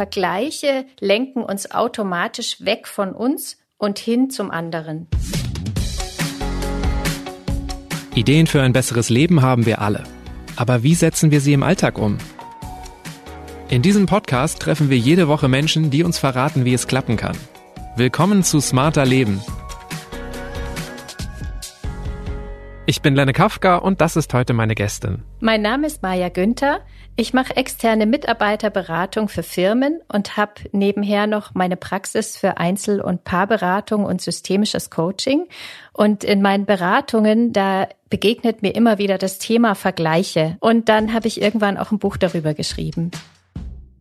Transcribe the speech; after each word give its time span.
Vergleiche 0.00 0.86
lenken 0.98 1.42
uns 1.42 1.72
automatisch 1.72 2.64
weg 2.64 2.88
von 2.88 3.12
uns 3.12 3.58
und 3.76 3.98
hin 3.98 4.30
zum 4.30 4.50
anderen. 4.50 5.08
Ideen 8.14 8.46
für 8.46 8.62
ein 8.62 8.72
besseres 8.72 9.10
Leben 9.10 9.42
haben 9.42 9.66
wir 9.66 9.82
alle. 9.82 10.04
Aber 10.56 10.82
wie 10.82 10.94
setzen 10.94 11.30
wir 11.30 11.42
sie 11.42 11.52
im 11.52 11.62
Alltag 11.62 11.98
um? 11.98 12.16
In 13.68 13.82
diesem 13.82 14.06
Podcast 14.06 14.60
treffen 14.60 14.88
wir 14.88 14.96
jede 14.96 15.28
Woche 15.28 15.48
Menschen, 15.48 15.90
die 15.90 16.02
uns 16.02 16.16
verraten, 16.16 16.64
wie 16.64 16.72
es 16.72 16.86
klappen 16.86 17.18
kann. 17.18 17.36
Willkommen 17.96 18.42
zu 18.42 18.58
Smarter 18.60 19.04
Leben. 19.04 19.42
Ich 22.90 23.02
bin 23.02 23.14
Lenne 23.14 23.32
Kafka 23.32 23.76
und 23.76 24.00
das 24.00 24.16
ist 24.16 24.34
heute 24.34 24.52
meine 24.52 24.74
Gästin. 24.74 25.22
Mein 25.38 25.62
Name 25.62 25.86
ist 25.86 26.02
Maja 26.02 26.28
Günther. 26.28 26.80
Ich 27.14 27.32
mache 27.32 27.56
externe 27.56 28.04
Mitarbeiterberatung 28.04 29.28
für 29.28 29.44
Firmen 29.44 30.00
und 30.12 30.36
habe 30.36 30.54
nebenher 30.72 31.28
noch 31.28 31.54
meine 31.54 31.76
Praxis 31.76 32.36
für 32.36 32.58
Einzel- 32.58 33.00
und 33.00 33.22
Paarberatung 33.22 34.04
und 34.04 34.20
systemisches 34.20 34.90
Coaching. 34.90 35.46
Und 35.92 36.24
in 36.24 36.42
meinen 36.42 36.66
Beratungen, 36.66 37.52
da 37.52 37.86
begegnet 38.08 38.60
mir 38.60 38.74
immer 38.74 38.98
wieder 38.98 39.18
das 39.18 39.38
Thema 39.38 39.76
Vergleiche. 39.76 40.56
Und 40.58 40.88
dann 40.88 41.14
habe 41.14 41.28
ich 41.28 41.40
irgendwann 41.40 41.76
auch 41.76 41.92
ein 41.92 42.00
Buch 42.00 42.16
darüber 42.16 42.54
geschrieben. 42.54 43.12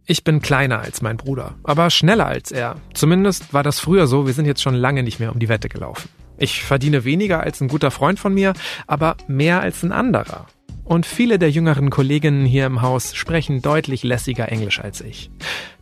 Ich 0.08 0.24
bin 0.24 0.42
kleiner 0.42 0.80
als 0.80 1.04
mein 1.04 1.18
Bruder, 1.18 1.54
aber 1.62 1.92
schneller 1.92 2.26
als 2.26 2.52
er. 2.52 2.78
Zumindest 2.96 3.54
war 3.54 3.62
das 3.62 3.80
früher 3.80 4.08
so, 4.08 4.26
wir 4.26 4.34
sind 4.34 4.48
jetzt 4.48 4.64
schon 4.64 4.74
lange 4.74 5.04
nicht 5.04 5.20
mehr 5.20 5.32
um 5.32 5.38
die 5.38 5.48
Wette 5.48 5.70
gelaufen. 5.70 6.10
Ich 6.40 6.64
verdiene 6.64 7.04
weniger 7.04 7.42
als 7.42 7.60
ein 7.62 7.68
guter 7.68 7.92
Freund 7.92 8.20
von 8.20 8.34
mir, 8.34 8.54
aber 8.88 9.18
mehr 9.28 9.60
als 9.62 9.84
ein 9.84 9.92
anderer. 9.92 10.48
Und 10.86 11.06
viele 11.06 11.38
der 11.38 11.52
jüngeren 11.52 11.92
Kolleginnen 11.92 12.46
hier 12.46 12.66
im 12.66 12.82
Haus 12.82 13.14
sprechen 13.14 13.62
deutlich 13.62 14.02
lässiger 14.02 14.52
Englisch 14.52 14.80
als 14.80 15.02
ich. 15.02 15.30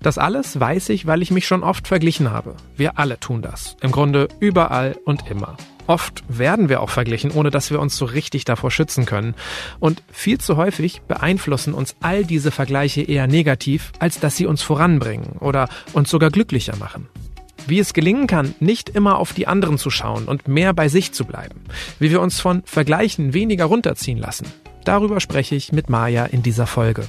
Das 0.01 0.17
alles 0.17 0.59
weiß 0.59 0.89
ich, 0.89 1.05
weil 1.05 1.21
ich 1.21 1.31
mich 1.31 1.47
schon 1.47 1.63
oft 1.63 1.87
verglichen 1.87 2.31
habe. 2.31 2.55
Wir 2.75 2.99
alle 2.99 3.17
tun 3.17 3.41
das. 3.41 3.77
Im 3.81 3.93
Grunde 3.93 4.27
überall 4.41 4.97
und 5.05 5.29
immer. 5.29 5.55
Oft 5.85 6.23
werden 6.27 6.67
wir 6.67 6.81
auch 6.81 6.89
verglichen, 6.89 7.31
ohne 7.31 7.51
dass 7.51 7.71
wir 7.71 7.79
uns 7.79 7.95
so 7.95 8.03
richtig 8.03 8.43
davor 8.43 8.69
schützen 8.69 9.05
können. 9.05 9.33
Und 9.79 10.03
viel 10.11 10.39
zu 10.39 10.57
häufig 10.57 11.01
beeinflussen 11.03 11.73
uns 11.73 11.95
all 12.01 12.25
diese 12.25 12.51
Vergleiche 12.51 13.01
eher 13.01 13.27
negativ, 13.27 13.93
als 13.99 14.19
dass 14.19 14.35
sie 14.35 14.45
uns 14.45 14.61
voranbringen 14.61 15.37
oder 15.39 15.69
uns 15.93 16.09
sogar 16.09 16.31
glücklicher 16.31 16.75
machen. 16.75 17.07
Wie 17.67 17.79
es 17.79 17.93
gelingen 17.93 18.27
kann, 18.27 18.55
nicht 18.59 18.89
immer 18.89 19.19
auf 19.19 19.33
die 19.33 19.45
anderen 19.45 19.77
zu 19.77 19.89
schauen 19.89 20.25
und 20.25 20.47
mehr 20.47 20.73
bei 20.73 20.87
sich 20.87 21.11
zu 21.11 21.25
bleiben. 21.25 21.61
Wie 21.99 22.09
wir 22.09 22.21
uns 22.21 22.39
von 22.39 22.63
Vergleichen 22.65 23.33
weniger 23.33 23.65
runterziehen 23.65 24.17
lassen. 24.17 24.47
Darüber 24.85 25.19
spreche 25.19 25.55
ich 25.55 25.73
mit 25.73 25.89
Maja 25.89 26.25
in 26.25 26.43
dieser 26.43 26.65
Folge. 26.65 27.03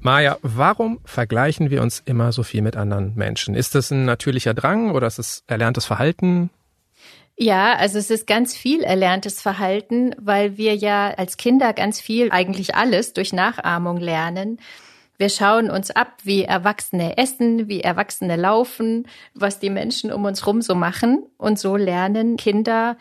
Maja, 0.00 0.36
warum 0.42 1.00
vergleichen 1.04 1.70
wir 1.70 1.82
uns 1.82 2.02
immer 2.04 2.30
so 2.30 2.42
viel 2.42 2.62
mit 2.62 2.76
anderen 2.76 3.14
Menschen? 3.16 3.54
Ist 3.54 3.74
das 3.74 3.90
ein 3.90 4.04
natürlicher 4.04 4.54
Drang 4.54 4.92
oder 4.92 5.06
ist 5.06 5.18
es 5.18 5.42
erlerntes 5.46 5.86
Verhalten? 5.86 6.50
Ja, 7.38 7.74
also 7.74 7.98
es 7.98 8.10
ist 8.10 8.26
ganz 8.26 8.56
viel 8.56 8.82
erlerntes 8.82 9.42
Verhalten, 9.42 10.14
weil 10.18 10.56
wir 10.56 10.74
ja 10.74 11.08
als 11.10 11.36
Kinder 11.36 11.72
ganz 11.72 12.00
viel, 12.00 12.30
eigentlich 12.30 12.74
alles 12.74 13.14
durch 13.14 13.32
Nachahmung 13.32 13.96
lernen. 13.96 14.58
Wir 15.18 15.28
schauen 15.28 15.70
uns 15.70 15.90
ab, 15.90 16.12
wie 16.24 16.44
Erwachsene 16.44 17.16
essen, 17.16 17.68
wie 17.68 17.80
Erwachsene 17.80 18.36
laufen, 18.36 19.06
was 19.34 19.58
die 19.58 19.70
Menschen 19.70 20.12
um 20.12 20.24
uns 20.24 20.46
rum 20.46 20.62
so 20.62 20.74
machen. 20.74 21.24
Und 21.38 21.58
so 21.58 21.76
lernen 21.76 22.36
Kinder 22.36 22.96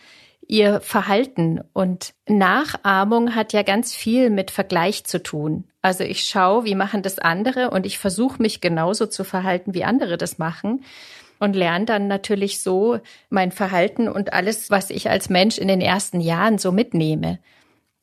ihr 0.47 0.80
Verhalten. 0.81 1.61
Und 1.73 2.13
Nachahmung 2.27 3.35
hat 3.35 3.53
ja 3.53 3.63
ganz 3.63 3.94
viel 3.94 4.30
mit 4.30 4.52
Vergleich 4.52 5.03
zu 5.05 5.22
tun. 5.22 5.66
Also 5.81 6.03
ich 6.03 6.23
schaue, 6.23 6.66
wie 6.66 6.75
machen 6.75 7.02
das 7.02 7.19
andere 7.19 7.69
und 7.69 7.85
ich 7.85 7.99
versuche 7.99 8.41
mich 8.41 8.61
genauso 8.61 9.05
zu 9.05 9.23
verhalten, 9.23 9.73
wie 9.73 9.83
andere 9.83 10.17
das 10.17 10.38
machen. 10.38 10.83
Und 11.38 11.53
lerne 11.53 11.85
dann 11.85 12.07
natürlich 12.07 12.61
so 12.61 13.00
mein 13.29 13.51
Verhalten 13.51 14.07
und 14.07 14.31
alles, 14.31 14.72
was 14.72 14.89
ich 14.89 15.09
als 15.09 15.29
Mensch 15.29 15.57
in 15.57 15.68
den 15.68 15.81
ersten 15.81 16.22
Jahren 16.22 16.57
so 16.57 16.72
mitnehme. 16.72 17.39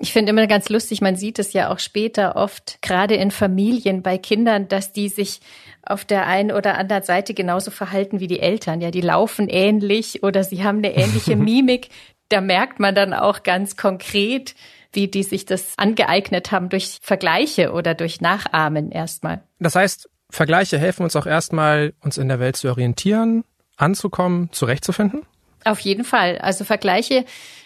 Ich 0.03 0.13
finde 0.13 0.31
immer 0.31 0.49
ganz 0.49 0.69
lustig, 0.69 1.01
man 1.01 1.15
sieht 1.15 1.39
es 1.39 1.53
ja 1.53 1.71
auch 1.71 1.79
später 1.79 2.35
oft, 2.35 2.83
gerade 2.83 3.15
in 3.15 3.31
Familien 3.31 4.03
bei 4.03 4.19
Kindern, 4.19 4.67
dass 4.67 4.93
die 4.93 5.09
sich 5.09 5.39
auf 5.81 6.05
der 6.05 6.27
einen 6.27 6.51
oder 6.51 6.77
anderen 6.77 7.05
Seite 7.05 7.35
genauso 7.35 7.71
verhalten 7.71 8.19
wie 8.19 8.27
die 8.27 8.41
Eltern. 8.41 8.81
Ja, 8.81 8.91
die 8.91 9.01
laufen 9.01 9.49
ähnlich 9.49 10.25
oder 10.25 10.43
sie 10.43 10.65
haben 10.65 10.79
eine 10.79 10.97
ähnliche 10.97 11.37
Mimik. 11.37 11.91
Da 12.31 12.41
merkt 12.41 12.81
man 12.81 12.97
dann 12.97 13.15
auch 13.15 13.45
ganz 13.45 13.77
konkret, 13.77 14.57
wie 14.93 15.07
die 15.07 15.23
sich 15.23 15.47
das 15.47 15.75
angeeignet 15.79 16.51
haben 16.51 16.69
durch 16.69 16.99
Vergleiche 17.01 17.71
oder 17.71 17.95
durch 17.95 18.21
Nachahmen 18.21 18.91
erstmal. 18.91 19.45
Das 19.61 19.77
heißt, 19.77 20.11
Vergleiche 20.31 20.81
helfen 20.81 21.05
uns 21.05 21.15
auch 21.15 21.27
erstmal, 21.27 21.93
uns 22.01 22.19
in 22.19 22.27
der 22.27 22.41
Welt 22.41 22.57
zu 22.57 22.69
orientieren, 22.69 23.45
anzukommen, 23.77 24.51
zurechtzufinden? 24.51 25.23
Auf 25.65 25.79
jeden 25.79 26.03
Fall. 26.03 26.39
Also 26.39 26.65
Vergleiche 26.65 27.25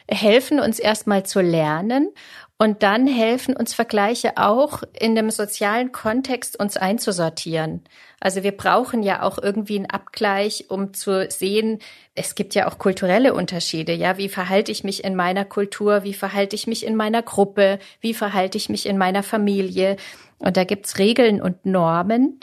helfen 0.09 0.61
uns 0.61 0.79
erstmal 0.79 1.25
zu 1.25 1.41
lernen 1.41 2.11
und 2.59 2.83
dann 2.83 3.07
helfen 3.07 3.55
uns 3.55 3.75
Vergleiche 3.75 4.37
auch 4.37 4.83
in 4.99 5.15
dem 5.15 5.31
sozialen 5.31 5.93
Kontext 5.93 6.59
uns 6.59 6.77
einzusortieren. 6.77 7.83
Also 8.19 8.43
wir 8.43 8.53
brauchen 8.53 9.03
ja 9.03 9.23
auch 9.23 9.37
irgendwie 9.37 9.77
einen 9.77 9.91
Abgleich, 9.91 10.67
um 10.69 10.95
zu 10.95 11.29
sehen, 11.31 11.81
es 12.15 12.35
gibt 12.35 12.55
ja 12.55 12.67
auch 12.67 12.79
kulturelle 12.79 13.35
Unterschiede. 13.35 13.93
Ja, 13.93 14.17
wie 14.17 14.31
verhalte 14.31 14.73
ich 14.73 14.85
mich 14.85 15.05
in 15.05 15.17
meiner 15.17 15.45
Kultur? 15.45 16.03
Wie 16.03 16.15
verhalte 16.15 16.57
ich 16.57 16.67
mich 16.67 16.87
in 16.87 16.97
meiner 16.97 17.23
Gruppe? 17.23 17.79
Wie 18.01 18.15
verhalte 18.15 18.57
ich 18.57 18.71
mich 18.71 18.87
in 18.87 18.97
meiner 18.97 19.23
Familie? 19.23 19.97
Und 20.39 20.57
da 20.57 20.65
gibt's 20.65 20.99
Regeln 20.99 21.43
und 21.43 21.67
Normen, 21.67 22.41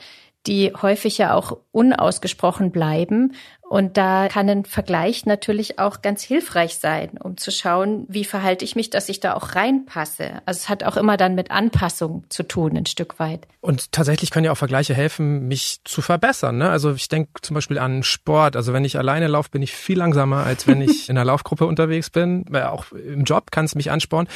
die 0.47 0.73
häufig 0.73 1.17
ja 1.17 1.33
auch 1.33 1.57
unausgesprochen 1.71 2.71
bleiben. 2.71 3.33
Und 3.61 3.97
da 3.97 4.27
kann 4.27 4.47
ein 4.49 4.65
Vergleich 4.65 5.25
natürlich 5.25 5.79
auch 5.79 6.03
ganz 6.03 6.21
hilfreich 6.21 6.77
sein, 6.77 7.17
um 7.17 7.37
zu 7.37 7.49
schauen, 7.49 8.05
wie 8.07 8.23
verhalte 8.23 8.63
ich 8.63 8.75
mich, 8.75 8.91
dass 8.91 9.09
ich 9.09 9.19
da 9.19 9.33
auch 9.33 9.55
reinpasse. 9.55 10.41
Also 10.45 10.59
es 10.59 10.69
hat 10.69 10.83
auch 10.83 10.95
immer 10.95 11.17
dann 11.17 11.33
mit 11.33 11.49
Anpassung 11.49 12.25
zu 12.29 12.43
tun, 12.43 12.77
ein 12.77 12.85
Stück 12.85 13.17
weit. 13.19 13.47
Und 13.61 13.91
tatsächlich 13.91 14.29
können 14.29 14.45
ja 14.45 14.51
auch 14.51 14.57
Vergleiche 14.57 14.93
helfen, 14.93 15.47
mich 15.47 15.79
zu 15.85 16.01
verbessern. 16.01 16.57
Ne? 16.57 16.69
Also 16.69 16.93
ich 16.93 17.07
denke 17.07 17.41
zum 17.41 17.55
Beispiel 17.55 17.79
an 17.79 18.03
Sport. 18.03 18.55
Also 18.55 18.73
wenn 18.73 18.85
ich 18.85 18.97
alleine 18.97 19.27
laufe, 19.27 19.49
bin 19.49 19.63
ich 19.63 19.73
viel 19.73 19.97
langsamer, 19.97 20.45
als 20.45 20.67
wenn 20.67 20.81
ich 20.81 21.09
in 21.09 21.17
einer 21.17 21.25
Laufgruppe 21.25 21.65
unterwegs 21.65 22.11
bin. 22.11 22.45
Auch 22.55 22.91
im 22.91 23.23
Job 23.23 23.49
kann 23.49 23.65
es 23.65 23.73
mich 23.73 23.89
anspornen. 23.89 24.29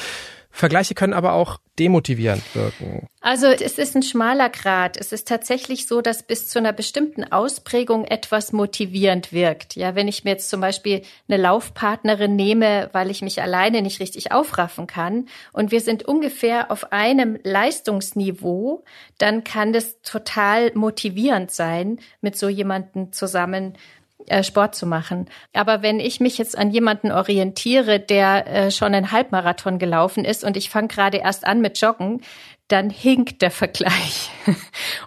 Vergleiche 0.57 0.95
können 0.95 1.13
aber 1.13 1.34
auch 1.34 1.59
demotivierend 1.78 2.41
wirken. 2.56 3.07
Also 3.22 3.45
es 3.45 3.78
ist 3.78 3.95
ein 3.95 4.01
schmaler 4.01 4.50
Grad. 4.50 4.97
Es 4.97 5.12
ist 5.12 5.28
tatsächlich 5.28 5.85
so, 5.85 6.01
dass 6.01 6.23
bis 6.23 6.50
zu 6.50 6.57
einer 6.57 6.73
bestimmten 6.73 7.31
Ausprägung 7.31 8.06
etwas 8.06 8.53
motivierend 8.53 9.31
wirkt. 9.31 9.75
Ja, 9.75 9.94
wenn 9.94 10.07
ich 10.07 10.23
mir 10.23 10.31
jetzt 10.31 10.50
zum 10.50 10.59
Beispiel 10.59 11.03
eine 11.28 11.40
Laufpartnerin 11.40 12.35
nehme, 12.35 12.90
weil 12.91 13.12
ich 13.12 13.22
mich 13.22 13.40
alleine 13.40 13.84
nicht 13.84 14.00
richtig 14.00 14.31
aufraffen 14.31 14.88
kann 14.88 15.28
und 15.53 15.69
wir 15.69 15.81
sind 15.81 16.07
ungefähr 16.07 16.72
auf 16.72 16.91
einem 16.91 17.38
Leistungsniveau, 17.44 18.84
dann 19.19 19.44
kann 19.44 19.73
das 19.73 20.01
total 20.01 20.72
motivierend 20.73 21.51
sein, 21.51 22.00
mit 22.22 22.35
so 22.35 22.50
jemanden 22.50 23.13
zusammen 23.13 23.78
Sport 24.41 24.75
zu 24.75 24.85
machen. 24.85 25.29
Aber 25.53 25.81
wenn 25.81 26.00
ich 26.00 26.19
mich 26.19 26.38
jetzt 26.38 26.57
an 26.57 26.72
jemanden 26.72 27.11
orientiere, 27.11 28.00
der 28.00 28.47
äh, 28.47 28.72
schon 28.72 28.94
einen 28.94 29.11
Halbmarathon 29.11 29.79
gelaufen 29.79 30.25
ist 30.25 30.44
und 30.44 30.57
ich 30.57 30.69
fange 30.69 30.89
gerade 30.89 31.17
erst 31.17 31.45
an 31.45 31.61
mit 31.61 31.79
Joggen, 31.79 32.22
dann 32.67 32.89
hinkt 32.89 33.41
der 33.41 33.51
Vergleich. 33.51 34.29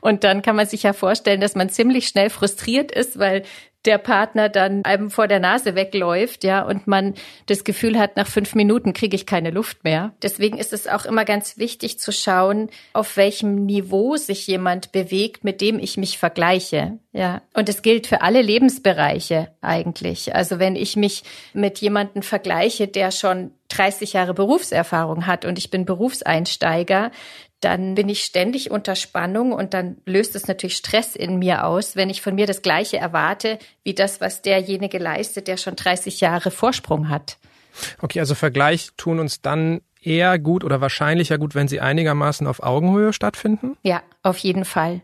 Und 0.00 0.24
dann 0.24 0.42
kann 0.42 0.56
man 0.56 0.66
sich 0.66 0.82
ja 0.82 0.92
vorstellen, 0.92 1.40
dass 1.40 1.54
man 1.54 1.68
ziemlich 1.68 2.08
schnell 2.08 2.30
frustriert 2.30 2.92
ist, 2.92 3.18
weil 3.18 3.42
der 3.86 3.98
Partner 3.98 4.48
dann 4.48 4.84
einem 4.84 5.10
vor 5.10 5.26
der 5.26 5.40
Nase 5.40 5.74
wegläuft, 5.74 6.44
ja, 6.44 6.62
und 6.62 6.86
man 6.86 7.14
das 7.46 7.64
Gefühl 7.64 7.98
hat, 7.98 8.16
nach 8.16 8.26
fünf 8.26 8.54
Minuten 8.54 8.92
kriege 8.92 9.16
ich 9.16 9.26
keine 9.26 9.50
Luft 9.50 9.84
mehr. 9.84 10.12
Deswegen 10.22 10.58
ist 10.58 10.72
es 10.72 10.86
auch 10.86 11.06
immer 11.06 11.24
ganz 11.24 11.56
wichtig 11.56 11.98
zu 11.98 12.12
schauen, 12.12 12.68
auf 12.92 13.16
welchem 13.16 13.64
Niveau 13.64 14.16
sich 14.16 14.46
jemand 14.46 14.92
bewegt, 14.92 15.44
mit 15.44 15.60
dem 15.60 15.78
ich 15.78 15.96
mich 15.96 16.18
vergleiche, 16.18 16.98
ja. 17.12 17.42
Und 17.54 17.68
es 17.68 17.82
gilt 17.82 18.06
für 18.06 18.20
alle 18.20 18.42
Lebensbereiche 18.42 19.48
eigentlich. 19.60 20.34
Also 20.34 20.58
wenn 20.58 20.76
ich 20.76 20.96
mich 20.96 21.24
mit 21.54 21.78
jemandem 21.78 22.22
vergleiche, 22.22 22.86
der 22.86 23.10
schon 23.10 23.52
30 23.68 24.12
Jahre 24.12 24.34
Berufserfahrung 24.34 25.26
hat 25.26 25.44
und 25.44 25.58
ich 25.58 25.70
bin 25.70 25.84
Berufseinsteiger, 25.84 27.10
dann 27.60 27.94
bin 27.94 28.08
ich 28.08 28.24
ständig 28.24 28.70
unter 28.70 28.96
Spannung 28.96 29.52
und 29.52 29.74
dann 29.74 29.98
löst 30.06 30.34
es 30.34 30.48
natürlich 30.48 30.76
Stress 30.76 31.14
in 31.14 31.38
mir 31.38 31.66
aus, 31.66 31.94
wenn 31.94 32.10
ich 32.10 32.22
von 32.22 32.34
mir 32.34 32.46
das 32.46 32.62
Gleiche 32.62 32.96
erwarte, 32.96 33.58
wie 33.84 33.94
das, 33.94 34.20
was 34.20 34.42
derjenige 34.42 34.98
leistet, 34.98 35.46
der 35.46 35.56
schon 35.56 35.76
30 35.76 36.20
Jahre 36.20 36.50
Vorsprung 36.50 37.08
hat. 37.08 37.36
Okay, 38.00 38.20
also 38.20 38.34
Vergleich 38.34 38.90
tun 38.96 39.18
uns 39.18 39.42
dann 39.42 39.80
eher 40.02 40.38
gut 40.38 40.64
oder 40.64 40.80
wahrscheinlicher 40.80 41.38
gut, 41.38 41.54
wenn 41.54 41.68
sie 41.68 41.80
einigermaßen 41.80 42.46
auf 42.46 42.62
Augenhöhe 42.62 43.12
stattfinden? 43.12 43.76
Ja, 43.82 44.02
auf 44.22 44.38
jeden 44.38 44.64
Fall. 44.64 45.02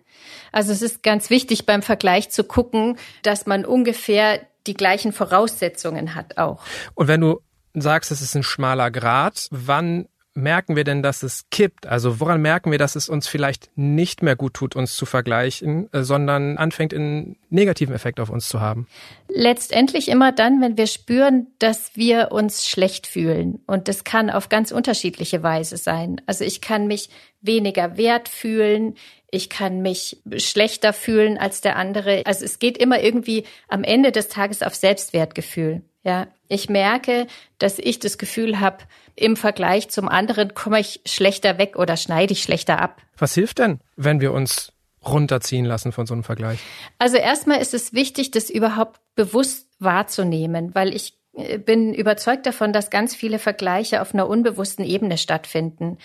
Also 0.53 0.73
es 0.73 0.83
ist 0.83 1.03
ganz 1.03 1.29
wichtig 1.31 1.67
beim 1.67 1.83
Vergleich 1.83 2.31
zu 2.31 2.45
gucken, 2.45 2.97
dass 3.23 3.47
man 3.47 3.65
ungefähr 3.65 4.41
die 4.67 4.75
gleichen 4.75 5.13
Voraussetzungen 5.13 6.15
hat 6.15 6.39
auch. 6.39 6.63
Und 6.95 7.09
wenn 7.09 7.21
du 7.21 7.41
sagst, 7.75 8.11
es 8.11 8.23
ist 8.23 8.35
ein 8.35 8.43
schmaler 8.43 8.91
Grad, 8.91 9.49
wann 9.51 10.09
merken 10.37 10.77
wir 10.77 10.85
denn, 10.85 11.03
dass 11.03 11.23
es 11.23 11.47
kippt? 11.51 11.87
Also 11.87 12.21
woran 12.21 12.41
merken 12.41 12.71
wir, 12.71 12.79
dass 12.79 12.97
es 12.97 13.09
uns 13.09 13.27
vielleicht 13.27 13.71
nicht 13.77 14.23
mehr 14.23 14.37
gut 14.37 14.55
tut, 14.55 14.77
uns 14.77 14.97
zu 14.97 15.07
vergleichen, 15.07 15.93
äh, 15.93 16.03
sondern 16.03 16.59
anfängt, 16.59 16.95
einen 16.95 17.37
negativen 17.51 17.95
Effekt 17.95 18.21
auf 18.21 18.31
uns 18.31 18.49
zu 18.49 18.61
haben? 18.61 18.87
Letztendlich 19.29 20.09
immer 20.09 20.33
dann, 20.33 20.61
wenn 20.61 20.77
wir 20.77 20.87
spüren, 20.87 21.49
dass 21.59 21.97
wir 21.97 22.33
uns 22.33 22.69
schlecht 22.69 23.07
fühlen. 23.07 23.61
Und 23.67 23.89
das 23.89 24.05
kann 24.05 24.31
auf 24.31 24.49
ganz 24.49 24.73
unterschiedliche 24.73 25.43
Weise 25.43 25.77
sein. 25.77 26.21
Also 26.27 26.45
ich 26.45 26.61
kann 26.61 26.87
mich 26.87 27.09
weniger 27.41 27.97
wert 27.97 28.29
fühlen. 28.29 28.95
Ich 29.31 29.49
kann 29.51 29.83
mich 29.83 30.23
schlechter 30.37 30.93
fühlen 30.93 31.39
als 31.39 31.61
der 31.61 31.77
andere. 31.77 32.23
Also 32.27 32.45
es 32.45 32.59
geht 32.59 32.79
immer 32.79 33.01
irgendwie 33.01 33.45
am 33.69 33.85
Ende 33.85 34.13
des 34.13 34.29
Tages 34.29 34.63
auf 34.63 34.75
Selbstwertgefühl. 34.75 35.83
Ja, 36.05 36.29
ich 36.49 36.69
merke, 36.69 37.27
dass 37.59 37.79
ich 37.79 37.99
das 37.99 38.19
Gefühl 38.19 38.61
habe, 38.61 38.79
im 39.15 39.37
Vergleich 39.37 39.89
zum 39.89 40.09
anderen 40.09 40.55
komme 40.55 40.81
ich 40.81 41.01
schlechter 41.07 41.59
weg 41.59 41.77
oder 41.77 41.97
schneide 41.97 42.33
ich 42.33 42.43
schlechter 42.43 42.81
ab. 42.81 43.01
Was 43.17 43.35
hilft 43.35 43.59
denn, 43.59 43.81
wenn 43.97 44.21
wir 44.21 44.33
uns 44.33 44.73
runterziehen 45.05 45.65
lassen 45.65 45.93
von 45.93 46.07
so 46.07 46.15
einem 46.15 46.25
Vergleich? 46.25 46.59
Also 46.99 47.17
erstmal 47.17 47.61
ist 47.61 47.75
es 47.75 47.93
wichtig, 47.93 48.31
das 48.31 48.51
überhaupt 48.51 49.01
bewusst 49.15 49.69
wahrzunehmen, 49.79 50.75
weil 50.75 50.95
ich 50.95 51.16
bin 51.65 51.93
überzeugt 51.93 52.47
davon, 52.47 52.73
dass 52.73 52.91
ganz 52.91 53.15
viele 53.15 53.39
Vergleiche 53.39 54.01
auf 54.01 54.15
einer 54.15 54.29
unbewussten 54.29 54.85
Ebene 54.85 55.19
stattfinden. 55.19 55.99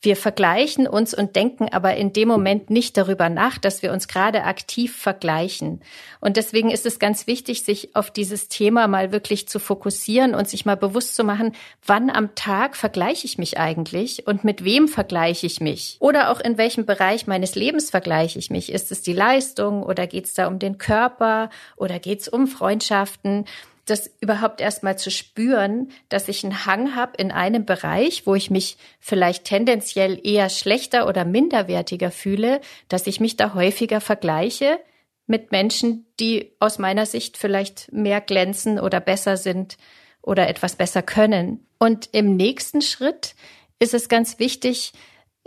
Wir 0.00 0.14
vergleichen 0.14 0.86
uns 0.86 1.14
und 1.14 1.34
denken 1.34 1.68
aber 1.72 1.96
in 1.96 2.12
dem 2.12 2.28
Moment 2.28 2.70
nicht 2.70 2.96
darüber 2.96 3.28
nach, 3.28 3.58
dass 3.58 3.82
wir 3.82 3.92
uns 3.92 4.06
gerade 4.06 4.44
aktiv 4.44 4.94
vergleichen. 4.94 5.80
Und 6.20 6.36
deswegen 6.36 6.70
ist 6.70 6.86
es 6.86 7.00
ganz 7.00 7.26
wichtig, 7.26 7.62
sich 7.62 7.96
auf 7.96 8.12
dieses 8.12 8.48
Thema 8.48 8.86
mal 8.86 9.10
wirklich 9.10 9.48
zu 9.48 9.58
fokussieren 9.58 10.34
und 10.34 10.48
sich 10.48 10.66
mal 10.66 10.76
bewusst 10.76 11.16
zu 11.16 11.24
machen, 11.24 11.52
wann 11.84 12.10
am 12.10 12.34
Tag 12.36 12.76
vergleiche 12.76 13.26
ich 13.26 13.38
mich 13.38 13.58
eigentlich 13.58 14.28
und 14.28 14.44
mit 14.44 14.62
wem 14.64 14.86
vergleiche 14.86 15.46
ich 15.46 15.60
mich? 15.60 15.96
Oder 15.98 16.30
auch 16.30 16.38
in 16.38 16.58
welchem 16.58 16.86
Bereich 16.86 17.26
meines 17.26 17.56
Lebens 17.56 17.90
vergleiche 17.90 18.38
ich 18.38 18.50
mich? 18.50 18.70
Ist 18.70 18.92
es 18.92 19.02
die 19.02 19.14
Leistung 19.14 19.82
oder 19.82 20.06
geht 20.06 20.26
es 20.26 20.34
da 20.34 20.46
um 20.46 20.60
den 20.60 20.78
Körper 20.78 21.50
oder 21.74 21.98
geht 21.98 22.20
es 22.20 22.28
um 22.28 22.46
Freundschaften? 22.46 23.46
Das 23.86 24.10
überhaupt 24.20 24.60
erstmal 24.60 24.98
zu 24.98 25.10
spüren, 25.10 25.90
dass 26.08 26.28
ich 26.28 26.44
einen 26.44 26.66
Hang 26.66 26.94
habe 26.94 27.16
in 27.16 27.30
einem 27.30 27.64
Bereich, 27.64 28.26
wo 28.26 28.34
ich 28.34 28.50
mich 28.50 28.76
vielleicht 29.00 29.44
tendenziell 29.44 30.20
eher 30.22 30.50
schlechter 30.50 31.08
oder 31.08 31.24
minderwertiger 31.24 32.10
fühle, 32.10 32.60
dass 32.88 33.06
ich 33.06 33.20
mich 33.20 33.36
da 33.36 33.54
häufiger 33.54 34.00
vergleiche 34.00 34.78
mit 35.26 35.52
Menschen, 35.52 36.06
die 36.20 36.52
aus 36.60 36.78
meiner 36.78 37.06
Sicht 37.06 37.36
vielleicht 37.36 37.92
mehr 37.92 38.20
glänzen 38.20 38.78
oder 38.78 39.00
besser 39.00 39.36
sind 39.36 39.76
oder 40.20 40.48
etwas 40.48 40.76
besser 40.76 41.02
können. 41.02 41.66
Und 41.78 42.08
im 42.12 42.36
nächsten 42.36 42.82
Schritt 42.82 43.34
ist 43.78 43.94
es 43.94 44.08
ganz 44.08 44.38
wichtig, 44.38 44.92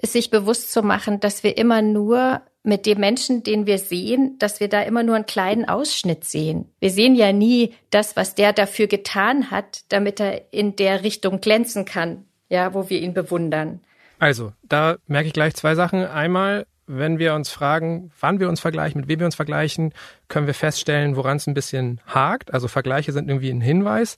sich 0.02 0.30
bewusst 0.30 0.72
zu 0.72 0.82
machen, 0.82 1.20
dass 1.20 1.44
wir 1.44 1.58
immer 1.58 1.82
nur 1.82 2.42
mit 2.70 2.86
dem 2.86 3.00
Menschen, 3.00 3.44
den 3.44 3.66
wir 3.66 3.78
sehen, 3.78 4.38
dass 4.40 4.62
wir 4.62 4.70
da 4.70 4.82
immer 4.84 5.04
nur 5.04 5.16
einen 5.16 5.26
kleinen 5.26 5.68
Ausschnitt 5.68 6.24
sehen. 6.24 6.72
Wir 6.80 6.92
sehen 6.92 7.16
ja 7.16 7.34
nie 7.34 7.74
das, 7.90 8.16
was 8.16 8.36
der 8.36 8.54
dafür 8.54 8.88
getan 8.88 9.52
hat, 9.52 9.82
damit 9.90 10.22
er 10.22 10.54
in 10.54 10.78
der 10.78 11.04
Richtung 11.04 11.42
glänzen 11.42 11.84
kann, 11.84 12.24
ja, 12.48 12.74
wo 12.74 12.90
wir 12.90 13.02
ihn 13.02 13.14
bewundern. 13.14 13.82
Also, 14.20 14.54
da 14.64 14.98
merke 15.08 15.28
ich 15.28 15.34
gleich 15.34 15.56
zwei 15.56 15.76
Sachen. 15.76 16.06
Einmal, 16.06 16.66
wenn 16.88 17.20
wir 17.20 17.34
uns 17.36 17.50
fragen, 17.50 18.12
wann 18.20 18.40
wir 18.40 18.50
uns 18.50 18.60
vergleichen, 18.60 19.02
mit 19.02 19.10
wem 19.10 19.20
wir 19.20 19.26
uns 19.26 19.36
vergleichen, 19.36 19.94
können 20.28 20.48
wir 20.48 20.54
feststellen, 20.54 21.16
woran 21.16 21.38
es 21.38 21.48
ein 21.48 21.54
bisschen 21.54 22.02
hakt. 22.08 22.54
Also 22.54 22.68
Vergleiche 22.68 23.12
sind 23.12 23.30
irgendwie 23.30 23.50
ein 23.50 23.62
Hinweis. 23.62 24.18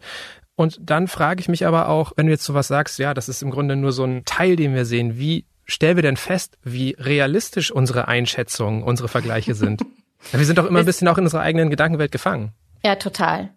Und 0.56 0.78
dann 0.82 1.08
frage 1.08 1.42
ich 1.42 1.50
mich 1.50 1.66
aber 1.66 1.90
auch, 1.90 2.14
wenn 2.16 2.28
du 2.28 2.32
jetzt 2.32 2.44
sowas 2.44 2.68
sagst, 2.68 3.00
ja, 3.00 3.14
das 3.14 3.30
ist 3.30 3.42
im 3.42 3.52
Grunde 3.52 3.76
nur 3.76 3.92
so 3.92 4.04
ein 4.04 4.26
Teil, 4.26 4.56
den 4.56 4.76
wir 4.76 4.86
sehen, 4.86 5.18
wie 5.18 5.46
stellen 5.72 5.98
wir 5.98 6.04
denn 6.04 6.18
fest, 6.18 6.58
wie 6.64 6.96
realistisch 7.00 7.72
unsere 7.72 8.08
Einschätzungen, 8.08 8.84
unsere 8.84 9.08
Vergleiche 9.08 9.56
sind? 9.56 9.82
wir 10.32 10.46
sind 10.46 10.58
doch 10.58 10.66
immer 10.66 10.80
ein 10.80 10.86
bisschen 10.86 11.08
auch 11.08 11.18
in 11.18 11.24
unserer 11.24 11.42
eigenen 11.42 11.70
Gedankenwelt 11.70 12.12
gefangen. 12.12 12.52
Ja, 12.84 12.96
total. 12.96 13.52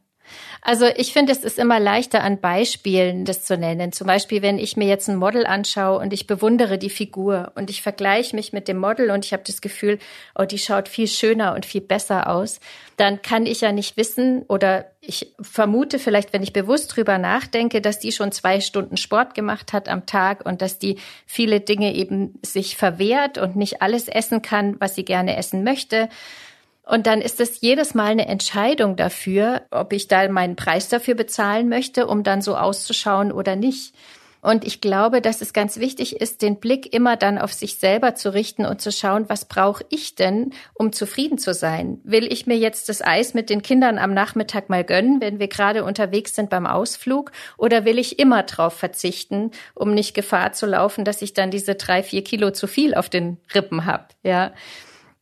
Also 0.62 0.86
ich 0.96 1.12
finde, 1.12 1.32
es 1.32 1.44
ist 1.44 1.58
immer 1.58 1.78
leichter 1.78 2.22
an 2.22 2.40
Beispielen 2.40 3.24
das 3.24 3.44
zu 3.44 3.56
nennen. 3.56 3.92
Zum 3.92 4.06
Beispiel, 4.06 4.42
wenn 4.42 4.58
ich 4.58 4.76
mir 4.76 4.88
jetzt 4.88 5.08
ein 5.08 5.16
Model 5.16 5.46
anschaue 5.46 5.98
und 5.98 6.12
ich 6.12 6.26
bewundere 6.26 6.78
die 6.78 6.90
Figur 6.90 7.52
und 7.54 7.70
ich 7.70 7.82
vergleiche 7.82 8.34
mich 8.34 8.52
mit 8.52 8.66
dem 8.68 8.78
Model 8.78 9.10
und 9.10 9.24
ich 9.24 9.32
habe 9.32 9.42
das 9.46 9.60
Gefühl, 9.60 9.98
oh, 10.34 10.44
die 10.44 10.58
schaut 10.58 10.88
viel 10.88 11.06
schöner 11.06 11.54
und 11.54 11.66
viel 11.66 11.82
besser 11.82 12.28
aus, 12.28 12.60
dann 12.96 13.22
kann 13.22 13.46
ich 13.46 13.60
ja 13.60 13.72
nicht 13.72 13.96
wissen 13.96 14.42
oder 14.48 14.86
ich 15.00 15.34
vermute 15.40 15.98
vielleicht, 15.98 16.32
wenn 16.32 16.42
ich 16.42 16.52
bewusst 16.52 16.96
drüber 16.96 17.18
nachdenke, 17.18 17.82
dass 17.82 17.98
die 17.98 18.12
schon 18.12 18.32
zwei 18.32 18.60
Stunden 18.60 18.96
Sport 18.96 19.34
gemacht 19.34 19.72
hat 19.72 19.88
am 19.88 20.06
Tag 20.06 20.46
und 20.46 20.62
dass 20.62 20.78
die 20.78 20.98
viele 21.26 21.60
Dinge 21.60 21.94
eben 21.94 22.38
sich 22.42 22.76
verwehrt 22.76 23.36
und 23.36 23.56
nicht 23.56 23.82
alles 23.82 24.08
essen 24.08 24.40
kann, 24.40 24.76
was 24.80 24.94
sie 24.94 25.04
gerne 25.04 25.36
essen 25.36 25.62
möchte 25.62 26.08
und 26.86 27.06
dann 27.06 27.20
ist 27.20 27.40
es 27.40 27.60
jedes 27.60 27.94
Mal 27.94 28.12
eine 28.12 28.28
Entscheidung 28.28 28.96
dafür, 28.96 29.62
ob 29.70 29.92
ich 29.92 30.08
da 30.08 30.28
meinen 30.28 30.56
Preis 30.56 30.88
dafür 30.88 31.14
bezahlen 31.14 31.68
möchte, 31.68 32.06
um 32.06 32.22
dann 32.22 32.42
so 32.42 32.56
auszuschauen 32.56 33.32
oder 33.32 33.56
nicht. 33.56 33.94
Und 34.42 34.66
ich 34.66 34.82
glaube, 34.82 35.22
dass 35.22 35.40
es 35.40 35.54
ganz 35.54 35.78
wichtig 35.78 36.20
ist, 36.20 36.42
den 36.42 36.60
Blick 36.60 36.92
immer 36.92 37.16
dann 37.16 37.38
auf 37.38 37.54
sich 37.54 37.76
selber 37.76 38.14
zu 38.14 38.34
richten 38.34 38.66
und 38.66 38.82
zu 38.82 38.92
schauen, 38.92 39.24
was 39.30 39.46
brauche 39.46 39.86
ich 39.88 40.16
denn, 40.16 40.52
um 40.74 40.92
zufrieden 40.92 41.38
zu 41.38 41.54
sein? 41.54 41.98
Will 42.04 42.30
ich 42.30 42.46
mir 42.46 42.58
jetzt 42.58 42.90
das 42.90 43.00
Eis 43.00 43.32
mit 43.32 43.48
den 43.48 43.62
Kindern 43.62 43.96
am 43.96 44.12
Nachmittag 44.12 44.68
mal 44.68 44.84
gönnen, 44.84 45.22
wenn 45.22 45.38
wir 45.38 45.48
gerade 45.48 45.82
unterwegs 45.82 46.34
sind 46.34 46.50
beim 46.50 46.66
Ausflug? 46.66 47.32
Oder 47.56 47.86
will 47.86 47.98
ich 47.98 48.18
immer 48.18 48.42
drauf 48.42 48.74
verzichten, 48.74 49.50
um 49.74 49.94
nicht 49.94 50.12
Gefahr 50.12 50.52
zu 50.52 50.66
laufen, 50.66 51.06
dass 51.06 51.22
ich 51.22 51.32
dann 51.32 51.50
diese 51.50 51.76
drei, 51.76 52.02
vier 52.02 52.22
Kilo 52.22 52.50
zu 52.50 52.66
viel 52.66 52.94
auf 52.94 53.08
den 53.08 53.38
Rippen 53.54 53.86
habe? 53.86 54.08
Ja. 54.22 54.52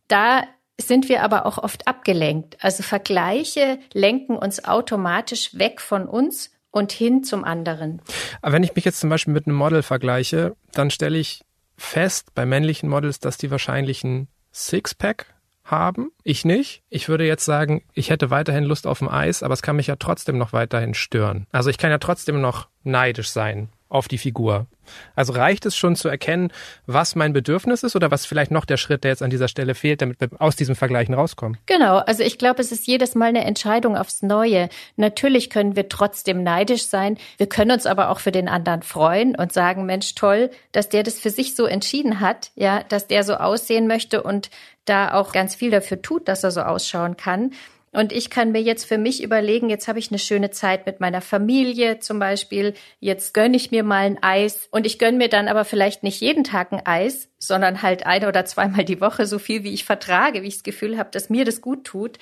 Da 0.08 0.42
sind 0.82 1.08
wir 1.08 1.22
aber 1.22 1.46
auch 1.46 1.58
oft 1.58 1.86
abgelenkt. 1.86 2.56
Also 2.62 2.82
Vergleiche 2.82 3.78
lenken 3.92 4.36
uns 4.36 4.64
automatisch 4.64 5.58
weg 5.58 5.80
von 5.80 6.06
uns 6.06 6.50
und 6.70 6.92
hin 6.92 7.22
zum 7.22 7.44
anderen. 7.44 8.00
Aber 8.40 8.54
wenn 8.54 8.62
ich 8.62 8.74
mich 8.74 8.84
jetzt 8.84 9.00
zum 9.00 9.10
Beispiel 9.10 9.34
mit 9.34 9.46
einem 9.46 9.56
Model 9.56 9.82
vergleiche, 9.82 10.56
dann 10.72 10.90
stelle 10.90 11.18
ich 11.18 11.42
fest 11.76 12.34
bei 12.34 12.46
männlichen 12.46 12.88
Models, 12.88 13.20
dass 13.20 13.36
die 13.36 13.50
wahrscheinlich 13.50 14.04
ein 14.04 14.28
Sixpack 14.52 15.26
haben. 15.64 16.10
Ich 16.22 16.44
nicht. 16.44 16.82
Ich 16.88 17.08
würde 17.08 17.26
jetzt 17.26 17.44
sagen, 17.44 17.82
ich 17.94 18.10
hätte 18.10 18.30
weiterhin 18.30 18.64
Lust 18.64 18.86
auf 18.86 19.00
ein 19.00 19.08
Eis, 19.08 19.42
aber 19.42 19.54
es 19.54 19.62
kann 19.62 19.76
mich 19.76 19.86
ja 19.86 19.96
trotzdem 19.96 20.38
noch 20.38 20.52
weiterhin 20.52 20.94
stören. 20.94 21.46
Also 21.52 21.70
ich 21.70 21.78
kann 21.78 21.90
ja 21.90 21.98
trotzdem 21.98 22.40
noch 22.40 22.68
neidisch 22.82 23.30
sein 23.30 23.68
auf 23.92 24.08
die 24.08 24.18
Figur. 24.18 24.66
Also 25.14 25.32
reicht 25.32 25.66
es 25.66 25.76
schon 25.76 25.94
zu 25.96 26.08
erkennen, 26.08 26.50
was 26.86 27.14
mein 27.14 27.32
Bedürfnis 27.32 27.82
ist 27.82 27.94
oder 27.94 28.10
was 28.10 28.26
vielleicht 28.26 28.50
noch 28.50 28.64
der 28.64 28.76
Schritt, 28.76 29.04
der 29.04 29.12
jetzt 29.12 29.22
an 29.22 29.30
dieser 29.30 29.48
Stelle 29.48 29.74
fehlt, 29.74 30.02
damit 30.02 30.20
wir 30.20 30.28
aus 30.38 30.56
diesem 30.56 30.74
Vergleichen 30.74 31.14
rauskommen? 31.14 31.58
Genau, 31.66 31.98
also 31.98 32.22
ich 32.22 32.38
glaube, 32.38 32.60
es 32.60 32.72
ist 32.72 32.86
jedes 32.86 33.14
Mal 33.14 33.26
eine 33.26 33.44
Entscheidung 33.44 33.96
aufs 33.96 34.22
Neue. 34.22 34.68
Natürlich 34.96 35.50
können 35.50 35.76
wir 35.76 35.88
trotzdem 35.88 36.42
neidisch 36.42 36.86
sein. 36.86 37.18
Wir 37.36 37.48
können 37.48 37.70
uns 37.70 37.86
aber 37.86 38.10
auch 38.10 38.18
für 38.18 38.32
den 38.32 38.48
anderen 38.48 38.82
freuen 38.82 39.36
und 39.36 39.52
sagen, 39.52 39.86
Mensch, 39.86 40.14
toll, 40.14 40.50
dass 40.72 40.88
der 40.88 41.02
das 41.02 41.20
für 41.20 41.30
sich 41.30 41.54
so 41.54 41.66
entschieden 41.66 42.20
hat, 42.20 42.50
ja, 42.54 42.82
dass 42.82 43.06
der 43.06 43.24
so 43.24 43.34
aussehen 43.34 43.86
möchte 43.86 44.22
und 44.22 44.50
da 44.84 45.14
auch 45.14 45.32
ganz 45.32 45.54
viel 45.54 45.70
dafür 45.70 46.02
tut, 46.02 46.26
dass 46.26 46.42
er 46.42 46.50
so 46.50 46.62
ausschauen 46.62 47.16
kann. 47.16 47.52
Und 47.92 48.10
ich 48.10 48.30
kann 48.30 48.52
mir 48.52 48.62
jetzt 48.62 48.84
für 48.84 48.96
mich 48.96 49.22
überlegen, 49.22 49.68
jetzt 49.68 49.86
habe 49.86 49.98
ich 49.98 50.10
eine 50.10 50.18
schöne 50.18 50.50
Zeit 50.50 50.86
mit 50.86 50.98
meiner 50.98 51.20
Familie 51.20 51.98
zum 51.98 52.18
Beispiel, 52.18 52.72
jetzt 53.00 53.34
gönne 53.34 53.56
ich 53.56 53.70
mir 53.70 53.84
mal 53.84 54.06
ein 54.06 54.22
Eis 54.22 54.66
und 54.70 54.86
ich 54.86 54.98
gönne 54.98 55.18
mir 55.18 55.28
dann 55.28 55.46
aber 55.46 55.66
vielleicht 55.66 56.02
nicht 56.02 56.20
jeden 56.22 56.42
Tag 56.42 56.72
ein 56.72 56.86
Eis, 56.86 57.28
sondern 57.38 57.82
halt 57.82 58.06
ein 58.06 58.24
oder 58.24 58.46
zweimal 58.46 58.86
die 58.86 59.02
Woche 59.02 59.26
so 59.26 59.38
viel, 59.38 59.62
wie 59.62 59.74
ich 59.74 59.84
vertrage, 59.84 60.42
wie 60.42 60.48
ich 60.48 60.54
das 60.54 60.62
Gefühl 60.62 60.96
habe, 60.96 61.10
dass 61.10 61.28
mir 61.28 61.44
das 61.44 61.60
gut 61.60 61.84
tut. 61.84 62.18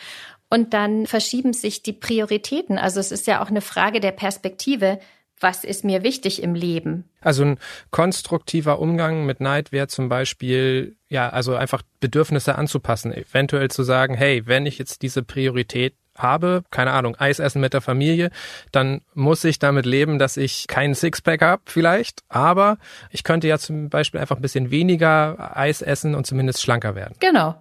Und 0.53 0.75
dann 0.75 1.07
verschieben 1.07 1.53
sich 1.53 1.85
die 1.85 1.93
Prioritäten. 1.93 2.77
Also 2.77 2.99
es 2.99 3.12
ist 3.12 3.29
ja 3.29 3.41
auch 3.41 3.50
eine 3.50 3.61
Frage 3.61 4.00
der 4.00 4.11
Perspektive 4.11 4.99
was 5.41 5.65
ist 5.65 5.85
mir 5.85 6.03
wichtig 6.03 6.43
im 6.43 6.55
Leben. 6.55 7.05
Also 7.21 7.45
ein 7.45 7.59
konstruktiver 7.91 8.79
Umgang 8.79 9.27
mit 9.27 9.41
Neid 9.41 9.73
wäre 9.73 9.89
zum 9.89 10.09
Beispiel, 10.09 10.97
ja, 11.09 11.29
also 11.31 11.55
einfach 11.57 11.83
Bedürfnisse 12.01 12.57
anzupassen, 12.57 13.13
eventuell 13.13 13.71
zu 13.71 13.83
sagen, 13.83 14.15
hey, 14.15 14.47
wenn 14.47 14.67
ich 14.67 14.79
jetzt 14.79 15.03
diese 15.03 15.23
Priorität 15.23 15.95
habe, 16.17 16.65
keine 16.71 16.93
Ahnung, 16.93 17.17
Eis 17.17 17.39
essen 17.39 17.61
mit 17.61 17.73
der 17.73 17.81
Familie, 17.81 18.31
dann 18.73 19.01
muss 19.15 19.45
ich 19.45 19.59
damit 19.59 19.87
leben, 19.87 20.19
dass 20.19 20.37
ich 20.37 20.67
keinen 20.67 20.95
Sixpack 20.95 21.43
habe 21.43 21.63
vielleicht, 21.67 22.23
aber 22.29 22.79
ich 23.11 23.25
könnte 23.25 23.49
ja 23.49 23.59
zum 23.59 23.89
Beispiel 23.89 24.21
einfach 24.21 24.37
ein 24.37 24.43
bisschen 24.43 24.71
weniger 24.71 25.57
Eis 25.57 25.83
essen 25.83 26.15
und 26.15 26.27
zumindest 26.27 26.63
schlanker 26.63 26.95
werden. 26.95 27.15
Genau. 27.21 27.55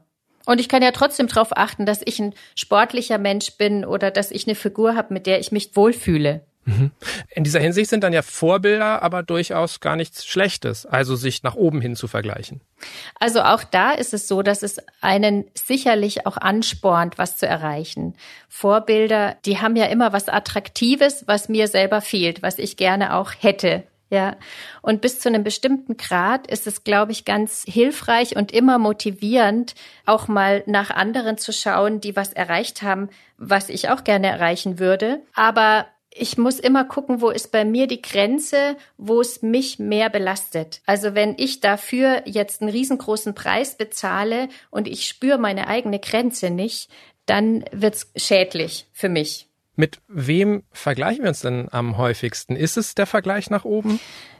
Und 0.45 0.59
ich 0.59 0.67
kann 0.67 0.81
ja 0.81 0.91
trotzdem 0.91 1.27
darauf 1.27 1.55
achten, 1.55 1.85
dass 1.85 2.01
ich 2.03 2.19
ein 2.19 2.33
sportlicher 2.55 3.19
Mensch 3.19 3.57
bin 3.57 3.85
oder 3.85 4.09
dass 4.09 4.31
ich 4.31 4.47
eine 4.47 4.55
Figur 4.55 4.95
habe, 4.95 5.13
mit 5.13 5.27
der 5.27 5.39
ich 5.39 5.51
mich 5.51 5.75
wohlfühle. 5.75 6.41
Mhm. 6.65 6.91
In 7.31 7.43
dieser 7.43 7.59
Hinsicht 7.59 7.89
sind 7.89 8.03
dann 8.03 8.13
ja 8.13 8.21
Vorbilder 8.21 9.01
aber 9.01 9.23
durchaus 9.23 9.79
gar 9.79 9.95
nichts 9.95 10.25
Schlechtes, 10.25 10.85
also 10.85 11.15
sich 11.15 11.43
nach 11.43 11.55
oben 11.55 11.81
hin 11.81 11.95
zu 11.95 12.07
vergleichen. 12.07 12.61
Also 13.19 13.41
auch 13.41 13.63
da 13.63 13.91
ist 13.91 14.13
es 14.13 14.27
so, 14.27 14.41
dass 14.41 14.61
es 14.63 14.77
einen 15.01 15.45
sicherlich 15.53 16.25
auch 16.25 16.37
anspornt, 16.37 17.17
was 17.17 17.37
zu 17.37 17.47
erreichen. 17.47 18.15
Vorbilder, 18.47 19.37
die 19.45 19.59
haben 19.59 19.75
ja 19.75 19.85
immer 19.85 20.13
was 20.13 20.29
Attraktives, 20.29 21.23
was 21.27 21.49
mir 21.49 21.67
selber 21.67 22.01
fehlt, 22.01 22.43
was 22.43 22.59
ich 22.59 22.77
gerne 22.77 23.15
auch 23.15 23.31
hätte. 23.39 23.83
Ja, 24.11 24.37
und 24.81 25.01
bis 25.01 25.19
zu 25.19 25.29
einem 25.29 25.43
bestimmten 25.43 25.95
Grad 25.95 26.47
ist 26.47 26.65
es, 26.65 26.83
glaube 26.83 27.11
ich, 27.11 27.25
ganz 27.25 27.63
hilfreich 27.67 28.35
und 28.35 28.51
immer 28.51 28.79
motivierend, 28.79 29.75
auch 30.07 30.27
mal 30.27 30.63
nach 30.65 30.89
anderen 30.89 31.37
zu 31.37 31.53
schauen, 31.53 32.01
die 32.01 32.15
was 32.15 32.33
erreicht 32.33 32.81
haben, 32.81 33.09
was 33.37 33.69
ich 33.69 33.89
auch 33.89 34.03
gerne 34.03 34.25
erreichen 34.27 34.79
würde. 34.79 35.21
Aber 35.35 35.85
ich 36.11 36.37
muss 36.37 36.59
immer 36.59 36.85
gucken, 36.85 37.21
wo 37.21 37.29
ist 37.29 37.51
bei 37.51 37.65
mir 37.65 37.87
die 37.87 38.01
Grenze, 38.01 38.75
wo 38.97 39.21
es 39.21 39.41
mich 39.41 39.79
mehr 39.79 40.09
belastet. 40.09 40.81
Also 40.85 41.13
wenn 41.13 41.35
ich 41.37 41.59
dafür 41.59 42.23
jetzt 42.25 42.61
einen 42.61 42.71
riesengroßen 42.71 43.35
Preis 43.35 43.77
bezahle 43.77 44.49
und 44.71 44.87
ich 44.87 45.07
spüre 45.07 45.37
meine 45.37 45.67
eigene 45.67 45.99
Grenze 45.99 46.49
nicht, 46.49 46.89
dann 47.25 47.63
wird's 47.71 48.11
schädlich 48.15 48.87
für 48.91 49.09
mich. 49.09 49.47
Mit 49.75 49.99
wem 50.07 50.63
vergleichen 50.71 51.23
wir 51.23 51.29
uns 51.29 51.41
denn 51.41 51.69
am 51.71 51.97
häufigsten? 51.97 52.55
Ist 52.55 52.75
es 52.75 52.95
der 52.95 53.05
Vergleich 53.05 53.49
nach 53.49 53.63
oben? 53.63 53.99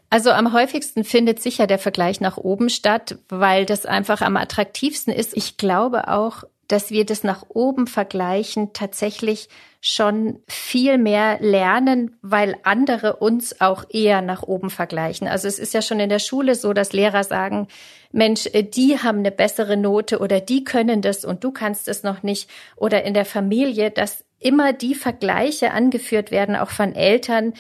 Also 0.09 0.31
am 0.31 0.53
häufigsten 0.53 1.03
findet 1.03 1.41
sicher 1.41 1.67
der 1.67 1.77
Vergleich 1.77 2.19
nach 2.19 2.37
oben 2.37 2.69
statt, 2.69 3.19
weil 3.29 3.65
das 3.65 3.85
einfach 3.85 4.21
am 4.21 4.37
attraktivsten 4.37 5.13
ist. 5.13 5.37
Ich 5.37 5.57
glaube 5.57 6.07
auch, 6.07 6.43
dass 6.69 6.91
wir 6.91 7.03
das 7.03 7.23
nach 7.23 7.43
oben 7.49 7.87
vergleichen 7.87 8.73
tatsächlich 8.73 9.49
schon 9.81 10.39
viel 10.47 10.97
mehr 10.97 11.39
lernen, 11.41 12.17
weil 12.21 12.55
andere 12.63 13.17
uns 13.17 13.59
auch 13.59 13.85
eher 13.89 14.21
nach 14.21 14.43
oben 14.43 14.69
vergleichen. 14.69 15.27
Also 15.27 15.47
es 15.47 15.57
ist 15.57 15.73
ja 15.73 15.81
schon 15.81 15.99
in 15.99 16.09
der 16.09 16.19
Schule 16.19 16.55
so, 16.55 16.73
dass 16.73 16.93
Lehrer 16.93 17.23
sagen, 17.23 17.67
Mensch, 18.11 18.45
äh, 18.53 18.63
die 18.63 18.99
haben 18.99 19.19
eine 19.19 19.31
bessere 19.31 19.77
Note 19.77 20.19
oder 20.19 20.41
die 20.41 20.63
können 20.63 21.01
das 21.01 21.25
und 21.25 21.43
du 21.43 21.51
kannst 21.51 21.87
es 21.87 22.03
noch 22.03 22.23
nicht. 22.23 22.49
Oder 22.75 23.03
in 23.03 23.13
der 23.13 23.25
Familie, 23.25 23.89
dass 23.89 24.23
immer 24.39 24.71
die 24.71 24.95
Vergleiche 24.95 25.71
angeführt 25.71 26.29
werden, 26.29 26.55
auch 26.55 26.69
von 26.69 26.93
Eltern, 26.93 27.53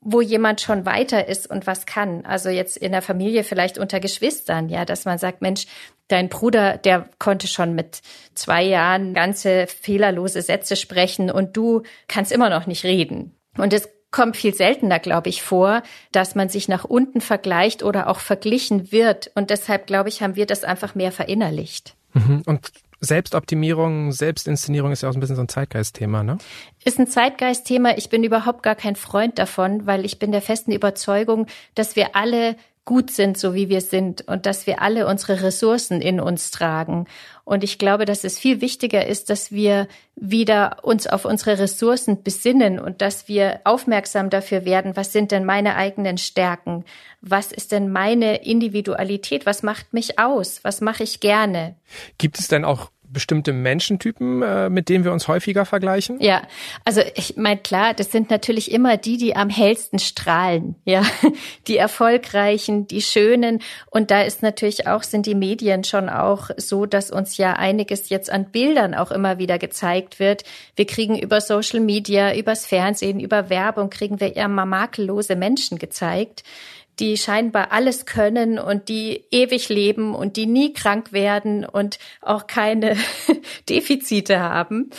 wo 0.00 0.20
jemand 0.20 0.60
schon 0.60 0.86
weiter 0.86 1.28
ist 1.28 1.50
und 1.50 1.66
was 1.66 1.86
kann. 1.86 2.24
Also 2.24 2.48
jetzt 2.48 2.76
in 2.76 2.92
der 2.92 3.02
Familie 3.02 3.44
vielleicht 3.44 3.78
unter 3.78 4.00
Geschwistern, 4.00 4.68
ja, 4.68 4.84
dass 4.84 5.04
man 5.04 5.18
sagt, 5.18 5.42
Mensch, 5.42 5.66
dein 6.08 6.28
Bruder, 6.28 6.78
der 6.78 7.08
konnte 7.18 7.48
schon 7.48 7.74
mit 7.74 8.00
zwei 8.34 8.62
Jahren 8.62 9.14
ganze 9.14 9.66
fehlerlose 9.66 10.42
Sätze 10.42 10.76
sprechen 10.76 11.30
und 11.30 11.56
du 11.56 11.82
kannst 12.06 12.32
immer 12.32 12.50
noch 12.50 12.66
nicht 12.66 12.84
reden. 12.84 13.34
Und 13.56 13.72
es 13.72 13.88
kommt 14.10 14.36
viel 14.36 14.54
seltener, 14.54 14.98
glaube 14.98 15.28
ich, 15.28 15.42
vor, 15.42 15.82
dass 16.12 16.34
man 16.34 16.48
sich 16.48 16.68
nach 16.68 16.84
unten 16.84 17.20
vergleicht 17.20 17.82
oder 17.82 18.08
auch 18.08 18.20
verglichen 18.20 18.90
wird. 18.90 19.30
Und 19.34 19.50
deshalb, 19.50 19.86
glaube 19.86 20.08
ich, 20.08 20.22
haben 20.22 20.36
wir 20.36 20.46
das 20.46 20.64
einfach 20.64 20.94
mehr 20.94 21.12
verinnerlicht. 21.12 21.94
Mhm. 22.14 22.42
Und 22.46 22.72
Selbstoptimierung, 23.00 24.12
Selbstinszenierung 24.12 24.92
ist 24.92 25.02
ja 25.02 25.08
auch 25.08 25.14
ein 25.14 25.20
bisschen 25.20 25.36
so 25.36 25.42
ein 25.42 25.48
Zeitgeistthema, 25.48 26.22
ne? 26.22 26.38
Ist 26.84 26.98
ein 26.98 27.06
Zeitgeistthema. 27.06 27.96
Ich 27.96 28.08
bin 28.08 28.24
überhaupt 28.24 28.62
gar 28.62 28.74
kein 28.74 28.96
Freund 28.96 29.38
davon, 29.38 29.86
weil 29.86 30.04
ich 30.04 30.18
bin 30.18 30.32
der 30.32 30.42
festen 30.42 30.72
Überzeugung, 30.72 31.46
dass 31.74 31.96
wir 31.96 32.16
alle 32.16 32.56
gut 32.88 33.10
sind, 33.10 33.36
so 33.36 33.52
wie 33.52 33.68
wir 33.68 33.82
sind 33.82 34.26
und 34.28 34.46
dass 34.46 34.66
wir 34.66 34.80
alle 34.80 35.06
unsere 35.06 35.42
Ressourcen 35.42 36.00
in 36.00 36.20
uns 36.20 36.50
tragen. 36.50 37.04
Und 37.44 37.62
ich 37.62 37.76
glaube, 37.76 38.06
dass 38.06 38.24
es 38.24 38.38
viel 38.38 38.62
wichtiger 38.62 39.06
ist, 39.06 39.28
dass 39.28 39.52
wir 39.52 39.88
wieder 40.16 40.78
uns 40.84 41.06
auf 41.06 41.26
unsere 41.26 41.58
Ressourcen 41.58 42.22
besinnen 42.22 42.78
und 42.78 43.02
dass 43.02 43.28
wir 43.28 43.60
aufmerksam 43.64 44.30
dafür 44.30 44.64
werden, 44.64 44.96
was 44.96 45.12
sind 45.12 45.32
denn 45.32 45.44
meine 45.44 45.76
eigenen 45.76 46.16
Stärken? 46.16 46.86
Was 47.20 47.52
ist 47.52 47.72
denn 47.72 47.92
meine 47.92 48.42
Individualität? 48.46 49.44
Was 49.44 49.62
macht 49.62 49.92
mich 49.92 50.18
aus? 50.18 50.64
Was 50.64 50.80
mache 50.80 51.02
ich 51.02 51.20
gerne? 51.20 51.76
Gibt 52.16 52.38
es 52.38 52.48
denn 52.48 52.64
auch 52.64 52.90
bestimmte 53.12 53.52
Menschentypen, 53.52 54.42
äh, 54.42 54.70
mit 54.70 54.88
denen 54.88 55.04
wir 55.04 55.12
uns 55.12 55.28
häufiger 55.28 55.64
vergleichen? 55.64 56.20
Ja, 56.20 56.42
also 56.84 57.02
ich 57.14 57.36
meine 57.36 57.60
klar, 57.60 57.94
das 57.94 58.12
sind 58.12 58.30
natürlich 58.30 58.70
immer 58.70 58.96
die, 58.96 59.16
die 59.16 59.36
am 59.36 59.50
hellsten 59.50 59.98
strahlen, 59.98 60.76
ja, 60.84 61.02
die 61.66 61.76
erfolgreichen, 61.76 62.86
die 62.86 63.02
schönen 63.02 63.60
und 63.90 64.10
da 64.10 64.22
ist 64.22 64.42
natürlich 64.42 64.86
auch 64.86 65.02
sind 65.02 65.26
die 65.26 65.34
Medien 65.34 65.84
schon 65.84 66.08
auch 66.08 66.50
so, 66.56 66.86
dass 66.86 67.10
uns 67.10 67.36
ja 67.36 67.54
einiges 67.54 68.08
jetzt 68.08 68.30
an 68.30 68.50
Bildern 68.50 68.94
auch 68.94 69.10
immer 69.10 69.38
wieder 69.38 69.58
gezeigt 69.58 70.18
wird. 70.18 70.44
Wir 70.76 70.86
kriegen 70.86 71.18
über 71.18 71.40
Social 71.40 71.80
Media, 71.80 72.34
übers 72.34 72.66
Fernsehen, 72.66 73.20
über 73.20 73.50
Werbung 73.50 73.90
kriegen 73.90 74.20
wir 74.20 74.36
eher 74.36 74.48
makellose 74.48 75.36
Menschen 75.36 75.78
gezeigt 75.78 76.42
die 77.00 77.16
scheinbar 77.16 77.72
alles 77.72 78.06
können 78.06 78.58
und 78.58 78.88
die 78.88 79.24
ewig 79.30 79.68
leben 79.68 80.14
und 80.14 80.36
die 80.36 80.46
nie 80.46 80.72
krank 80.72 81.12
werden 81.12 81.64
und 81.64 81.98
auch 82.20 82.46
keine 82.46 82.96
Defizite 83.68 84.40
haben. 84.40 84.90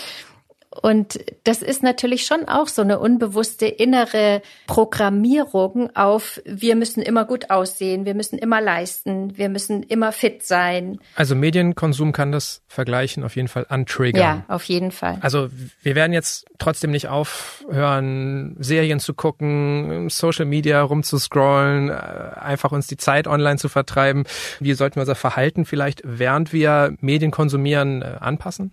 Und 0.70 1.20
das 1.46 1.64
ist 1.64 1.82
natürlich 1.82 2.28
schon 2.28 2.48
auch 2.48 2.68
so 2.68 2.84
eine 2.84 3.00
unbewusste 3.00 3.66
innere 3.66 4.44
Programmierung 4.68 5.96
auf, 5.96 6.40
wir 6.46 6.76
müssen 6.76 7.02
immer 7.02 7.26
gut 7.26 7.50
aussehen, 7.50 8.06
wir 8.06 8.14
müssen 8.14 8.38
immer 8.38 8.62
leisten, 8.62 9.36
wir 9.36 9.50
müssen 9.50 9.82
immer 9.82 10.12
fit 10.12 10.44
sein. 10.44 11.00
Also 11.16 11.36
Medienkonsum 11.36 12.12
kann 12.12 12.32
das 12.32 12.62
Vergleichen 12.68 13.24
auf 13.24 13.36
jeden 13.36 13.48
Fall 13.48 13.66
antriggern. 13.68 14.22
Ja, 14.22 14.44
auf 14.48 14.64
jeden 14.66 14.92
Fall. 14.92 15.18
Also 15.22 15.50
wir 15.82 15.96
werden 15.96 16.14
jetzt 16.14 16.46
trotzdem 16.60 16.92
nicht 16.92 17.08
aufhören, 17.08 18.56
Serien 18.60 19.00
zu 19.00 19.16
gucken, 19.16 20.10
Social 20.10 20.46
Media 20.46 20.84
rumzuscrollen, 20.84 21.90
äh, 21.90 21.94
einfach 21.94 22.72
uns 22.72 22.86
die 22.86 22.98
Zeit 22.98 23.28
online 23.28 23.58
zu 23.58 23.70
vertreiben. 23.70 24.26
Wie 24.60 24.74
sollten 24.74 24.98
wir 24.98 25.02
unser 25.02 25.16
Verhalten 25.16 25.66
vielleicht, 25.66 26.04
während 26.06 26.54
wir 26.54 26.96
Medien 27.02 27.32
konsumieren, 27.32 28.04
äh, 28.04 28.18
anpassen? 28.20 28.72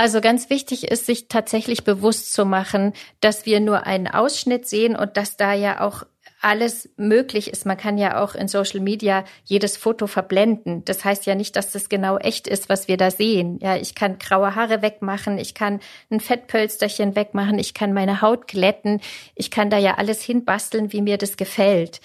Also 0.00 0.22
ganz 0.22 0.48
wichtig 0.48 0.90
ist, 0.90 1.04
sich 1.04 1.28
tatsächlich 1.28 1.84
bewusst 1.84 2.32
zu 2.32 2.46
machen, 2.46 2.94
dass 3.20 3.44
wir 3.44 3.60
nur 3.60 3.86
einen 3.86 4.08
Ausschnitt 4.08 4.66
sehen 4.66 4.96
und 4.96 5.18
dass 5.18 5.36
da 5.36 5.52
ja 5.52 5.82
auch 5.86 6.04
alles 6.40 6.88
möglich 6.96 7.50
ist. 7.50 7.66
Man 7.66 7.76
kann 7.76 7.98
ja 7.98 8.22
auch 8.22 8.34
in 8.34 8.48
Social 8.48 8.80
Media 8.80 9.24
jedes 9.44 9.76
Foto 9.76 10.06
verblenden. 10.06 10.86
Das 10.86 11.04
heißt 11.04 11.26
ja 11.26 11.34
nicht, 11.34 11.54
dass 11.54 11.72
das 11.72 11.90
genau 11.90 12.16
echt 12.16 12.48
ist, 12.48 12.70
was 12.70 12.88
wir 12.88 12.96
da 12.96 13.10
sehen. 13.10 13.58
Ja, 13.60 13.76
ich 13.76 13.94
kann 13.94 14.18
graue 14.18 14.54
Haare 14.54 14.80
wegmachen, 14.80 15.36
ich 15.36 15.52
kann 15.52 15.80
ein 16.10 16.20
Fettpölsterchen 16.20 17.14
wegmachen, 17.14 17.58
ich 17.58 17.74
kann 17.74 17.92
meine 17.92 18.22
Haut 18.22 18.48
glätten, 18.48 19.02
ich 19.34 19.50
kann 19.50 19.68
da 19.68 19.76
ja 19.76 19.98
alles 19.98 20.22
hinbasteln, 20.22 20.94
wie 20.94 21.02
mir 21.02 21.18
das 21.18 21.36
gefällt. 21.36 22.00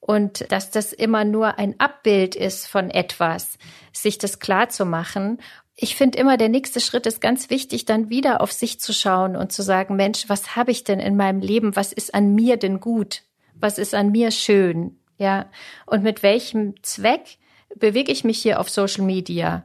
Und 0.00 0.50
dass 0.50 0.70
das 0.70 0.94
immer 0.94 1.24
nur 1.24 1.58
ein 1.58 1.78
Abbild 1.80 2.34
ist 2.34 2.66
von 2.66 2.90
etwas, 2.90 3.58
sich 3.92 4.16
das 4.16 4.38
klar 4.38 4.70
zu 4.70 4.86
machen 4.86 5.38
ich 5.76 5.94
finde 5.94 6.18
immer, 6.18 6.38
der 6.38 6.48
nächste 6.48 6.80
Schritt 6.80 7.06
ist 7.06 7.20
ganz 7.20 7.50
wichtig, 7.50 7.84
dann 7.84 8.08
wieder 8.08 8.40
auf 8.40 8.50
sich 8.50 8.80
zu 8.80 8.94
schauen 8.94 9.36
und 9.36 9.52
zu 9.52 9.62
sagen, 9.62 9.94
Mensch, 9.94 10.24
was 10.28 10.56
habe 10.56 10.70
ich 10.70 10.84
denn 10.84 11.00
in 11.00 11.16
meinem 11.16 11.40
Leben? 11.40 11.76
Was 11.76 11.92
ist 11.92 12.14
an 12.14 12.34
mir 12.34 12.56
denn 12.56 12.80
gut? 12.80 13.22
Was 13.54 13.78
ist 13.78 13.94
an 13.94 14.10
mir 14.10 14.30
schön? 14.30 14.98
Ja. 15.18 15.50
Und 15.84 16.02
mit 16.02 16.22
welchem 16.22 16.82
Zweck 16.82 17.36
bewege 17.74 18.10
ich 18.10 18.24
mich 18.24 18.40
hier 18.40 18.58
auf 18.58 18.70
Social 18.70 19.04
Media? 19.04 19.64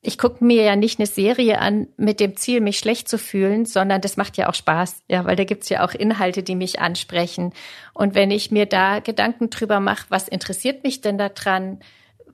Ich 0.00 0.16
gucke 0.16 0.44
mir 0.44 0.62
ja 0.62 0.76
nicht 0.76 1.00
eine 1.00 1.06
Serie 1.06 1.58
an 1.58 1.88
mit 1.96 2.20
dem 2.20 2.36
Ziel, 2.36 2.60
mich 2.60 2.78
schlecht 2.78 3.08
zu 3.08 3.18
fühlen, 3.18 3.66
sondern 3.66 4.00
das 4.00 4.16
macht 4.16 4.36
ja 4.36 4.48
auch 4.48 4.54
Spaß, 4.54 5.02
ja, 5.08 5.24
weil 5.24 5.34
da 5.34 5.42
gibt's 5.42 5.68
ja 5.70 5.84
auch 5.84 5.92
Inhalte, 5.92 6.44
die 6.44 6.54
mich 6.54 6.78
ansprechen. 6.78 7.52
Und 7.94 8.14
wenn 8.14 8.30
ich 8.30 8.52
mir 8.52 8.66
da 8.66 9.00
Gedanken 9.00 9.50
drüber 9.50 9.80
mache, 9.80 10.06
was 10.08 10.28
interessiert 10.28 10.84
mich 10.84 11.00
denn 11.00 11.18
da 11.18 11.28
dran? 11.28 11.80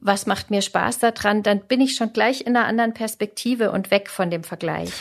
Was 0.04 0.26
macht 0.26 0.50
mir 0.50 0.62
Spaß 0.62 0.98
daran, 0.98 1.42
dann 1.42 1.60
bin 1.60 1.80
ich 1.80 1.96
schon 1.96 2.12
gleich 2.12 2.42
in 2.42 2.56
einer 2.56 2.66
anderen 2.66 2.92
Perspektive 2.92 3.72
und 3.72 3.90
weg 3.90 4.10
von 4.10 4.30
dem 4.30 4.44
Vergleich. 4.44 4.92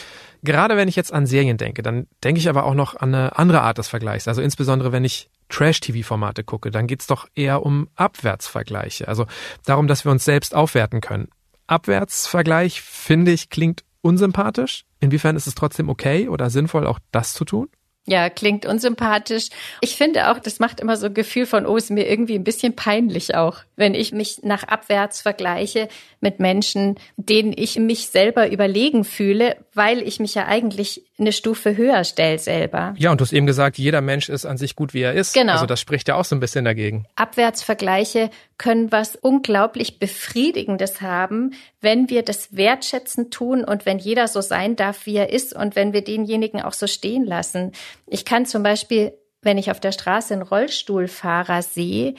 Gerade 0.44 0.76
wenn 0.78 0.88
ich 0.88 0.96
jetzt 0.96 1.14
an 1.14 1.26
Serien 1.26 1.58
denke, 1.58 1.84
dann 1.84 2.08
denke 2.24 2.40
ich 2.40 2.50
aber 2.50 2.66
auch 2.66 2.74
noch 2.74 2.96
an 2.96 3.14
eine 3.14 3.38
andere 3.38 3.62
Art 3.62 3.78
des 3.78 3.90
Vergleichs. 3.90 4.28
Also 4.28 4.42
insbesondere 4.42 4.92
wenn 4.92 5.04
ich 5.04 5.30
Trash-TV-Formate 5.50 6.44
gucke, 6.44 6.72
dann 6.72 6.88
geht's 6.88 7.06
doch 7.06 7.28
eher 7.36 7.64
um 7.64 7.90
Abwärtsvergleiche. 7.96 9.08
Also 9.08 9.26
darum, 9.66 9.88
dass 9.88 10.06
wir 10.06 10.12
uns 10.12 10.26
selbst 10.26 10.56
aufwerten 10.56 11.02
können. 11.02 11.28
Abwärtsvergleich, 11.68 12.82
finde 12.82 13.32
ich, 13.32 13.50
klingt 13.50 13.84
unsympathisch. 14.02 14.86
Inwiefern 15.02 15.36
ist 15.36 15.48
es 15.48 15.56
trotzdem 15.56 15.90
okay 15.90 16.30
oder 16.30 16.50
sinnvoll, 16.50 16.88
auch 16.88 17.00
das 17.12 17.34
zu 17.34 17.44
tun? 17.44 17.70
Ja, 18.06 18.30
klingt 18.30 18.66
unsympathisch. 18.66 19.48
Ich 19.80 19.96
finde 19.96 20.30
auch, 20.30 20.40
das 20.40 20.60
macht 20.60 20.82
immer 20.82 20.98
so 20.98 21.06
ein 21.06 21.14
Gefühl 21.14 21.46
von, 21.46 21.66
oh, 21.66 21.78
ist 21.78 21.90
mir 21.90 22.10
irgendwie 22.10 22.36
ein 22.36 22.44
bisschen 22.44 22.76
peinlich 22.76 23.34
auch, 23.34 23.60
wenn 23.78 23.96
ich 23.96 24.12
mich 24.12 24.44
nach 24.44 24.64
abwärts 24.64 25.22
vergleiche 25.22 25.88
mit 26.24 26.40
Menschen, 26.40 26.96
denen 27.18 27.54
ich 27.56 27.78
mich 27.78 28.08
selber 28.08 28.50
überlegen 28.50 29.04
fühle, 29.04 29.58
weil 29.74 30.02
ich 30.02 30.20
mich 30.20 30.34
ja 30.34 30.48
eigentlich 30.48 31.04
eine 31.20 31.32
Stufe 31.32 31.78
höher 31.78 32.04
stelle 32.04 32.40
selber. 32.40 32.96
Ja, 32.98 33.12
und 33.12 33.22
du 33.22 33.26
hast 33.26 33.34
eben 33.34 33.46
gesagt, 33.46 33.78
jeder 33.78 34.02
Mensch 34.02 34.30
ist 34.30 34.46
an 34.46 34.58
sich 34.58 34.76
gut, 34.76 34.96
wie 34.96 35.02
er 35.02 35.14
ist. 35.14 35.36
Genau. 35.36 35.54
Also 35.54 35.68
das 35.68 35.80
spricht 35.80 36.08
ja 36.08 36.16
auch 36.16 36.26
so 36.26 36.36
ein 36.36 36.40
bisschen 36.40 36.66
dagegen. 36.66 37.06
Abwärtsvergleiche 37.16 38.32
können 38.58 38.92
was 38.92 39.16
unglaublich 39.16 40.00
Befriedigendes 40.00 41.02
haben, 41.02 41.54
wenn 41.82 42.10
wir 42.10 42.24
das 42.24 42.56
wertschätzen 42.56 43.30
tun 43.30 43.64
und 43.64 43.86
wenn 43.86 44.00
jeder 44.00 44.28
so 44.28 44.42
sein 44.42 44.76
darf, 44.76 45.06
wie 45.06 45.18
er 45.18 45.32
ist 45.32 45.54
und 45.54 45.76
wenn 45.76 45.94
wir 45.94 46.04
denjenigen 46.04 46.62
auch 46.62 46.74
so 46.74 46.88
stehen 46.88 47.26
lassen. 47.26 47.74
Ich 48.08 48.26
kann 48.26 48.48
zum 48.48 48.64
Beispiel, 48.64 49.14
wenn 49.42 49.60
ich 49.60 49.70
auf 49.70 49.80
der 49.80 49.92
Straße 49.92 50.34
einen 50.34 50.44
Rollstuhlfahrer 50.44 51.62
sehe, 51.62 52.16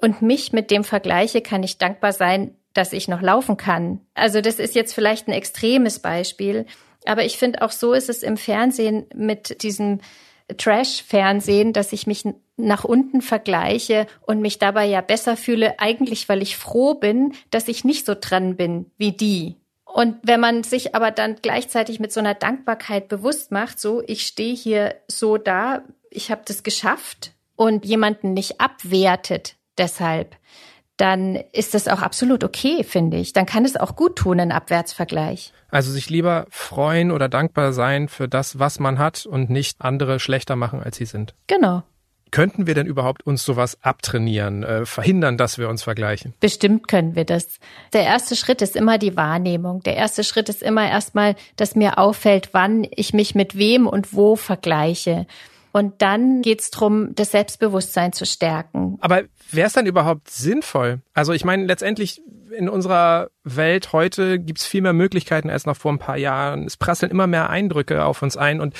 und 0.00 0.22
mich 0.22 0.52
mit 0.52 0.70
dem 0.70 0.84
vergleiche, 0.84 1.40
kann 1.40 1.62
ich 1.62 1.78
dankbar 1.78 2.12
sein, 2.12 2.54
dass 2.76 2.92
ich 2.92 3.08
noch 3.08 3.22
laufen 3.22 3.56
kann. 3.56 4.00
Also 4.14 4.40
das 4.40 4.58
ist 4.58 4.74
jetzt 4.74 4.94
vielleicht 4.94 5.28
ein 5.28 5.32
extremes 5.32 5.98
Beispiel, 5.98 6.66
aber 7.04 7.24
ich 7.24 7.38
finde 7.38 7.62
auch 7.62 7.70
so 7.70 7.92
ist 7.92 8.08
es 8.08 8.22
im 8.22 8.36
Fernsehen 8.36 9.06
mit 9.14 9.62
diesem 9.62 10.00
Trash-Fernsehen, 10.56 11.72
dass 11.72 11.92
ich 11.92 12.06
mich 12.06 12.24
nach 12.56 12.84
unten 12.84 13.20
vergleiche 13.20 14.06
und 14.22 14.40
mich 14.40 14.58
dabei 14.58 14.86
ja 14.86 15.00
besser 15.00 15.36
fühle, 15.36 15.78
eigentlich 15.78 16.28
weil 16.28 16.42
ich 16.42 16.56
froh 16.56 16.94
bin, 16.94 17.34
dass 17.50 17.68
ich 17.68 17.84
nicht 17.84 18.06
so 18.06 18.14
dran 18.18 18.56
bin 18.56 18.90
wie 18.96 19.12
die. 19.12 19.56
Und 19.84 20.18
wenn 20.22 20.40
man 20.40 20.62
sich 20.62 20.94
aber 20.94 21.10
dann 21.10 21.36
gleichzeitig 21.40 22.00
mit 22.00 22.12
so 22.12 22.20
einer 22.20 22.34
Dankbarkeit 22.34 23.08
bewusst 23.08 23.50
macht, 23.50 23.80
so 23.80 24.02
ich 24.06 24.26
stehe 24.26 24.54
hier 24.54 24.94
so 25.08 25.38
da, 25.38 25.82
ich 26.10 26.30
habe 26.30 26.42
das 26.44 26.62
geschafft 26.62 27.32
und 27.56 27.84
jemanden 27.84 28.34
nicht 28.34 28.60
abwertet 28.60 29.56
deshalb, 29.78 30.36
dann 30.96 31.36
ist 31.52 31.74
das 31.74 31.88
auch 31.88 32.00
absolut 32.00 32.42
okay, 32.42 32.82
finde 32.84 33.18
ich. 33.18 33.32
Dann 33.32 33.46
kann 33.46 33.64
es 33.64 33.76
auch 33.76 33.96
gut 33.96 34.16
tun, 34.16 34.40
ein 34.40 34.52
Abwärtsvergleich. 34.52 35.52
Also 35.70 35.90
sich 35.90 36.08
lieber 36.08 36.46
freuen 36.50 37.10
oder 37.10 37.28
dankbar 37.28 37.72
sein 37.72 38.08
für 38.08 38.28
das, 38.28 38.58
was 38.58 38.78
man 38.78 38.98
hat 38.98 39.26
und 39.26 39.50
nicht 39.50 39.80
andere 39.80 40.20
schlechter 40.20 40.56
machen, 40.56 40.82
als 40.82 40.96
sie 40.96 41.04
sind. 41.04 41.34
Genau. 41.46 41.82
Könnten 42.32 42.66
wir 42.66 42.74
denn 42.74 42.86
überhaupt 42.86 43.24
uns 43.24 43.44
sowas 43.44 43.78
abtrainieren, 43.82 44.64
äh, 44.64 44.84
verhindern, 44.84 45.38
dass 45.38 45.58
wir 45.58 45.68
uns 45.68 45.84
vergleichen? 45.84 46.34
Bestimmt 46.40 46.88
können 46.88 47.14
wir 47.14 47.24
das. 47.24 47.60
Der 47.92 48.02
erste 48.02 48.34
Schritt 48.34 48.62
ist 48.62 48.74
immer 48.74 48.98
die 48.98 49.16
Wahrnehmung. 49.16 49.82
Der 49.84 49.96
erste 49.96 50.24
Schritt 50.24 50.48
ist 50.48 50.62
immer 50.62 50.88
erstmal, 50.88 51.36
dass 51.54 51.76
mir 51.76 51.98
auffällt, 51.98 52.50
wann 52.52 52.86
ich 52.90 53.14
mich 53.14 53.34
mit 53.34 53.56
wem 53.56 53.86
und 53.86 54.12
wo 54.12 54.34
vergleiche. 54.34 55.26
Und 55.76 56.00
dann 56.00 56.40
geht's 56.40 56.70
drum, 56.70 57.14
das 57.14 57.32
Selbstbewusstsein 57.32 58.14
zu 58.14 58.24
stärken. 58.24 58.96
Aber 59.02 59.24
wäre 59.50 59.66
es 59.66 59.74
dann 59.74 59.84
überhaupt 59.84 60.30
sinnvoll? 60.30 61.02
Also 61.12 61.34
ich 61.34 61.44
meine, 61.44 61.66
letztendlich 61.66 62.22
in 62.50 62.70
unserer 62.70 63.28
Welt 63.44 63.92
heute 63.92 64.38
gibt's 64.38 64.64
viel 64.64 64.80
mehr 64.80 64.94
Möglichkeiten 64.94 65.50
als 65.50 65.66
noch 65.66 65.76
vor 65.76 65.92
ein 65.92 65.98
paar 65.98 66.16
Jahren. 66.16 66.64
Es 66.64 66.78
prasseln 66.78 67.12
immer 67.12 67.26
mehr 67.26 67.50
Eindrücke 67.50 68.06
auf 68.06 68.22
uns 68.22 68.38
ein 68.38 68.62
und 68.62 68.74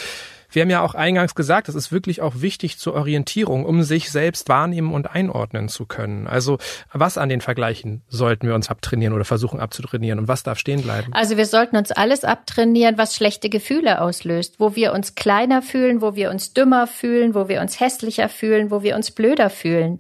wir 0.57 0.63
haben 0.63 0.71
ja 0.71 0.81
auch 0.81 0.95
eingangs 0.95 1.35
gesagt, 1.35 1.69
das 1.69 1.75
ist 1.75 1.93
wirklich 1.93 2.23
auch 2.23 2.41
wichtig 2.41 2.79
zur 2.79 2.95
Orientierung, 2.95 3.67
um 3.67 3.83
sich 3.83 4.11
selbst 4.11 4.49
wahrnehmen 4.49 4.95
und 4.95 5.11
einordnen 5.15 5.69
zu 5.69 5.85
können. 5.85 6.27
Also 6.27 6.57
was 6.95 7.19
an 7.19 7.29
den 7.29 7.43
Vergleichen 7.43 8.01
sollten 8.09 8.49
wir 8.49 8.55
uns 8.55 8.71
abtrainieren 8.71 9.13
oder 9.13 9.27
versuchen 9.27 9.61
abzutrainieren 9.61 10.19
und 10.19 10.29
was 10.29 10.45
darf 10.45 10.59
stehen 10.59 10.81
bleiben? 10.81 11.13
Also 11.13 11.37
wir 11.37 11.45
sollten 11.45 11.77
uns 11.77 11.93
alles 11.93 12.25
abtrainieren, 12.25 12.97
was 12.97 13.15
schlechte 13.15 13.51
Gefühle 13.51 14.01
auslöst, 14.01 14.59
wo 14.59 14.75
wir 14.75 14.95
uns 14.95 15.15
kleiner 15.15 15.61
fühlen, 15.61 16.01
wo 16.01 16.15
wir 16.15 16.31
uns 16.31 16.55
dümmer 16.55 16.87
fühlen, 16.87 17.35
wo 17.35 17.49
wir 17.49 17.61
uns 17.61 17.79
hässlicher 17.79 18.31
fühlen, 18.31 18.71
wo 18.71 18.83
wir 18.83 18.97
uns 18.97 19.11
blöder 19.11 19.51
fühlen 19.51 19.99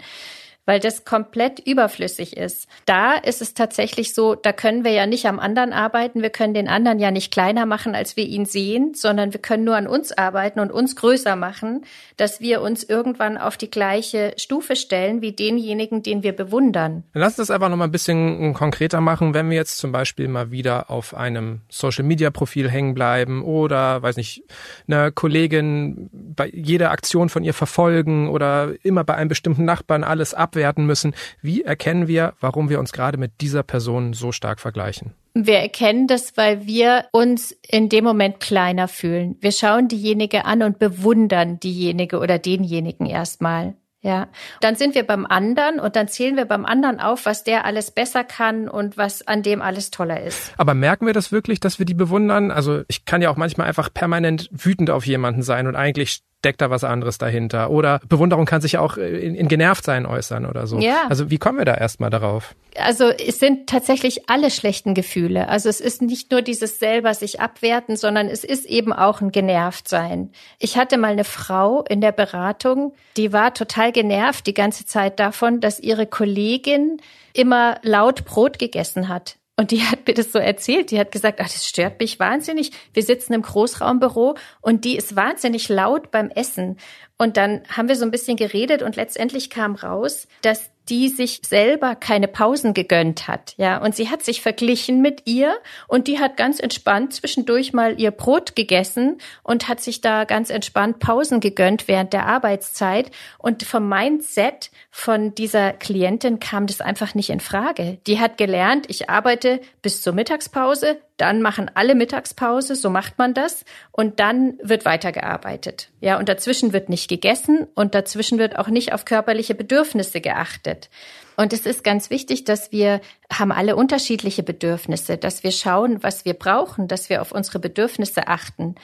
weil 0.67 0.81
das 0.81 1.05
komplett 1.05 1.61
überflüssig 1.61 2.37
ist. 2.37 2.69
Da 2.85 3.15
ist 3.15 3.41
es 3.41 3.55
tatsächlich 3.55 4.13
so, 4.13 4.35
da 4.35 4.53
können 4.53 4.85
wir 4.85 4.91
ja 4.91 5.07
nicht 5.07 5.27
am 5.27 5.39
anderen 5.39 5.73
arbeiten, 5.73 6.23
wir 6.23 6.31
können 6.31 6.55
den 6.55 6.69
anderen 6.69 6.99
ja 6.99 7.11
nicht 7.11 7.33
kleiner 7.33 7.65
machen, 7.65 7.95
als 7.95 8.17
wir 8.17 8.27
ihn 8.27 8.45
sehen, 8.45 8.93
sondern 8.95 9.33
wir 9.33 9.41
können 9.41 9.65
nur 9.65 9.77
an 9.77 9.87
uns 9.87 10.13
arbeiten 10.13 10.61
und 10.61 10.73
uns 10.73 10.97
größer 10.97 11.37
machen, 11.37 11.85
dass 12.17 12.41
wir 12.41 12.61
uns 12.61 12.83
irgendwann 12.83 13.39
auf 13.39 13.57
die 13.57 13.71
gleiche 13.71 14.35
Stufe 14.37 14.77
stellen 14.77 15.23
wie 15.23 15.33
denjenigen, 15.33 16.03
den 16.03 16.23
wir 16.23 16.33
bewundern. 16.33 17.05
Lass 17.15 17.39
uns 17.39 17.49
das 17.49 17.51
einfach 17.51 17.69
nochmal 17.69 17.89
ein 17.89 17.93
bisschen 17.93 18.53
konkreter 18.53 19.01
machen, 19.01 19.35
wenn 19.35 19.49
wir 19.49 19.57
jetzt 19.57 19.79
zum 19.79 19.93
Beispiel 19.93 20.27
mal 20.27 20.51
wieder 20.51 20.91
auf 20.91 21.15
einem 21.15 21.61
Social-Media-Profil 21.69 22.69
hängen 22.69 22.95
bleiben 22.95 23.45
oder, 23.45 24.03
weiß 24.03 24.17
nicht, 24.17 24.43
eine 24.89 25.13
Kollegin 25.13 26.11
bei 26.13 26.51
jeder 26.53 26.91
Aktion 26.91 27.29
von 27.29 27.45
ihr 27.45 27.55
verfolgen 27.55 28.29
oder 28.29 28.73
immer 28.83 29.05
bei 29.05 29.15
einem 29.15 29.29
bestimmten 29.29 29.65
Nachbarn 29.65 30.03
alles 30.03 30.35
ab 30.35 30.56
abwerten 30.57 30.87
müssen. 30.87 31.15
Wie 31.43 31.63
erkennen 31.63 32.09
wir, 32.09 32.35
warum 32.41 32.71
wir 32.71 32.81
uns 32.81 32.93
gerade 32.93 33.19
mit 33.19 33.41
dieser 33.41 33.63
Person 33.63 34.15
so 34.15 34.33
stark 34.33 34.59
vergleichen? 34.59 35.13
Wir 35.35 35.59
erkennen 35.59 36.07
das, 36.07 36.37
weil 36.39 36.67
wir 36.67 37.07
uns 37.13 37.53
in 37.69 37.91
dem 37.91 38.05
Moment 38.05 38.41
kleiner 38.41 38.89
fühlen. 38.89 39.37
Wir 39.41 39.53
schauen 39.53 39.89
diejenige 39.89 40.47
an 40.47 40.63
und 40.63 40.79
bewundern 40.79 41.61
diejenige 41.61 42.19
oder 42.19 42.39
denjenigen 42.39 43.05
erstmal. 43.05 43.75
Ja, 44.01 44.29
dann 44.61 44.77
sind 44.77 44.95
wir 44.95 45.05
beim 45.05 45.27
anderen 45.27 45.81
und 45.81 45.97
dann 45.97 46.07
zählen 46.07 46.37
wir 46.37 46.45
beim 46.45 46.65
anderen 46.65 47.01
auf, 47.01 47.27
was 47.27 47.43
der 47.43 47.65
alles 47.65 47.91
besser 47.91 48.23
kann 48.23 48.69
und 48.69 48.97
was 48.97 49.27
an 49.27 49.43
dem 49.43 49.61
alles 49.61 49.91
toller 49.91 50.23
ist. 50.23 50.53
Aber 50.59 50.75
merken 50.75 51.07
wir 51.07 51.13
das 51.13 51.33
wirklich, 51.33 51.59
dass 51.59 51.81
wir 51.81 51.87
die 51.87 51.95
bewundern? 51.95 52.53
Also 52.53 52.83
ich 52.87 53.05
kann 53.05 53.21
ja 53.21 53.31
auch 53.31 53.37
manchmal 53.37 53.67
einfach 53.67 53.93
permanent 53.93 54.49
wütend 54.53 54.91
auf 54.91 55.07
jemanden 55.07 55.43
sein 55.43 55.67
und 55.67 55.75
eigentlich 55.75 56.21
steckt 56.47 56.61
da 56.61 56.71
was 56.71 56.85
anderes 56.85 57.19
dahinter. 57.19 57.71
Oder 57.71 58.01
Bewunderung 58.09 58.47
kann 58.47 58.61
sich 58.61 58.79
auch 58.79 58.97
in, 58.99 59.35
in 59.35 59.49
Genervtsein 59.49 60.07
äußern 60.07 60.47
oder 60.47 60.69
so. 60.69 60.79
Ja. 60.79 61.07
Also 61.09 61.29
wie 61.29 61.39
kommen 61.39 61.59
wir 61.59 61.65
da 61.65 61.75
erstmal 61.75 62.09
darauf? 62.09 62.55
Also 62.79 63.07
es 63.07 63.41
sind 63.41 63.69
tatsächlich 63.69 64.29
alle 64.29 64.53
schlechten 64.53 64.95
Gefühle. 64.95 65.49
Also 65.49 65.69
es 65.69 65.81
ist 65.81 66.03
nicht 66.03 66.31
nur 66.31 66.43
dieses 66.43 66.79
selber 66.79 67.15
sich 67.15 67.41
abwerten, 67.41 67.97
sondern 67.97 68.29
es 68.29 68.45
ist 68.45 68.65
eben 68.65 68.93
auch 68.93 69.21
ein 69.21 69.33
Genervtsein. 69.33 70.31
Ich 70.61 70.77
hatte 70.77 70.99
mal 70.99 71.11
eine 71.13 71.25
Frau 71.25 71.83
in 71.89 72.01
der 72.01 72.13
Beratung, 72.13 72.95
die 73.17 73.33
war 73.33 73.53
total 73.53 73.91
genervt 73.91 74.47
die 74.47 74.55
ganze 74.55 74.87
Zeit 74.87 75.19
davon, 75.19 75.61
dass 75.61 75.81
ihre 75.81 76.07
Kollegin 76.07 76.99
immer 77.33 77.79
laut 77.83 78.25
Brot 78.25 78.61
gegessen 78.61 79.09
hat. 79.09 79.37
Und 79.59 79.71
die 79.71 79.83
hat 79.85 80.07
mir 80.07 80.13
das 80.13 80.33
so 80.33 80.39
erzählt. 80.39 80.91
Die 80.91 80.99
hat 80.99 81.13
gesagt, 81.13 81.41
ach, 81.41 81.49
das 81.51 81.67
stört 81.67 81.99
mich 81.99 82.21
wahnsinnig. 82.21 82.73
Wir 82.93 83.03
sitzen 83.03 83.33
im 83.33 83.43
Großraumbüro 83.43 84.37
und 84.61 84.85
die 84.85 84.97
ist 84.97 85.17
wahnsinnig 85.17 85.69
laut 85.71 86.11
beim 86.11 86.29
Essen. 86.31 86.77
Und 87.19 87.39
dann 87.39 87.63
haben 87.75 87.89
wir 87.89 87.97
so 87.97 88.05
ein 88.05 88.11
bisschen 88.11 88.37
geredet 88.37 88.83
und 88.83 88.97
letztendlich 88.97 89.49
kam 89.49 89.75
raus, 89.75 90.29
dass 90.43 90.71
die 90.89 91.09
sich 91.09 91.41
selber 91.45 91.97
keine 91.97 92.29
Pausen 92.29 92.73
gegönnt 92.73 93.27
hat, 93.27 93.55
ja. 93.57 93.79
Und 93.79 93.97
sie 93.97 94.09
hat 94.09 94.23
sich 94.23 94.41
verglichen 94.41 95.03
mit 95.03 95.23
ihr 95.25 95.57
und 95.89 96.07
die 96.07 96.21
hat 96.21 96.37
ganz 96.37 96.61
entspannt 96.61 97.13
zwischendurch 97.13 97.73
mal 97.73 98.01
ihr 98.01 98.13
Brot 98.13 98.55
gegessen 98.55 99.19
und 99.43 99.67
hat 99.69 99.81
sich 99.81 100.01
da 100.01 100.25
ganz 100.25 100.51
entspannt 100.51 101.01
Pausen 101.01 101.41
gegönnt 101.41 101.89
während 101.89 102.13
der 102.13 102.27
Arbeitszeit. 102.27 103.11
Und 103.39 103.65
vom 103.65 103.89
Mindset 103.89 104.71
von 104.99 105.35
dieser 105.35 105.75
Klientin 105.75 106.41
kam 106.41 106.67
das 106.67 106.81
einfach 106.81 107.15
nicht 107.15 107.29
in 107.29 107.39
Frage. 107.39 107.99
Die 108.07 108.19
hat 108.19 108.39
gelernt, 108.39 108.87
ich 108.89 109.11
arbeite 109.11 109.61
bis 109.83 110.01
zur 110.01 110.15
Mittagspause, 110.15 110.97
dann 111.19 111.43
machen 111.43 111.71
alle 111.75 111.95
Mittagspause, 111.95 112.75
so 112.75 112.89
macht 112.89 113.19
man 113.19 113.35
das, 113.35 113.67
und 113.93 114.21
dann 114.21 114.55
wird 114.63 114.87
weitergearbeitet. 114.87 115.91
Ja, 116.01 116.19
und 116.19 116.31
dazwischen 116.31 116.73
wird 116.73 116.89
nicht 116.89 117.11
gegessen 117.11 117.67
und 117.75 117.95
dazwischen 117.95 118.39
wird 118.39 118.59
auch 118.59 118.69
nicht 118.69 118.95
auf 118.95 119.05
körperliche 119.05 119.55
Bedürfnisse 119.55 120.23
geachtet. 120.23 120.89
Und 121.37 121.53
es 121.53 121.67
ist 121.67 121.85
ganz 121.85 122.09
wichtig, 122.09 122.45
dass 122.45 122.73
wir 122.73 123.03
haben 123.31 123.53
alle 123.53 123.77
unterschiedliche 123.77 124.43
Bedürfnisse, 124.43 125.19
dass 125.19 125.45
wir 125.45 125.53
schauen, 125.53 126.03
was 126.03 126.25
wir 126.25 126.33
brauchen, 126.33 126.89
dass 126.89 127.11
wir 127.11 127.21
auf 127.21 127.33
unsere 127.33 127.59
Bedürfnisse 127.59 128.29
achten. 128.29 128.77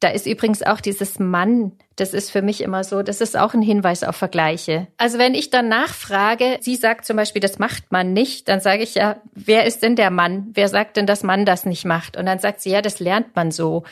Da 0.00 0.08
ist 0.08 0.26
übrigens 0.26 0.62
auch 0.62 0.80
dieses 0.80 1.18
Mann, 1.18 1.72
das 1.96 2.14
ist 2.14 2.30
für 2.30 2.40
mich 2.40 2.62
immer 2.62 2.84
so, 2.84 3.02
das 3.02 3.20
ist 3.20 3.36
auch 3.36 3.52
ein 3.52 3.60
Hinweis 3.60 4.02
auf 4.02 4.16
Vergleiche. 4.16 4.86
Also 4.96 5.18
wenn 5.18 5.34
ich 5.34 5.50
dann 5.50 5.68
nachfrage, 5.68 6.56
sie 6.62 6.76
sagt 6.76 7.04
zum 7.04 7.18
Beispiel, 7.18 7.40
das 7.40 7.58
macht 7.58 7.92
man 7.92 8.14
nicht, 8.14 8.48
dann 8.48 8.60
sage 8.60 8.82
ich 8.82 8.94
ja, 8.94 9.20
wer 9.34 9.66
ist 9.66 9.82
denn 9.82 9.96
der 9.96 10.10
Mann? 10.10 10.48
Wer 10.54 10.68
sagt 10.68 10.96
denn, 10.96 11.06
dass 11.06 11.22
man 11.22 11.44
das 11.44 11.66
nicht 11.66 11.84
macht? 11.84 12.16
Und 12.16 12.24
dann 12.24 12.38
sagt 12.38 12.62
sie, 12.62 12.70
ja, 12.70 12.80
das 12.80 12.98
lernt 12.98 13.36
man 13.36 13.50
so. 13.50 13.84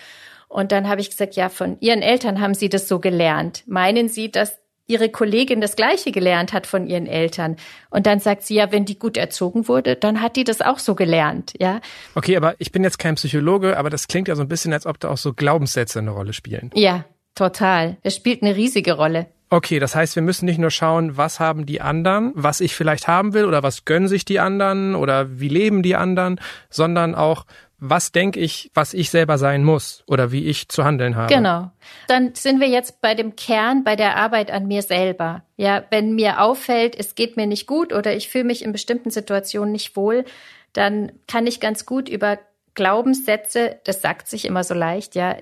Und 0.48 0.72
dann 0.72 0.88
habe 0.88 1.02
ich 1.02 1.10
gesagt, 1.10 1.36
ja, 1.36 1.50
von 1.50 1.76
ihren 1.80 2.00
Eltern 2.00 2.40
haben 2.40 2.54
sie 2.54 2.70
das 2.70 2.88
so 2.88 3.00
gelernt. 3.00 3.64
Meinen 3.66 4.08
Sie, 4.08 4.30
dass 4.30 4.58
ihre 4.88 5.10
Kollegin 5.10 5.60
das 5.60 5.76
Gleiche 5.76 6.10
gelernt 6.10 6.52
hat 6.52 6.66
von 6.66 6.86
ihren 6.86 7.06
Eltern. 7.06 7.56
Und 7.90 8.06
dann 8.06 8.18
sagt 8.18 8.42
sie 8.42 8.54
ja, 8.54 8.72
wenn 8.72 8.84
die 8.84 8.98
gut 8.98 9.16
erzogen 9.16 9.68
wurde, 9.68 9.94
dann 9.94 10.20
hat 10.20 10.34
die 10.36 10.44
das 10.44 10.60
auch 10.60 10.78
so 10.78 10.94
gelernt, 10.94 11.52
ja. 11.60 11.80
Okay, 12.14 12.36
aber 12.36 12.56
ich 12.58 12.72
bin 12.72 12.82
jetzt 12.82 12.98
kein 12.98 13.14
Psychologe, 13.14 13.76
aber 13.76 13.90
das 13.90 14.08
klingt 14.08 14.28
ja 14.28 14.34
so 14.34 14.42
ein 14.42 14.48
bisschen, 14.48 14.72
als 14.72 14.86
ob 14.86 14.98
da 14.98 15.10
auch 15.10 15.18
so 15.18 15.34
Glaubenssätze 15.34 16.00
eine 16.00 16.10
Rolle 16.10 16.32
spielen. 16.32 16.70
Ja, 16.74 17.04
total. 17.34 17.98
Es 18.02 18.16
spielt 18.16 18.42
eine 18.42 18.56
riesige 18.56 18.94
Rolle. 18.94 19.26
Okay, 19.50 19.78
das 19.78 19.94
heißt, 19.94 20.14
wir 20.14 20.22
müssen 20.22 20.44
nicht 20.44 20.58
nur 20.58 20.70
schauen, 20.70 21.16
was 21.16 21.40
haben 21.40 21.64
die 21.64 21.80
anderen, 21.80 22.32
was 22.34 22.60
ich 22.60 22.74
vielleicht 22.74 23.08
haben 23.08 23.32
will 23.32 23.46
oder 23.46 23.62
was 23.62 23.86
gönnen 23.86 24.06
sich 24.06 24.26
die 24.26 24.40
anderen 24.40 24.94
oder 24.94 25.40
wie 25.40 25.48
leben 25.48 25.82
die 25.82 25.96
anderen, 25.96 26.38
sondern 26.68 27.14
auch, 27.14 27.46
was 27.80 28.12
denke 28.12 28.40
ich, 28.40 28.70
was 28.74 28.92
ich 28.92 29.10
selber 29.10 29.38
sein 29.38 29.62
muss 29.62 30.02
oder 30.06 30.32
wie 30.32 30.46
ich 30.46 30.68
zu 30.68 30.84
handeln 30.84 31.16
habe. 31.16 31.32
Genau. 31.32 31.70
Dann 32.08 32.34
sind 32.34 32.60
wir 32.60 32.68
jetzt 32.68 33.00
bei 33.00 33.14
dem 33.14 33.36
Kern, 33.36 33.84
bei 33.84 33.94
der 33.94 34.16
Arbeit 34.16 34.50
an 34.50 34.66
mir 34.66 34.82
selber. 34.82 35.44
Ja, 35.56 35.84
wenn 35.90 36.14
mir 36.14 36.40
auffällt, 36.40 36.98
es 36.98 37.14
geht 37.14 37.36
mir 37.36 37.46
nicht 37.46 37.66
gut 37.66 37.92
oder 37.92 38.14
ich 38.14 38.28
fühle 38.28 38.44
mich 38.44 38.64
in 38.64 38.72
bestimmten 38.72 39.10
Situationen 39.10 39.72
nicht 39.72 39.96
wohl, 39.96 40.24
dann 40.72 41.12
kann 41.26 41.46
ich 41.46 41.60
ganz 41.60 41.86
gut 41.86 42.08
über 42.08 42.38
Glaubenssätze, 42.74 43.78
das 43.84 44.02
sagt 44.02 44.28
sich 44.28 44.44
immer 44.44 44.64
so 44.64 44.74
leicht, 44.74 45.14
ja, 45.14 45.36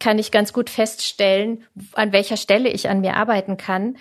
kann 0.00 0.18
ich 0.18 0.32
ganz 0.32 0.52
gut 0.52 0.70
feststellen, 0.70 1.64
an 1.92 2.12
welcher 2.12 2.36
Stelle 2.36 2.68
ich 2.68 2.88
an 2.88 3.00
mir 3.00 3.14
arbeiten 3.14 3.56
kann 3.56 3.96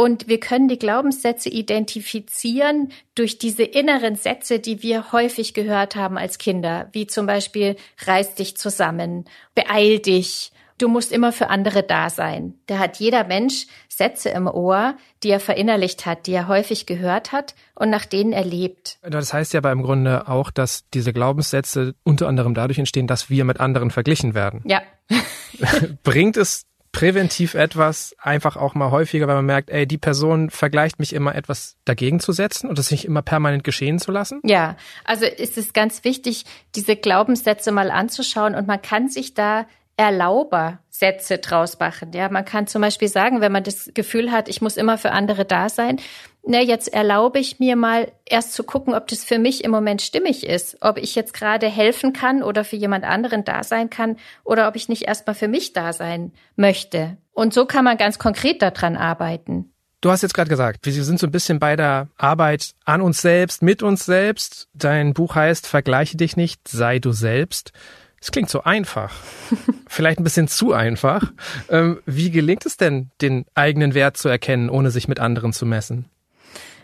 und 0.00 0.28
wir 0.28 0.40
können 0.40 0.66
die 0.66 0.78
Glaubenssätze 0.78 1.50
identifizieren 1.50 2.90
durch 3.14 3.36
diese 3.36 3.64
inneren 3.64 4.16
Sätze, 4.16 4.58
die 4.58 4.82
wir 4.82 5.12
häufig 5.12 5.52
gehört 5.52 5.94
haben 5.94 6.16
als 6.16 6.38
Kinder, 6.38 6.88
wie 6.92 7.06
zum 7.06 7.26
Beispiel 7.26 7.76
reiß 8.06 8.34
dich 8.34 8.56
zusammen, 8.56 9.26
beeil 9.54 9.98
dich, 9.98 10.52
du 10.78 10.88
musst 10.88 11.12
immer 11.12 11.32
für 11.32 11.50
andere 11.50 11.82
da 11.82 12.08
sein. 12.08 12.54
Da 12.66 12.78
hat 12.78 12.96
jeder 12.96 13.24
Mensch 13.24 13.66
Sätze 13.90 14.30
im 14.30 14.46
Ohr, 14.46 14.94
die 15.22 15.28
er 15.28 15.38
verinnerlicht 15.38 16.06
hat, 16.06 16.26
die 16.26 16.32
er 16.32 16.48
häufig 16.48 16.86
gehört 16.86 17.32
hat 17.32 17.54
und 17.74 17.90
nach 17.90 18.06
denen 18.06 18.32
er 18.32 18.46
lebt. 18.46 18.96
Das 19.02 19.34
heißt 19.34 19.52
ja 19.52 19.58
aber 19.58 19.70
im 19.70 19.82
Grunde 19.82 20.28
auch, 20.28 20.50
dass 20.50 20.88
diese 20.94 21.12
Glaubenssätze 21.12 21.94
unter 22.04 22.26
anderem 22.26 22.54
dadurch 22.54 22.78
entstehen, 22.78 23.06
dass 23.06 23.28
wir 23.28 23.44
mit 23.44 23.60
anderen 23.60 23.90
verglichen 23.90 24.32
werden. 24.32 24.62
Ja. 24.64 24.80
Bringt 26.04 26.38
es 26.38 26.64
präventiv 26.92 27.54
etwas, 27.54 28.14
einfach 28.18 28.56
auch 28.56 28.74
mal 28.74 28.90
häufiger, 28.90 29.28
weil 29.28 29.36
man 29.36 29.46
merkt, 29.46 29.70
ey, 29.70 29.86
die 29.86 29.98
Person 29.98 30.50
vergleicht 30.50 30.98
mich 30.98 31.14
immer 31.14 31.34
etwas 31.34 31.76
dagegen 31.84 32.20
zu 32.20 32.32
setzen 32.32 32.68
und 32.68 32.78
das 32.78 32.90
nicht 32.90 33.04
immer 33.04 33.22
permanent 33.22 33.64
geschehen 33.64 33.98
zu 33.98 34.10
lassen? 34.10 34.40
Ja, 34.44 34.76
also 35.04 35.24
ist 35.24 35.56
es 35.56 35.72
ganz 35.72 36.04
wichtig, 36.04 36.44
diese 36.74 36.96
Glaubenssätze 36.96 37.72
mal 37.72 37.90
anzuschauen 37.90 38.54
und 38.54 38.66
man 38.66 38.82
kann 38.82 39.08
sich 39.08 39.34
da 39.34 39.66
Erlaubersätze 40.00 41.38
draus 41.38 41.78
machen. 41.78 42.12
Ja, 42.14 42.30
man 42.30 42.46
kann 42.46 42.66
zum 42.66 42.80
Beispiel 42.80 43.08
sagen, 43.08 43.42
wenn 43.42 43.52
man 43.52 43.64
das 43.64 43.90
Gefühl 43.92 44.32
hat, 44.32 44.48
ich 44.48 44.62
muss 44.62 44.78
immer 44.78 44.96
für 44.96 45.12
andere 45.12 45.44
da 45.44 45.68
sein, 45.68 46.00
na, 46.42 46.60
jetzt 46.60 46.92
erlaube 46.92 47.38
ich 47.38 47.60
mir 47.60 47.76
mal 47.76 48.10
erst 48.24 48.54
zu 48.54 48.64
gucken, 48.64 48.94
ob 48.94 49.06
das 49.08 49.24
für 49.24 49.38
mich 49.38 49.62
im 49.62 49.70
Moment 49.70 50.00
stimmig 50.00 50.46
ist, 50.46 50.78
ob 50.80 50.96
ich 50.96 51.14
jetzt 51.14 51.34
gerade 51.34 51.68
helfen 51.68 52.12
kann 52.12 52.42
oder 52.42 52.64
für 52.64 52.76
jemand 52.76 53.04
anderen 53.04 53.44
da 53.44 53.62
sein 53.62 53.90
kann 53.90 54.16
oder 54.42 54.66
ob 54.66 54.76
ich 54.76 54.88
nicht 54.88 55.02
erstmal 55.02 55.34
für 55.34 55.48
mich 55.48 55.72
da 55.72 55.92
sein 55.92 56.32
möchte. 56.56 57.18
Und 57.32 57.52
so 57.52 57.66
kann 57.66 57.84
man 57.84 57.98
ganz 57.98 58.18
konkret 58.18 58.62
daran 58.62 58.96
arbeiten. 58.96 59.72
Du 60.00 60.10
hast 60.10 60.22
jetzt 60.22 60.32
gerade 60.32 60.48
gesagt, 60.48 60.86
wir 60.86 61.04
sind 61.04 61.18
so 61.18 61.26
ein 61.26 61.30
bisschen 61.30 61.58
bei 61.58 61.76
der 61.76 62.08
Arbeit 62.16 62.70
an 62.86 63.02
uns 63.02 63.20
selbst, 63.20 63.62
mit 63.62 63.82
uns 63.82 64.06
selbst. 64.06 64.68
Dein 64.72 65.12
Buch 65.12 65.34
heißt 65.34 65.66
Vergleiche 65.66 66.16
dich 66.16 66.38
nicht, 66.38 66.66
sei 66.68 66.98
du 66.98 67.12
selbst. 67.12 67.72
Es 68.18 68.30
klingt 68.30 68.48
so 68.48 68.62
einfach. 68.62 69.14
Vielleicht 69.88 70.18
ein 70.18 70.24
bisschen 70.24 70.48
zu 70.48 70.72
einfach. 70.72 71.32
Ähm, 71.68 72.00
wie 72.06 72.30
gelingt 72.30 72.64
es 72.64 72.78
denn, 72.78 73.10
den 73.20 73.44
eigenen 73.54 73.92
Wert 73.92 74.16
zu 74.16 74.30
erkennen, 74.30 74.70
ohne 74.70 74.90
sich 74.90 75.06
mit 75.06 75.20
anderen 75.20 75.52
zu 75.52 75.66
messen? 75.66 76.06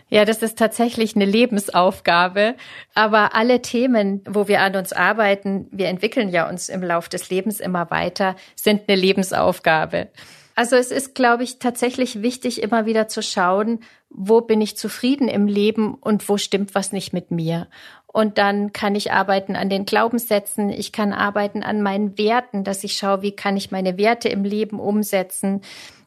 Ja, 0.09 0.25
das 0.25 0.43
ist 0.43 0.57
tatsächlich 0.57 1.17
eine 1.17 1.25
Lebensaufgabe. 1.25 2.55
Aber 2.95 3.35
alle 3.35 3.61
Themen, 3.61 4.23
wo 4.27 4.47
wir 4.47 4.61
an 4.61 4.77
uns 4.77 4.93
arbeiten, 4.93 5.67
wir 5.73 5.89
entwickeln 5.89 6.29
ja 6.29 6.49
uns 6.49 6.69
im 6.69 6.83
Lauf 6.83 7.09
des 7.09 7.29
Lebens 7.29 7.59
immer 7.59 7.91
weiter, 7.91 8.37
sind 8.55 8.83
eine 8.89 9.01
Lebensaufgabe. 9.01 10.09
Also 10.55 10.77
es 10.77 10.91
ist, 10.91 11.15
glaube 11.15 11.43
ich, 11.43 11.59
tatsächlich 11.59 12.23
wichtig, 12.23 12.63
immer 12.63 12.87
wieder 12.87 13.09
zu 13.09 13.23
schauen, 13.23 13.81
wo 14.09 14.41
bin 14.41 14.63
ich 14.63 14.77
zufrieden 14.77 15.29
im 15.29 15.49
Leben 15.49 15.95
und 15.95 16.27
wo 16.29 16.39
stimmt 16.39 16.75
was 16.75 16.93
nicht 16.93 17.13
mit 17.13 17.31
mir. 17.31 17.67
Und 18.07 18.39
dann 18.39 18.73
kann 18.73 18.95
ich 18.95 19.13
arbeiten 19.13 19.57
an 19.57 19.69
den 19.69 19.85
Glaubenssätzen, 19.85 20.71
ich 20.71 20.93
kann 20.93 21.13
arbeiten 21.13 21.63
an 21.63 21.83
meinen 21.83 22.17
Werten, 22.17 22.65
dass 22.65 22.83
ich 22.83 22.97
schaue, 22.97 23.21
wie 23.21 23.33
kann 23.33 23.59
ich 23.59 23.71
meine 23.71 23.99
Werte 23.99 24.31
im 24.31 24.45
Leben 24.45 24.81
umsetzen. 24.81 25.61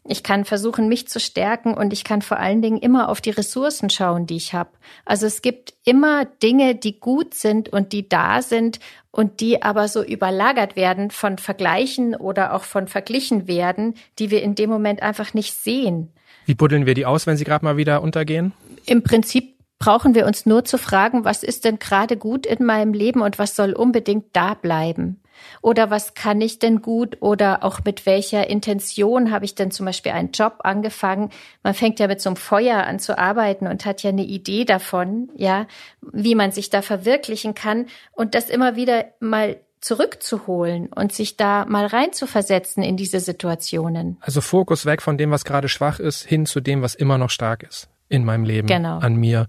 Ich 0.08 0.24
kann 0.24 0.46
versuchen, 0.46 0.88
mich 0.88 1.08
zu 1.08 1.20
stärken 1.20 1.74
und 1.74 1.94
ich 1.94 2.04
kann 2.04 2.22
vor 2.22 2.40
allen 2.40 2.62
Dingen 2.62 2.80
immer 2.80 3.10
auf 3.10 3.22
die 3.22 3.30
Ressourcen 3.30 3.90
schauen, 3.90 4.26
die 4.26 4.38
ich 4.38 4.54
habe. 4.54 4.72
Also 5.06 5.28
es 5.28 5.42
gibt 5.42 5.74
immer 5.86 6.26
Dinge, 6.26 6.76
die 6.76 7.00
gut 7.00 7.34
sind 7.34 7.70
und 7.70 7.92
die 7.92 8.08
da 8.08 8.42
sind 8.42 8.80
und 9.12 9.40
die 9.40 9.62
aber 9.62 9.88
so 9.88 10.04
überlagert 10.04 10.76
werden 10.76 11.12
von 11.12 11.38
Vergleichen 11.38 12.16
oder 12.16 12.54
auch 12.54 12.64
von 12.64 12.88
verglichen 12.88 13.48
werden, 13.48 13.96
die 14.18 14.32
wir 14.32 14.42
in 14.42 14.56
dem 14.56 14.70
Moment 14.70 15.02
einfach 15.04 15.34
nicht 15.34 15.54
sehen. 15.54 16.12
Wie 16.46 16.56
buddeln 16.56 16.86
wir 16.86 16.96
die 16.96 17.06
aus, 17.06 17.28
wenn 17.28 17.38
sie 17.38 17.44
gerade 17.44 17.66
mal 17.66 17.78
wieder 17.78 18.02
untergehen? 18.02 18.54
Im 18.86 19.04
Prinzip 19.04 19.59
brauchen 19.80 20.14
wir 20.14 20.28
uns 20.28 20.46
nur 20.46 20.66
zu 20.66 20.78
fragen, 20.78 21.24
was 21.24 21.42
ist 21.42 21.64
denn 21.64 21.80
gerade 21.80 22.18
gut 22.18 22.46
in 22.46 22.66
meinem 22.66 22.94
Leben 22.94 23.22
und 23.22 23.40
was 23.40 23.56
soll 23.56 23.72
unbedingt 23.72 24.26
da 24.34 24.54
bleiben? 24.54 25.22
Oder 25.62 25.90
was 25.90 26.14
kann 26.14 26.42
ich 26.42 26.60
denn 26.60 26.82
gut? 26.82 27.18
Oder 27.22 27.64
auch 27.64 27.80
mit 27.86 28.06
welcher 28.06 28.50
Intention 28.50 29.32
habe 29.32 29.46
ich 29.46 29.56
denn 29.56 29.72
zum 29.72 29.86
Beispiel 29.86 30.12
einen 30.12 30.32
Job 30.32 30.58
angefangen? 30.60 31.30
Man 31.64 31.74
fängt 31.74 32.00
ja 32.00 32.08
mit 32.08 32.20
so 32.20 32.30
einem 32.30 32.36
Feuer 32.36 32.84
an 32.84 33.00
zu 33.00 33.18
arbeiten 33.18 33.68
und 33.68 33.86
hat 33.86 34.04
ja 34.04 34.10
eine 34.10 34.24
Idee 34.24 34.66
davon, 34.66 35.30
ja, 35.36 35.66
wie 36.02 36.36
man 36.36 36.52
sich 36.52 36.70
da 36.70 36.82
verwirklichen 36.82 37.56
kann 37.56 37.88
und 38.12 38.36
das 38.36 38.50
immer 38.50 38.76
wieder 38.76 39.06
mal 39.22 39.62
zurückzuholen 39.80 40.88
und 40.88 41.14
sich 41.14 41.38
da 41.38 41.66
mal 41.66 41.86
reinzuversetzen 41.86 42.84
in 42.84 42.98
diese 42.98 43.22
Situationen. 43.22 44.18
Also 44.20 44.42
Fokus 44.42 44.86
weg 44.86 45.02
von 45.02 45.18
dem, 45.18 45.32
was 45.32 45.46
gerade 45.46 45.70
schwach 45.70 46.02
ist, 46.02 46.26
hin 46.26 46.46
zu 46.46 46.60
dem, 46.60 46.82
was 46.82 46.96
immer 46.96 47.18
noch 47.18 47.30
stark 47.30 47.64
ist 47.64 47.88
in 48.10 48.26
meinem 48.26 48.44
Leben, 48.44 48.68
genau. 48.68 49.00
an 49.00 49.16
mir. 49.16 49.48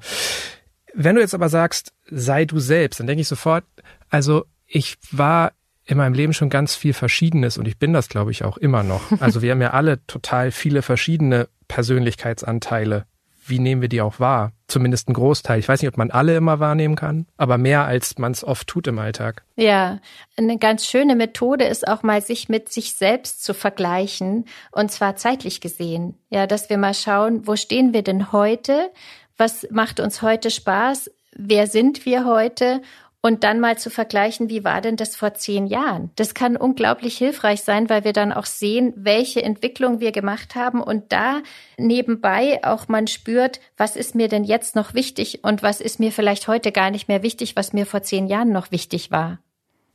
Wenn 0.95 1.17
du 1.17 1.21
jetzt 1.21 1.35
aber 1.35 1.49
sagst, 1.49 1.93
sei 2.11 2.45
du 2.45 2.59
selbst, 2.61 3.01
dann 3.01 3.07
denke 3.07 3.23
ich 3.23 3.29
sofort, 3.29 3.65
also 4.09 4.45
ich 4.67 4.99
war 5.11 5.53
in 5.85 5.97
meinem 5.97 6.15
Leben 6.15 6.33
schon 6.33 6.51
ganz 6.51 6.75
viel 6.77 6.93
Verschiedenes 6.93 7.59
und 7.59 7.67
ich 7.67 7.79
bin 7.79 7.93
das, 7.93 8.09
glaube 8.09 8.31
ich, 8.31 8.45
auch 8.45 8.57
immer 8.57 8.83
noch. 8.83 9.03
Also 9.21 9.43
wir 9.43 9.51
haben 9.51 9.63
ja 9.63 9.71
alle 9.71 10.05
total 10.07 10.53
viele 10.53 10.83
verschiedene 10.83 11.49
Persönlichkeitsanteile. 11.67 13.07
Wie 13.47 13.59
nehmen 13.59 13.83
wir 13.83 13.89
die 13.89 14.01
auch 14.01 14.21
wahr? 14.21 14.53
Zumindest 14.69 15.09
ein 15.09 15.15
Großteil. 15.15 15.59
Ich 15.59 15.69
weiß 15.69 15.81
nicht, 15.81 15.89
ob 15.89 15.97
man 15.97 16.11
alle 16.11 16.37
immer 16.37 16.61
wahrnehmen 16.61 16.95
kann, 16.95 17.27
aber 17.37 17.59
mehr 17.59 17.85
als 17.85 18.19
man 18.19 18.33
es 18.33 18.45
oft 18.45 18.69
tut 18.69 18.87
im 18.87 18.99
Alltag. 18.99 19.45
Ja, 19.57 19.99
eine 20.37 20.59
ganz 20.59 20.87
schöne 20.87 21.17
Methode 21.17 21.65
ist 21.65 21.89
auch 21.89 22.03
mal, 22.03 22.23
sich 22.23 22.49
mit 22.49 22.71
sich 22.71 22.95
selbst 22.95 23.43
zu 23.45 23.55
vergleichen 23.55 24.45
und 24.71 24.93
zwar 24.93 25.17
zeitlich 25.17 25.61
gesehen. 25.61 26.17
Ja, 26.29 26.47
dass 26.47 26.71
wir 26.71 26.79
mal 26.79 26.95
schauen, 26.95 27.47
wo 27.47 27.57
stehen 27.57 27.93
wir 27.93 28.03
denn 28.03 28.33
heute? 28.33 28.91
Was 29.37 29.67
macht 29.71 30.01
uns 30.01 30.23
heute 30.23 30.51
Spaß? 30.51 31.11
Wer 31.35 31.67
sind 31.67 32.05
wir 32.05 32.25
heute? 32.27 32.83
Und 33.23 33.45
dann 33.45 33.61
mal 33.61 33.77
zu 33.77 33.91
vergleichen, 33.91 34.49
wie 34.49 34.65
war 34.65 34.81
denn 34.81 34.97
das 34.97 35.15
vor 35.15 35.35
zehn 35.35 35.67
Jahren? 35.67 36.11
Das 36.17 36.35
kann 36.35 36.57
unglaublich 36.57 37.19
hilfreich 37.19 37.63
sein, 37.63 37.91
weil 37.91 38.05
wir 38.05 38.13
dann 38.13 38.33
auch 38.33 38.47
sehen, 38.47 38.95
welche 38.97 39.43
Entwicklung 39.43 40.01
wir 40.01 40.13
gemacht 40.13 40.55
haben 40.55 40.83
und 40.83 41.13
da 41.13 41.43
nebenbei 41.77 42.61
auch 42.63 42.89
man 42.89 43.07
spürt, 43.07 43.61
was 43.77 43.97
ist 43.97 44.15
mir 44.15 44.29
denn 44.29 44.45
jetzt 44.45 44.75
noch 44.75 44.95
wichtig 44.95 45.45
und 45.45 45.63
was 45.63 45.81
ist 45.81 46.01
mir 46.01 46.13
vielleicht 46.13 46.49
heute 46.49 46.73
gar 46.73 46.91
nicht 46.91 47.09
mehr 47.09 47.23
wichtig, 47.23 47.57
was 47.57 47.73
mir 47.73 47.85
vor 47.85 48.03
zehn 48.03 48.27
Jahren 48.27 48.53
noch 48.53 48.71
wichtig 48.71 49.11
war. 49.11 49.39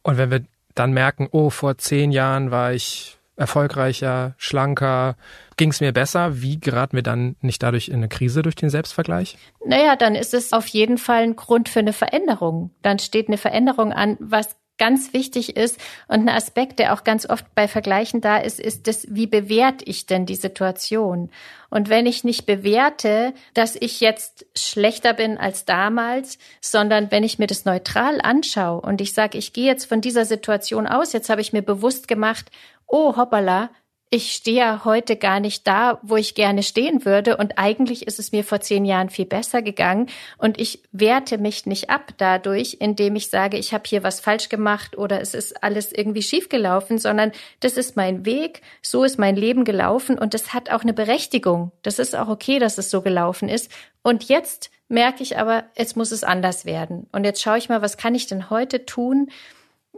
Und 0.03 0.17
wenn 0.17 0.29
wir 0.29 0.43
dann 0.75 0.91
merken, 0.91 1.27
oh, 1.31 1.49
vor 1.49 1.77
zehn 1.77 2.11
Jahren 2.11 2.51
war 2.51 2.73
ich 2.73 3.17
erfolgreicher, 3.36 4.34
schlanker, 4.38 5.15
ging 5.58 5.69
es 5.71 5.82
mir 5.82 5.91
besser? 5.91 6.41
Wie 6.41 6.60
geraten 6.60 6.95
wir 6.95 7.04
dann 7.04 7.36
nicht 7.41 7.62
dadurch 7.63 7.89
in 7.89 7.95
eine 7.95 8.08
Krise 8.08 8.41
durch 8.41 8.56
den 8.56 8.69
Selbstvergleich? 8.69 9.38
Naja, 9.65 9.95
dann 9.95 10.15
ist 10.15 10.34
es 10.34 10.54
auf 10.54 10.67
jeden 10.67 10.98
Fall 10.98 11.24
ein 11.24 11.36
Grund 11.36 11.69
für 11.69 11.80
eine 11.80 11.93
Veränderung. 11.93 12.71
Dann 12.82 13.00
steht 13.00 13.28
eine 13.28 13.38
Veränderung 13.38 13.91
an, 13.91 14.17
was 14.19 14.56
ganz 14.78 15.13
wichtig 15.13 15.56
ist 15.56 15.80
und 16.08 16.21
ein 16.21 16.30
Aspekt, 16.30 16.80
der 16.80 16.93
auch 16.93 17.04
ganz 17.04 17.30
oft 17.30 17.45
bei 17.56 17.67
Vergleichen 17.67 18.21
da 18.21 18.38
ist, 18.38 18.60
ist 18.60 18.88
das, 18.88 19.08
wie 19.10 19.28
bewerte 19.28 19.86
ich 19.86 20.06
denn 20.06 20.26
die 20.26 20.36
Situation? 20.36 21.30
Und 21.69 21.89
wenn 21.89 22.06
ich 22.06 22.24
nicht 22.24 22.45
bewerte, 22.45 23.34
dass 23.54 23.76
ich 23.76 24.00
jetzt 24.00 24.45
schlechter 24.56 25.13
bin 25.13 25.38
als 25.38 25.65
damals, 25.65 26.38
sondern 26.62 27.12
wenn 27.12 27.24
ich 27.24 27.39
mir 27.39 27.48
das 27.48 27.65
neutral 27.65 28.19
anschaue 28.21 28.82
und 28.82 29.02
ich 29.02 29.13
sage, 29.13 29.38
ich 29.38 29.54
gehe 29.54 29.65
jetzt 29.65 29.86
von 29.86 30.02
dieser 30.02 30.26
Situation 30.26 30.88
aus, 30.88 31.13
jetzt 31.13 31.30
habe 31.30 31.41
ich 31.41 31.54
mir 31.54 31.62
bewusst 31.62 32.08
gemacht, 32.08 32.52
oh 32.88 33.15
hoppala, 33.15 33.69
ich 34.12 34.34
stehe 34.34 34.58
ja 34.58 34.86
heute 34.86 35.17
gar 35.17 35.39
nicht 35.39 35.67
da, 35.67 36.00
wo 36.04 36.15
ich 36.15 36.36
gerne 36.36 36.63
stehen 36.63 37.06
würde. 37.06 37.38
Und 37.38 37.58
eigentlich 37.58 38.08
ist 38.08 38.19
es 38.19 38.32
mir 38.32 38.43
vor 38.43 38.62
zehn 38.62 38.86
Jahren 38.86 39.10
viel 39.10 39.26
besser 39.26 39.62
gegangen. 39.62 40.08
Und 40.38 40.60
ich 40.60 40.84
werte 40.91 41.38
mich 41.38 41.65
nicht 41.65 41.89
ab 41.89 42.13
dadurch, 42.17 42.78
indem 42.80 43.15
ich 43.15 43.30
sage, 43.30 43.58
ich 43.58 43.74
habe 43.74 43.84
hier 43.88 44.04
was 44.04 44.21
falsch 44.21 44.48
gemacht 44.48 44.98
oder 44.98 45.19
es 45.19 45.34
ist 45.34 45.63
alles 45.63 45.91
irgendwie 45.91 46.21
schiefgelaufen, 46.21 47.00
sondern 47.00 47.32
das 47.60 47.78
ist 47.78 47.98
mein 47.98 48.26
Weg, 48.26 48.62
so 48.82 49.04
ist 49.04 49.17
mein 49.17 49.36
Leben 49.36 49.65
gelaufen 49.65 50.17
und 50.17 50.34
das 50.34 50.54
hat 50.54 50.69
auch 50.69 50.84
eine 50.84 50.93
Berechtigung. 50.93 51.71
Das 51.82 52.00
ist 52.00 52.15
auch 52.15 52.30
okay, 52.30 52.60
dass 52.60 52.78
es 52.78 52.89
so 52.91 53.02
gelaufen 53.02 53.50
ist. 53.50 53.71
Und 54.04 54.26
jetzt 54.26 54.69
merke 54.88 55.24
ich 55.24 55.38
aber, 55.38 55.65
jetzt 55.76 55.98
muss 55.98 56.12
es 56.12 56.24
anders 56.24 56.63
werden. 56.63 57.08
Und 57.12 57.24
jetzt 57.24 57.41
schaue 57.41 57.58
ich 57.58 57.69
mal, 57.69 57.82
was 57.82 57.98
kann 57.98 58.13
ich 58.13 58.28
denn 58.28 58.50
heute 58.50 58.86
tun, 58.86 59.32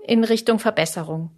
in 0.06 0.24
Richtung 0.24 0.60
Verbesserung. 0.60 1.32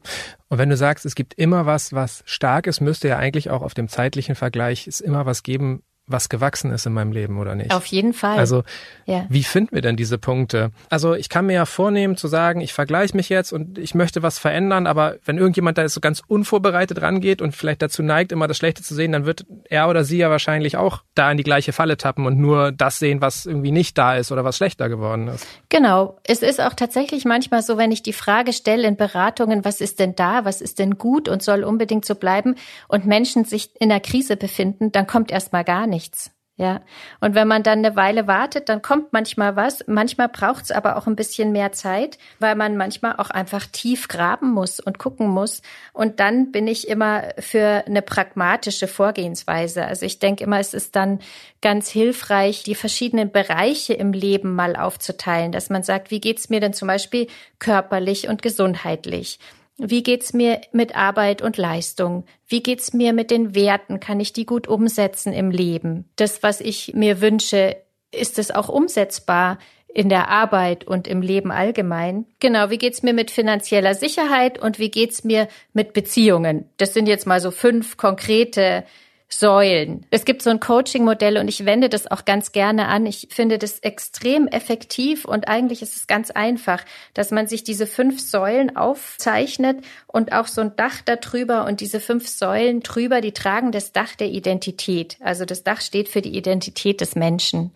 Und 0.48 0.58
wenn 0.58 0.70
du 0.70 0.78
sagst, 0.78 1.06
es 1.06 1.16
gibt 1.16 1.34
immer 1.36 1.66
was, 1.66 1.94
was 1.94 2.24
stark 2.26 2.68
ist, 2.68 2.82
müsste 2.82 3.08
ja 3.08 3.18
eigentlich 3.18 3.50
auch 3.50 3.62
auf 3.62 3.74
dem 3.74 3.88
zeitlichen 3.88 4.36
Vergleich 4.36 4.88
es 4.88 5.02
immer 5.02 5.26
was 5.26 5.44
geben, 5.44 5.84
was 6.10 6.30
gewachsen 6.30 6.72
ist 6.72 6.86
in 6.86 6.94
meinem 6.94 7.12
Leben 7.12 7.38
oder 7.40 7.56
nicht. 7.56 7.72
Auf 7.72 7.86
jeden 7.86 8.14
Fall. 8.14 8.38
Also, 8.38 8.64
ja. 9.06 9.26
wie 9.30 9.44
finden 9.44 9.76
wir 9.76 9.82
denn 9.82 9.96
diese 9.96 10.18
Punkte? 10.18 10.72
Also, 10.90 11.14
ich 11.14 11.30
kann 11.30 11.46
mir 11.46 11.54
ja 11.54 11.66
vornehmen 11.66 12.18
zu 12.18 12.28
sagen, 12.28 12.62
ich 12.62 12.74
vergleiche 12.74 13.16
mich 13.16 13.30
jetzt 13.30 13.54
und 13.54 13.78
ich 13.78 13.96
möchte 13.96 14.24
was 14.24 14.40
verändern, 14.40 14.88
aber 14.88 15.16
wenn 15.26 15.38
irgendjemand 15.38 15.78
da 15.78 15.88
so 15.88 16.02
ganz 16.02 16.22
unvorbereitet 16.28 17.02
rangeht 17.02 17.42
und 17.42 17.56
vielleicht 17.56 17.82
dazu 17.82 18.04
neigt, 18.04 18.32
immer 18.32 18.48
das 18.48 18.58
Schlechte 18.58 18.84
zu 18.84 18.96
sehen, 18.96 19.12
dann 19.12 19.26
wird 19.26 19.46
er 19.70 19.90
oder 19.90 20.04
sie 20.04 20.18
ja 20.18 20.30
wahrscheinlich 20.30 20.78
auch 20.78 21.04
da 21.16 21.32
in 21.32 21.38
die 21.38 21.44
gleiche 21.44 21.74
Falle 21.74 21.98
tappen 21.98 22.26
und 22.26 22.38
nur 22.38 22.72
das 22.72 23.00
sehen, 23.00 23.22
was 23.22 23.46
irgendwie 23.46 23.72
nicht 23.72 23.98
da 23.98 24.16
ist 24.16 24.32
oder 24.32 24.44
was 24.44 24.58
schlechter 24.58 24.90
geworden 24.90 25.28
ist. 25.28 25.46
Genau. 25.70 26.18
Es 26.24 26.42
ist 26.42 26.60
auch 26.62 26.74
tatsächlich 26.74 27.26
manchmal 27.26 27.62
so, 27.62 27.78
wenn 27.78 27.92
ich 27.92 28.04
die 28.04 28.14
Frage 28.14 28.54
stelle 28.54 28.88
in 28.88 28.96
Beratungen, 28.96 29.64
was 29.66 29.82
ist 29.82 30.00
denn 30.00 30.16
da, 30.16 30.46
was 30.46 30.62
ist 30.62 30.80
denn 30.80 30.98
gut 30.98 31.30
und 31.30 31.44
soll 31.44 31.64
unbedingt 31.64 32.06
so 32.06 32.16
bleiben 32.16 32.56
und 32.88 33.06
Menschen 33.06 33.46
sich 33.46 33.70
in 33.80 33.92
einer 33.92 34.00
Krise 34.00 34.38
befinden, 34.38 34.92
dann 34.92 35.08
kommt 35.08 35.32
erstmal 35.32 35.64
gar 35.64 35.88
nichts 35.88 35.99
nichts. 36.00 36.32
Ja. 36.56 36.82
Und 37.22 37.36
wenn 37.36 37.48
man 37.48 37.64
dann 37.64 37.80
eine 37.80 37.96
Weile 37.96 38.28
wartet, 38.28 38.68
dann 38.68 38.82
kommt 38.82 39.14
manchmal 39.14 39.56
was. 39.56 39.82
Manchmal 39.88 40.28
braucht 40.28 40.66
es 40.66 40.72
aber 40.72 40.98
auch 40.98 41.08
ein 41.08 41.16
bisschen 41.16 41.54
mehr 41.54 41.72
Zeit, 41.72 42.18
weil 42.40 42.56
man 42.56 42.76
manchmal 42.76 43.16
auch 43.16 43.30
einfach 43.30 43.66
tief 43.66 44.10
graben 44.10 44.52
muss 44.52 44.82
und 44.82 45.00
gucken 45.00 45.30
muss. 45.30 45.62
Und 45.94 46.20
dann 46.20 46.52
bin 46.52 46.68
ich 46.68 46.90
immer 46.90 47.30
für 47.40 47.86
eine 47.88 48.02
pragmatische 48.02 48.90
Vorgehensweise. 48.90 49.86
Also 49.86 50.06
ich 50.06 50.20
denke 50.20 50.44
immer, 50.44 50.60
es 50.60 50.74
ist 50.74 50.98
dann 50.98 51.20
ganz 51.62 51.90
hilfreich, 51.90 52.64
die 52.64 52.76
verschiedenen 52.76 53.32
Bereiche 53.32 53.94
im 53.94 54.12
Leben 54.12 54.54
mal 54.54 54.76
aufzuteilen, 54.76 55.54
dass 55.54 55.70
man 55.70 55.84
sagt, 55.84 56.12
wie 56.12 56.20
geht's 56.20 56.50
mir 56.50 56.60
denn 56.60 56.74
zum 56.74 56.90
Beispiel 56.90 57.28
körperlich 57.60 58.28
und 58.28 58.42
gesundheitlich? 58.42 59.40
Wie 59.80 60.04
geht's 60.04 60.34
mir 60.34 60.60
mit 60.74 60.96
Arbeit 60.96 61.42
und 61.42 61.58
Leistung? 61.58 62.26
Wie 62.48 62.62
geht's 62.62 62.94
mir 62.94 63.14
mit 63.14 63.32
den 63.32 63.56
Werten? 63.56 64.00
Kann 64.00 64.20
ich 64.20 64.34
die 64.34 64.46
gut 64.46 64.68
umsetzen 64.68 65.32
im 65.32 65.52
Leben? 65.52 66.10
Das, 66.18 66.44
was 66.44 66.60
ich 66.60 66.94
mir 66.94 67.22
wünsche, 67.22 67.78
ist 68.12 68.40
es 68.40 68.52
auch 68.52 68.68
umsetzbar 68.68 69.58
in 69.88 70.10
der 70.10 70.28
Arbeit 70.28 70.86
und 70.86 71.08
im 71.08 71.22
Leben 71.22 71.52
allgemein? 71.52 72.26
Genau, 72.40 72.70
wie 72.70 72.78
geht's 72.78 73.04
mir 73.04 73.14
mit 73.14 73.32
finanzieller 73.32 73.96
Sicherheit 73.96 74.60
und 74.60 74.80
wie 74.80 74.92
geht's 74.92 75.24
mir 75.24 75.48
mit 75.74 75.94
Beziehungen? 75.94 76.70
Das 76.78 76.94
sind 76.94 77.08
jetzt 77.08 77.26
mal 77.26 77.40
so 77.40 77.50
fünf 77.50 77.98
konkrete 77.98 78.84
Säulen. 79.32 80.08
Es 80.10 80.26
gibt 80.26 80.42
so 80.42 80.50
ein 80.50 80.60
Coaching-Modell 80.60 81.38
und 81.38 81.48
ich 81.48 81.64
wende 81.64 81.88
das 81.88 82.10
auch 82.10 82.26
ganz 82.26 82.52
gerne 82.52 82.88
an. 82.88 83.06
Ich 83.06 83.28
finde 83.30 83.60
das 83.60 83.80
extrem 83.80 84.48
effektiv 84.48 85.24
und 85.26 85.48
eigentlich 85.48 85.84
ist 85.84 85.96
es 85.96 86.08
ganz 86.08 86.32
einfach, 86.32 86.84
dass 87.14 87.30
man 87.30 87.48
sich 87.48 87.64
diese 87.64 87.86
fünf 87.86 88.20
Säulen 88.20 88.76
aufzeichnet 88.76 89.86
und 90.08 90.34
auch 90.34 90.48
so 90.48 90.62
ein 90.62 90.76
Dach 90.76 91.02
darüber 91.06 91.66
und 91.66 91.80
diese 91.80 92.00
fünf 92.00 92.28
Säulen 92.28 92.82
drüber, 92.82 93.22
die 93.22 93.32
tragen 93.32 93.72
das 93.72 93.94
Dach 93.94 94.16
der 94.16 94.30
Identität. 94.30 95.18
Also 95.20 95.46
das 95.46 95.64
Dach 95.64 95.82
steht 95.82 96.10
für 96.10 96.24
die 96.24 96.36
Identität 96.36 97.00
des 97.00 97.16
Menschen. 97.16 97.72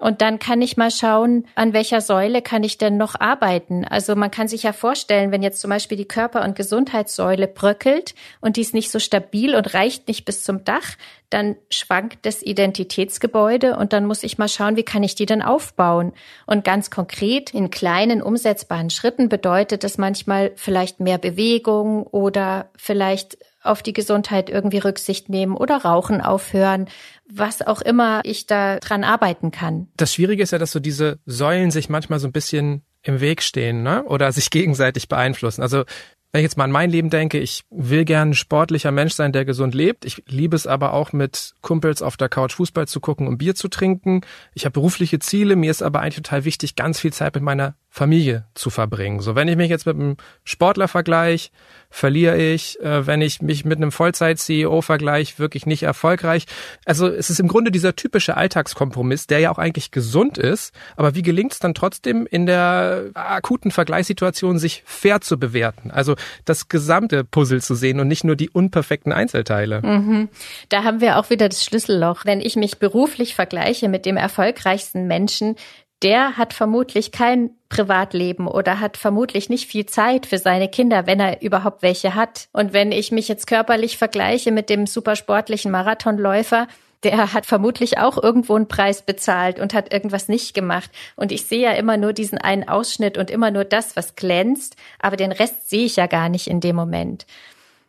Und 0.00 0.22
dann 0.22 0.38
kann 0.38 0.62
ich 0.62 0.78
mal 0.78 0.90
schauen, 0.90 1.46
an 1.54 1.74
welcher 1.74 2.00
Säule 2.00 2.40
kann 2.40 2.64
ich 2.64 2.78
denn 2.78 2.96
noch 2.96 3.20
arbeiten. 3.20 3.84
Also 3.84 4.16
man 4.16 4.30
kann 4.30 4.48
sich 4.48 4.62
ja 4.62 4.72
vorstellen, 4.72 5.30
wenn 5.30 5.42
jetzt 5.42 5.60
zum 5.60 5.68
Beispiel 5.68 5.98
die 5.98 6.08
Körper- 6.08 6.42
und 6.42 6.56
Gesundheitssäule 6.56 7.46
bröckelt 7.46 8.14
und 8.40 8.56
die 8.56 8.62
ist 8.62 8.72
nicht 8.72 8.90
so 8.90 8.98
stabil 8.98 9.54
und 9.54 9.74
reicht 9.74 10.08
nicht 10.08 10.24
bis 10.24 10.42
zum 10.42 10.64
Dach, 10.64 10.96
dann 11.28 11.56
schwankt 11.68 12.24
das 12.24 12.42
Identitätsgebäude 12.42 13.76
und 13.76 13.92
dann 13.92 14.06
muss 14.06 14.22
ich 14.22 14.38
mal 14.38 14.48
schauen, 14.48 14.76
wie 14.76 14.84
kann 14.84 15.02
ich 15.02 15.14
die 15.14 15.26
denn 15.26 15.42
aufbauen. 15.42 16.12
Und 16.46 16.64
ganz 16.64 16.90
konkret 16.90 17.52
in 17.52 17.70
kleinen 17.70 18.22
umsetzbaren 18.22 18.88
Schritten 18.88 19.28
bedeutet 19.28 19.84
das 19.84 19.98
manchmal 19.98 20.52
vielleicht 20.56 21.00
mehr 21.00 21.18
Bewegung 21.18 22.04
oder 22.04 22.70
vielleicht 22.74 23.36
auf 23.62 23.82
die 23.82 23.92
Gesundheit 23.92 24.48
irgendwie 24.48 24.78
Rücksicht 24.78 25.28
nehmen 25.28 25.56
oder 25.56 25.76
Rauchen 25.84 26.20
aufhören, 26.20 26.88
was 27.32 27.62
auch 27.62 27.80
immer 27.80 28.20
ich 28.24 28.46
da 28.46 28.78
dran 28.78 29.04
arbeiten 29.04 29.50
kann. 29.50 29.88
Das 29.96 30.14
Schwierige 30.14 30.42
ist 30.42 30.50
ja, 30.50 30.58
dass 30.58 30.72
so 30.72 30.80
diese 30.80 31.18
Säulen 31.26 31.70
sich 31.70 31.88
manchmal 31.88 32.18
so 32.18 32.28
ein 32.28 32.32
bisschen 32.32 32.82
im 33.02 33.20
Weg 33.20 33.42
stehen, 33.42 33.82
ne? 33.82 34.04
Oder 34.04 34.32
sich 34.32 34.50
gegenseitig 34.50 35.08
beeinflussen. 35.08 35.62
Also 35.62 35.84
wenn 36.32 36.40
ich 36.40 36.44
jetzt 36.44 36.56
mal 36.56 36.64
an 36.64 36.70
mein 36.70 36.90
Leben 36.90 37.10
denke, 37.10 37.40
ich 37.40 37.64
will 37.70 38.04
gern 38.04 38.30
ein 38.30 38.34
sportlicher 38.34 38.92
Mensch 38.92 39.14
sein, 39.14 39.32
der 39.32 39.44
gesund 39.44 39.74
lebt. 39.74 40.04
Ich 40.04 40.22
liebe 40.28 40.54
es 40.54 40.66
aber 40.66 40.92
auch 40.92 41.12
mit 41.12 41.54
Kumpels 41.60 42.02
auf 42.02 42.16
der 42.16 42.28
Couch 42.28 42.54
Fußball 42.54 42.86
zu 42.86 43.00
gucken 43.00 43.26
und 43.26 43.38
Bier 43.38 43.56
zu 43.56 43.66
trinken. 43.66 44.20
Ich 44.54 44.64
habe 44.64 44.74
berufliche 44.74 45.18
Ziele. 45.18 45.56
Mir 45.56 45.72
ist 45.72 45.82
aber 45.82 46.00
eigentlich 46.00 46.16
total 46.16 46.44
wichtig, 46.44 46.76
ganz 46.76 47.00
viel 47.00 47.12
Zeit 47.12 47.34
mit 47.34 47.42
meiner 47.42 47.74
Familie 47.92 48.44
zu 48.54 48.70
verbringen. 48.70 49.20
So, 49.20 49.34
wenn 49.34 49.48
ich 49.48 49.56
mich 49.56 49.68
jetzt 49.68 49.84
mit 49.84 49.96
einem 49.96 50.16
Sportler 50.44 50.86
vergleiche, 50.86 51.50
verliere 51.90 52.38
ich. 52.38 52.78
Äh, 52.80 53.04
wenn 53.08 53.20
ich 53.20 53.42
mich 53.42 53.64
mit 53.64 53.78
einem 53.78 53.90
Vollzeit-CEO 53.90 54.80
vergleiche, 54.80 55.40
wirklich 55.40 55.66
nicht 55.66 55.82
erfolgreich. 55.82 56.46
Also 56.84 57.08
es 57.08 57.30
ist 57.30 57.40
im 57.40 57.48
Grunde 57.48 57.72
dieser 57.72 57.96
typische 57.96 58.36
Alltagskompromiss, 58.36 59.26
der 59.26 59.40
ja 59.40 59.50
auch 59.50 59.58
eigentlich 59.58 59.90
gesund 59.90 60.38
ist. 60.38 60.72
Aber 60.96 61.16
wie 61.16 61.22
gelingt 61.22 61.52
es 61.52 61.58
dann 61.58 61.74
trotzdem 61.74 62.28
in 62.30 62.46
der 62.46 63.10
akuten 63.14 63.72
Vergleichssituation, 63.72 64.60
sich 64.60 64.84
fair 64.86 65.20
zu 65.20 65.36
bewerten? 65.36 65.90
Also 65.90 66.14
das 66.44 66.68
gesamte 66.68 67.24
Puzzle 67.24 67.60
zu 67.60 67.74
sehen 67.74 67.98
und 67.98 68.06
nicht 68.06 68.22
nur 68.22 68.36
die 68.36 68.50
unperfekten 68.50 69.12
Einzelteile. 69.12 69.82
Mhm. 69.82 70.28
Da 70.68 70.84
haben 70.84 71.00
wir 71.00 71.18
auch 71.18 71.28
wieder 71.28 71.48
das 71.48 71.64
Schlüsselloch. 71.64 72.24
Wenn 72.24 72.40
ich 72.40 72.54
mich 72.54 72.78
beruflich 72.78 73.34
vergleiche 73.34 73.88
mit 73.88 74.06
dem 74.06 74.16
erfolgreichsten 74.16 75.08
Menschen, 75.08 75.56
der 76.02 76.36
hat 76.36 76.54
vermutlich 76.54 77.12
kein 77.12 77.50
Privatleben 77.68 78.46
oder 78.46 78.80
hat 78.80 78.96
vermutlich 78.96 79.48
nicht 79.48 79.68
viel 79.68 79.86
Zeit 79.86 80.26
für 80.26 80.38
seine 80.38 80.68
Kinder, 80.68 81.06
wenn 81.06 81.20
er 81.20 81.42
überhaupt 81.42 81.82
welche 81.82 82.14
hat. 82.14 82.48
Und 82.52 82.72
wenn 82.72 82.90
ich 82.90 83.12
mich 83.12 83.28
jetzt 83.28 83.46
körperlich 83.46 83.98
vergleiche 83.98 84.50
mit 84.50 84.70
dem 84.70 84.86
supersportlichen 84.86 85.70
Marathonläufer, 85.70 86.66
der 87.02 87.32
hat 87.32 87.46
vermutlich 87.46 87.98
auch 87.98 88.22
irgendwo 88.22 88.56
einen 88.56 88.68
Preis 88.68 89.02
bezahlt 89.02 89.58
und 89.58 89.72
hat 89.72 89.92
irgendwas 89.92 90.28
nicht 90.28 90.54
gemacht. 90.54 90.90
Und 91.16 91.32
ich 91.32 91.46
sehe 91.46 91.62
ja 91.62 91.72
immer 91.72 91.96
nur 91.96 92.12
diesen 92.12 92.38
einen 92.38 92.68
Ausschnitt 92.68 93.16
und 93.16 93.30
immer 93.30 93.50
nur 93.50 93.64
das, 93.64 93.96
was 93.96 94.16
glänzt, 94.16 94.76
aber 94.98 95.16
den 95.16 95.32
Rest 95.32 95.70
sehe 95.70 95.86
ich 95.86 95.96
ja 95.96 96.06
gar 96.06 96.28
nicht 96.28 96.46
in 96.46 96.60
dem 96.60 96.76
Moment. 96.76 97.26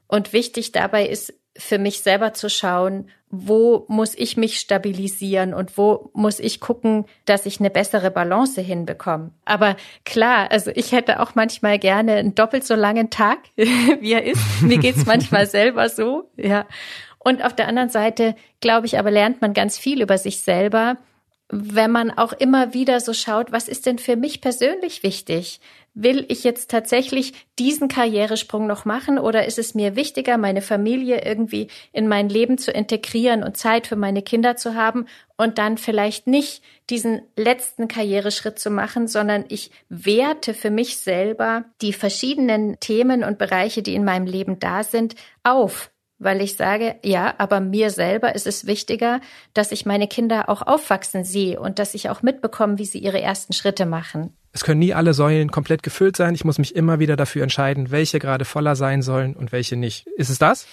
Und 0.07 0.33
wichtig 0.33 0.71
dabei 0.71 1.07
ist 1.07 1.33
für 1.57 1.77
mich 1.77 2.01
selber 2.01 2.33
zu 2.33 2.49
schauen, 2.49 3.09
wo 3.29 3.85
muss 3.87 4.13
ich 4.15 4.35
mich 4.35 4.59
stabilisieren 4.59 5.53
und 5.53 5.77
wo 5.77 6.11
muss 6.13 6.39
ich 6.39 6.59
gucken, 6.59 7.05
dass 7.25 7.45
ich 7.45 7.59
eine 7.59 7.69
bessere 7.69 8.11
Balance 8.11 8.59
hinbekomme. 8.59 9.31
Aber 9.45 9.77
klar, 10.05 10.51
also 10.51 10.71
ich 10.75 10.91
hätte 10.91 11.21
auch 11.21 11.33
manchmal 11.35 11.79
gerne 11.79 12.15
einen 12.15 12.35
doppelt 12.35 12.65
so 12.65 12.75
langen 12.75 13.09
Tag, 13.09 13.39
wie 13.55 14.13
er 14.13 14.23
ist. 14.23 14.61
Mir 14.61 14.77
geht's 14.77 15.05
manchmal 15.05 15.45
selber 15.47 15.87
so, 15.87 16.29
ja. 16.35 16.65
Und 17.19 17.43
auf 17.43 17.55
der 17.55 17.67
anderen 17.67 17.89
Seite, 17.89 18.35
glaube 18.59 18.87
ich, 18.87 18.97
aber 18.97 19.11
lernt 19.11 19.41
man 19.41 19.53
ganz 19.53 19.77
viel 19.77 20.01
über 20.01 20.17
sich 20.17 20.41
selber, 20.41 20.97
wenn 21.51 21.91
man 21.91 22.11
auch 22.11 22.31
immer 22.33 22.73
wieder 22.73 22.99
so 23.01 23.13
schaut, 23.13 23.51
was 23.51 23.67
ist 23.67 23.85
denn 23.85 23.99
für 23.99 24.15
mich 24.15 24.39
persönlich 24.39 25.03
wichtig? 25.03 25.59
Will 25.93 26.25
ich 26.29 26.45
jetzt 26.45 26.71
tatsächlich 26.71 27.33
diesen 27.59 27.89
Karrieresprung 27.89 28.65
noch 28.65 28.85
machen 28.85 29.19
oder 29.19 29.45
ist 29.45 29.59
es 29.59 29.75
mir 29.75 29.97
wichtiger, 29.97 30.37
meine 30.37 30.61
Familie 30.61 31.25
irgendwie 31.25 31.67
in 31.91 32.07
mein 32.07 32.29
Leben 32.29 32.57
zu 32.57 32.71
integrieren 32.71 33.43
und 33.43 33.57
Zeit 33.57 33.87
für 33.87 33.97
meine 33.97 34.21
Kinder 34.21 34.55
zu 34.55 34.75
haben 34.75 35.05
und 35.35 35.57
dann 35.57 35.77
vielleicht 35.77 36.27
nicht 36.27 36.63
diesen 36.89 37.21
letzten 37.35 37.89
Karriereschritt 37.89 38.57
zu 38.57 38.69
machen, 38.69 39.09
sondern 39.09 39.43
ich 39.49 39.71
werte 39.89 40.53
für 40.53 40.71
mich 40.71 40.99
selber 40.99 41.65
die 41.81 41.91
verschiedenen 41.91 42.79
Themen 42.79 43.25
und 43.25 43.37
Bereiche, 43.37 43.81
die 43.81 43.95
in 43.95 44.05
meinem 44.05 44.25
Leben 44.25 44.59
da 44.59 44.83
sind, 44.83 45.15
auf 45.43 45.91
weil 46.21 46.41
ich 46.41 46.55
sage, 46.55 46.95
ja, 47.03 47.33
aber 47.37 47.59
mir 47.59 47.89
selber 47.89 48.35
ist 48.35 48.47
es 48.47 48.67
wichtiger, 48.67 49.19
dass 49.53 49.71
ich 49.71 49.85
meine 49.85 50.07
Kinder 50.07 50.49
auch 50.49 50.61
aufwachsen 50.61 51.23
sehe 51.23 51.59
und 51.59 51.79
dass 51.79 51.93
ich 51.93 52.09
auch 52.09 52.21
mitbekomme, 52.21 52.77
wie 52.77 52.85
sie 52.85 52.99
ihre 52.99 53.19
ersten 53.19 53.53
Schritte 53.53 53.85
machen. 53.85 54.33
Es 54.53 54.63
können 54.63 54.79
nie 54.79 54.93
alle 54.93 55.13
Säulen 55.13 55.51
komplett 55.51 55.81
gefüllt 55.81 56.15
sein. 56.15 56.35
Ich 56.35 56.45
muss 56.45 56.59
mich 56.59 56.75
immer 56.75 56.99
wieder 56.99 57.15
dafür 57.15 57.43
entscheiden, 57.43 57.89
welche 57.89 58.19
gerade 58.19 58.45
voller 58.45 58.75
sein 58.75 59.01
sollen 59.01 59.35
und 59.35 59.51
welche 59.51 59.75
nicht. 59.75 60.07
Ist 60.17 60.29
es 60.29 60.37
das? 60.37 60.67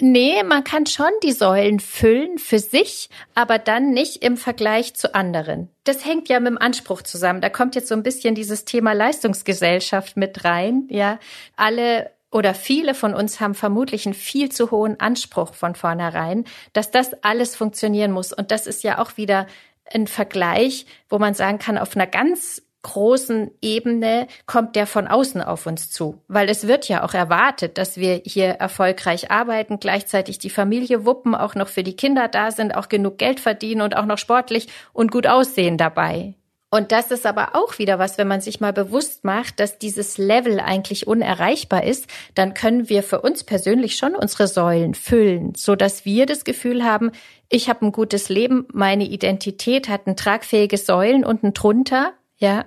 Nee, 0.00 0.42
man 0.42 0.64
kann 0.64 0.86
schon 0.86 1.10
die 1.22 1.32
Säulen 1.32 1.80
füllen 1.80 2.38
für 2.38 2.58
sich, 2.58 3.10
aber 3.34 3.58
dann 3.58 3.90
nicht 3.90 4.22
im 4.24 4.36
Vergleich 4.36 4.94
zu 4.94 5.14
anderen. 5.14 5.68
Das 5.84 6.04
hängt 6.04 6.28
ja 6.28 6.40
mit 6.40 6.48
dem 6.48 6.58
Anspruch 6.58 7.02
zusammen. 7.02 7.40
Da 7.40 7.50
kommt 7.50 7.74
jetzt 7.74 7.88
so 7.88 7.94
ein 7.94 8.02
bisschen 8.02 8.34
dieses 8.34 8.64
Thema 8.64 8.92
Leistungsgesellschaft 8.92 10.16
mit 10.16 10.44
rein. 10.44 10.86
Ja, 10.90 11.18
alle 11.56 12.10
oder 12.30 12.54
viele 12.54 12.94
von 12.94 13.14
uns 13.14 13.40
haben 13.40 13.54
vermutlich 13.54 14.06
einen 14.06 14.14
viel 14.14 14.50
zu 14.50 14.70
hohen 14.70 15.00
Anspruch 15.00 15.54
von 15.54 15.74
vornherein, 15.74 16.44
dass 16.72 16.90
das 16.90 17.22
alles 17.22 17.56
funktionieren 17.56 18.12
muss. 18.12 18.32
Und 18.32 18.50
das 18.50 18.66
ist 18.66 18.82
ja 18.82 18.98
auch 18.98 19.16
wieder 19.16 19.46
ein 19.92 20.06
Vergleich, 20.06 20.86
wo 21.08 21.18
man 21.18 21.34
sagen 21.34 21.58
kann, 21.58 21.78
auf 21.78 21.94
einer 21.94 22.06
ganz 22.06 22.62
großen 22.82 23.50
Ebene 23.62 24.28
kommt 24.46 24.76
der 24.76 24.86
von 24.86 25.08
außen 25.08 25.42
auf 25.42 25.66
uns 25.66 25.90
zu, 25.90 26.22
weil 26.28 26.48
es 26.48 26.68
wird 26.68 26.86
ja 26.86 27.02
auch 27.02 27.14
erwartet, 27.14 27.78
dass 27.78 27.96
wir 27.96 28.22
hier 28.24 28.46
erfolgreich 28.46 29.30
arbeiten, 29.32 29.80
gleichzeitig 29.80 30.38
die 30.38 30.50
Familie 30.50 31.04
wuppen, 31.04 31.34
auch 31.34 31.56
noch 31.56 31.66
für 31.66 31.82
die 31.82 31.96
Kinder 31.96 32.28
da 32.28 32.52
sind, 32.52 32.76
auch 32.76 32.88
genug 32.88 33.18
Geld 33.18 33.40
verdienen 33.40 33.80
und 33.80 33.96
auch 33.96 34.06
noch 34.06 34.18
sportlich 34.18 34.68
und 34.92 35.10
gut 35.10 35.26
aussehen 35.26 35.78
dabei. 35.78 36.34
Und 36.76 36.92
das 36.92 37.10
ist 37.10 37.24
aber 37.24 37.54
auch 37.54 37.78
wieder 37.78 37.98
was, 37.98 38.18
wenn 38.18 38.28
man 38.28 38.42
sich 38.42 38.60
mal 38.60 38.74
bewusst 38.74 39.24
macht, 39.24 39.60
dass 39.60 39.78
dieses 39.78 40.18
Level 40.18 40.60
eigentlich 40.60 41.06
unerreichbar 41.06 41.84
ist, 41.84 42.06
dann 42.34 42.52
können 42.52 42.90
wir 42.90 43.02
für 43.02 43.22
uns 43.22 43.44
persönlich 43.44 43.96
schon 43.96 44.14
unsere 44.14 44.46
Säulen 44.46 44.92
füllen, 44.92 45.54
so 45.56 45.74
dass 45.74 46.04
wir 46.04 46.26
das 46.26 46.44
Gefühl 46.44 46.84
haben, 46.84 47.12
ich 47.48 47.70
habe 47.70 47.86
ein 47.86 47.92
gutes 47.92 48.28
Leben, 48.28 48.66
meine 48.74 49.04
Identität 49.04 49.88
hat 49.88 50.06
ein 50.06 50.16
tragfähiges 50.16 50.84
Säulen 50.84 51.24
unten 51.24 51.54
drunter, 51.54 52.12
ja. 52.36 52.66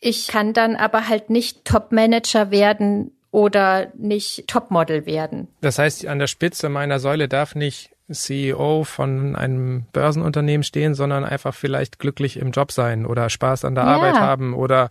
Ich 0.00 0.28
kann 0.28 0.54
dann 0.54 0.74
aber 0.74 1.06
halt 1.06 1.28
nicht 1.28 1.66
Top-Manager 1.66 2.50
werden 2.50 3.10
oder 3.30 3.92
nicht 3.94 4.48
Topmodel 4.48 5.04
werden. 5.04 5.48
Das 5.60 5.78
heißt, 5.78 6.06
an 6.06 6.18
der 6.18 6.28
Spitze 6.28 6.70
meiner 6.70 6.98
Säule 6.98 7.28
darf 7.28 7.54
nicht 7.54 7.90
CEO 8.10 8.84
von 8.84 9.36
einem 9.36 9.84
Börsenunternehmen 9.92 10.64
stehen, 10.64 10.94
sondern 10.94 11.24
einfach 11.24 11.54
vielleicht 11.54 11.98
glücklich 11.98 12.38
im 12.38 12.50
Job 12.50 12.72
sein 12.72 13.06
oder 13.06 13.30
Spaß 13.30 13.64
an 13.64 13.74
der 13.74 13.84
ja. 13.84 13.90
Arbeit 13.94 14.14
haben 14.14 14.54
oder 14.54 14.90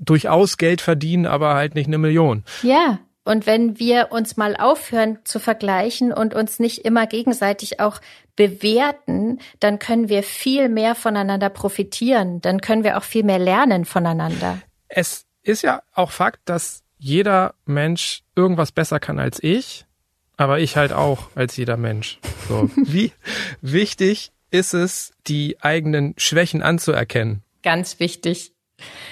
durchaus 0.00 0.56
Geld 0.56 0.80
verdienen, 0.80 1.26
aber 1.26 1.54
halt 1.54 1.74
nicht 1.74 1.86
eine 1.86 1.98
Million. 1.98 2.44
Ja. 2.62 2.98
Und 3.22 3.46
wenn 3.46 3.78
wir 3.78 4.12
uns 4.12 4.38
mal 4.38 4.56
aufhören 4.56 5.18
zu 5.24 5.38
vergleichen 5.38 6.12
und 6.12 6.34
uns 6.34 6.58
nicht 6.58 6.84
immer 6.84 7.06
gegenseitig 7.06 7.78
auch 7.78 8.00
bewerten, 8.34 9.38
dann 9.60 9.78
können 9.78 10.08
wir 10.08 10.22
viel 10.22 10.68
mehr 10.70 10.94
voneinander 10.94 11.50
profitieren. 11.50 12.40
Dann 12.40 12.62
können 12.62 12.82
wir 12.82 12.96
auch 12.96 13.04
viel 13.04 13.22
mehr 13.22 13.38
lernen 13.38 13.84
voneinander. 13.84 14.58
Es 14.88 15.26
ist 15.42 15.62
ja 15.62 15.82
auch 15.94 16.10
Fakt, 16.10 16.40
dass 16.46 16.82
jeder 16.98 17.54
Mensch 17.66 18.22
irgendwas 18.34 18.72
besser 18.72 18.98
kann 19.00 19.18
als 19.18 19.42
ich 19.42 19.86
aber 20.40 20.58
ich 20.58 20.78
halt 20.78 20.94
auch 20.94 21.28
als 21.34 21.58
jeder 21.58 21.76
Mensch. 21.76 22.18
So. 22.48 22.70
Wie 22.76 23.12
wichtig 23.60 24.32
ist 24.50 24.74
es, 24.74 25.12
die 25.26 25.56
eigenen 25.60 26.14
Schwächen 26.16 26.62
anzuerkennen? 26.62 27.42
Ganz 27.62 28.00
wichtig. 28.00 28.52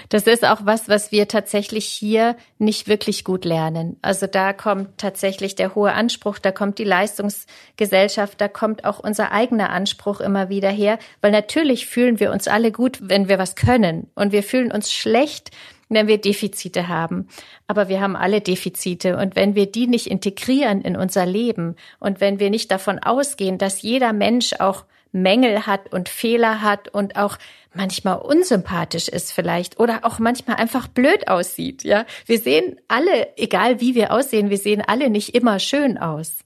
Das 0.09 0.23
ist 0.23 0.45
auch 0.45 0.61
was, 0.65 0.89
was 0.89 1.13
wir 1.13 1.29
tatsächlich 1.29 1.87
hier 1.87 2.37
nicht 2.59 2.89
wirklich 2.89 3.25
gut 3.25 3.45
lernen. 3.45 3.99
Also 4.01 4.27
da 4.27 4.53
kommt 4.53 4.99
tatsächlich 4.99 5.55
der 5.55 5.75
hohe 5.75 5.93
Anspruch, 5.93 6.39
da 6.39 6.53
kommt 6.53 6.79
die 6.79 6.85
Leistungsgesellschaft, 6.85 8.41
da 8.41 8.49
kommt 8.49 8.85
auch 8.85 8.99
unser 8.99 9.33
eigener 9.33 9.71
Anspruch 9.71 10.21
immer 10.21 10.49
wieder 10.49 10.71
her, 10.71 10.99
weil 11.21 11.33
natürlich 11.33 11.87
fühlen 11.87 12.21
wir 12.21 12.33
uns 12.33 12.49
alle 12.49 12.73
gut, 12.73 12.99
wenn 13.03 13.29
wir 13.29 13.39
was 13.39 13.57
können 13.57 14.11
und 14.15 14.33
wir 14.33 14.43
fühlen 14.43 14.73
uns 14.73 14.93
schlecht, 14.93 15.51
wenn 15.89 16.07
wir 16.07 16.19
Defizite 16.19 16.89
haben. 16.89 17.29
Aber 17.67 17.89
wir 17.89 18.01
haben 18.01 18.17
alle 18.17 18.41
Defizite. 18.41 19.17
Und 19.17 19.37
wenn 19.37 19.55
wir 19.55 19.67
die 19.67 19.87
nicht 19.87 20.07
integrieren 20.07 20.83
in 20.83 20.97
unser 20.97 21.27
Leben 21.27 21.77
und 21.99 22.21
wenn 22.21 22.39
wir 22.41 22.51
nicht 22.51 22.71
davon 22.71 22.99
ausgehen, 22.99 23.59
dass 23.59 23.83
jeder 23.83 24.13
Mensch 24.13 24.55
auch 24.59 24.85
Mängel 25.13 25.67
hat 25.67 25.93
und 25.93 26.09
Fehler 26.09 26.61
hat 26.63 26.89
und 26.89 27.17
auch 27.17 27.39
manchmal 27.75 28.19
unsympathisch 28.19 29.09
ist 29.09 29.33
vielleicht 29.33 29.79
oder 29.79 30.01
auch 30.05 30.19
manchmal 30.19 30.57
einfach 30.57 30.89
blöd 30.89 31.29
aussieht, 31.29 31.85
ja. 31.85 32.05
Wir 32.27 32.39
sehen 32.39 32.77
alle, 32.89 33.37
egal 33.37 33.81
wie 33.81 33.95
wir 33.95 34.13
aussehen, 34.13 34.51
wir 34.51 34.59
sehen 34.59 34.83
alle 34.87 35.11
nicht 35.11 35.35
immer 35.35 35.59
schön 35.59 35.97
aus. 35.97 36.45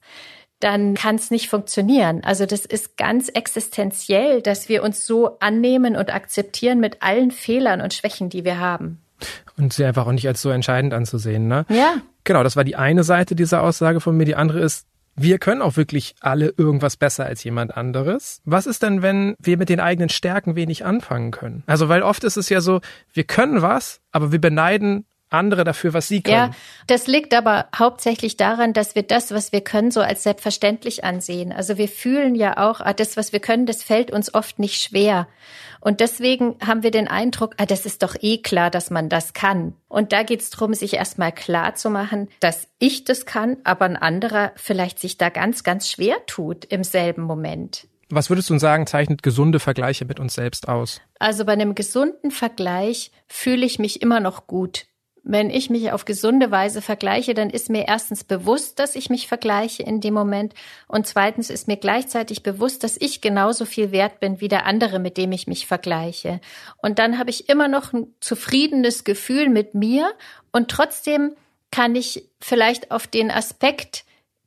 Dann 0.59 0.93
kann 0.93 1.15
es 1.15 1.29
nicht 1.29 1.49
funktionieren. 1.49 2.23
Also 2.23 2.45
das 2.45 2.65
ist 2.65 2.95
ganz 2.95 3.27
existenziell, 3.27 4.41
dass 4.41 4.69
wir 4.69 4.81
uns 4.81 5.05
so 5.05 5.37
annehmen 5.39 5.97
und 5.97 6.13
akzeptieren 6.13 6.79
mit 6.79 7.01
allen 7.01 7.31
Fehlern 7.31 7.81
und 7.81 7.93
Schwächen, 7.93 8.29
die 8.29 8.45
wir 8.45 8.59
haben. 8.59 9.02
Und 9.57 9.73
sie 9.73 9.85
einfach 9.85 10.07
auch 10.07 10.11
nicht 10.11 10.27
als 10.27 10.41
so 10.41 10.49
entscheidend 10.49 10.93
anzusehen, 10.93 11.47
ne? 11.47 11.65
Ja. 11.69 11.97
Genau, 12.23 12.43
das 12.43 12.55
war 12.55 12.63
die 12.63 12.75
eine 12.75 13.03
Seite 13.03 13.35
dieser 13.35 13.61
Aussage 13.61 13.99
von 13.99 14.17
mir. 14.17 14.25
Die 14.25 14.35
andere 14.35 14.59
ist, 14.59 14.87
wir 15.15 15.37
können 15.37 15.61
auch 15.61 15.77
wirklich 15.77 16.15
alle 16.21 16.53
irgendwas 16.57 16.97
besser 16.97 17.25
als 17.25 17.43
jemand 17.43 17.75
anderes. 17.77 18.41
Was 18.45 18.65
ist 18.65 18.81
denn, 18.81 19.01
wenn 19.01 19.35
wir 19.39 19.57
mit 19.57 19.69
den 19.69 19.79
eigenen 19.79 20.09
Stärken 20.09 20.55
wenig 20.55 20.85
anfangen 20.85 21.31
können? 21.31 21.63
Also, 21.67 21.87
weil 21.89 22.01
oft 22.01 22.23
ist 22.23 22.37
es 22.37 22.49
ja 22.49 22.61
so, 22.61 22.81
wir 23.13 23.23
können 23.23 23.61
was, 23.61 24.01
aber 24.11 24.31
wir 24.31 24.41
beneiden 24.41 25.05
andere 25.33 25.63
dafür, 25.63 25.93
was 25.93 26.07
sie 26.07 26.21
können. 26.21 26.35
Ja, 26.35 26.51
das 26.87 27.07
liegt 27.07 27.33
aber 27.33 27.67
hauptsächlich 27.75 28.37
daran, 28.37 28.73
dass 28.73 28.95
wir 28.95 29.03
das, 29.03 29.31
was 29.31 29.51
wir 29.51 29.61
können, 29.61 29.91
so 29.91 30.01
als 30.01 30.23
selbstverständlich 30.23 31.03
ansehen. 31.03 31.51
Also 31.51 31.77
wir 31.77 31.87
fühlen 31.87 32.35
ja 32.35 32.57
auch, 32.57 32.79
ah, 32.81 32.93
das, 32.93 33.17
was 33.17 33.33
wir 33.33 33.39
können, 33.39 33.65
das 33.65 33.83
fällt 33.83 34.11
uns 34.11 34.33
oft 34.33 34.59
nicht 34.59 34.81
schwer. 34.81 35.27
Und 35.79 35.99
deswegen 35.99 36.55
haben 36.65 36.83
wir 36.83 36.91
den 36.91 37.07
Eindruck, 37.07 37.55
ah, 37.57 37.65
das 37.65 37.85
ist 37.85 38.03
doch 38.03 38.15
eh 38.21 38.37
klar, 38.37 38.69
dass 38.69 38.89
man 38.89 39.09
das 39.09 39.33
kann. 39.33 39.73
Und 39.87 40.13
da 40.13 40.23
geht 40.23 40.41
es 40.41 40.49
darum, 40.49 40.73
sich 40.73 40.93
erstmal 40.93 41.31
klar 41.31 41.75
zu 41.75 41.89
machen, 41.89 42.29
dass 42.39 42.67
ich 42.79 43.03
das 43.03 43.25
kann, 43.25 43.57
aber 43.63 43.85
ein 43.85 43.97
anderer 43.97 44.53
vielleicht 44.55 44.99
sich 44.99 45.17
da 45.17 45.29
ganz, 45.29 45.63
ganz 45.63 45.89
schwer 45.89 46.17
tut 46.25 46.65
im 46.65 46.83
selben 46.83 47.23
Moment. 47.23 47.87
Was 48.09 48.29
würdest 48.29 48.49
du 48.49 48.59
sagen, 48.59 48.85
zeichnet 48.85 49.23
gesunde 49.23 49.59
Vergleiche 49.59 50.05
mit 50.05 50.19
uns 50.19 50.35
selbst 50.35 50.69
aus? 50.69 51.01
Also 51.17 51.45
bei 51.45 51.53
einem 51.53 51.73
gesunden 51.73 52.31
Vergleich 52.31 53.11
fühle 53.27 53.65
ich 53.65 53.79
mich 53.79 54.01
immer 54.01 54.19
noch 54.19 54.45
gut 54.45 54.85
wenn 55.23 55.49
ich 55.49 55.69
mich 55.69 55.91
auf 55.91 56.03
gesunde 56.03 56.51
Weise 56.51 56.81
vergleiche, 56.81 57.33
dann 57.33 57.49
ist 57.49 57.69
mir 57.69 57.87
erstens 57.87 58.25
bewusst, 58.25 58.77
dass 58.79 58.95
ich 58.95 59.09
mich 59.09 59.27
vergleiche 59.27 59.81
in 59.81 60.01
dem 60.01 60.13
Moment 60.13 60.53
und 60.87 61.07
zweitens 61.07 61.49
ist 61.49 61.67
mir 61.67 61.77
gleichzeitig 61.77 62.43
bewusst, 62.43 62.83
dass 62.83 62.97
ich 62.99 63.21
genauso 63.21 63.65
viel 63.65 63.91
wert 63.91 64.19
bin 64.19 64.41
wie 64.41 64.49
der 64.49 64.65
andere, 64.65 64.99
mit 64.99 65.17
dem 65.17 65.31
ich 65.31 65.47
mich 65.47 65.65
vergleiche. 65.65 66.41
Und 66.77 66.99
dann 66.99 67.17
habe 67.17 67.29
ich 67.29 67.47
immer 67.47 67.69
noch 67.69 67.93
ein 67.93 68.07
zufriedenes 68.19 69.05
Gefühl 69.05 69.47
mit 69.47 69.73
mir 69.73 70.11
und 70.51 70.69
trotzdem 70.69 71.35
kann 71.71 71.95
ich 71.95 72.29
vielleicht 72.41 72.91
auf 72.91 73.07
den 73.07 73.31
Aspekt, 73.31 74.03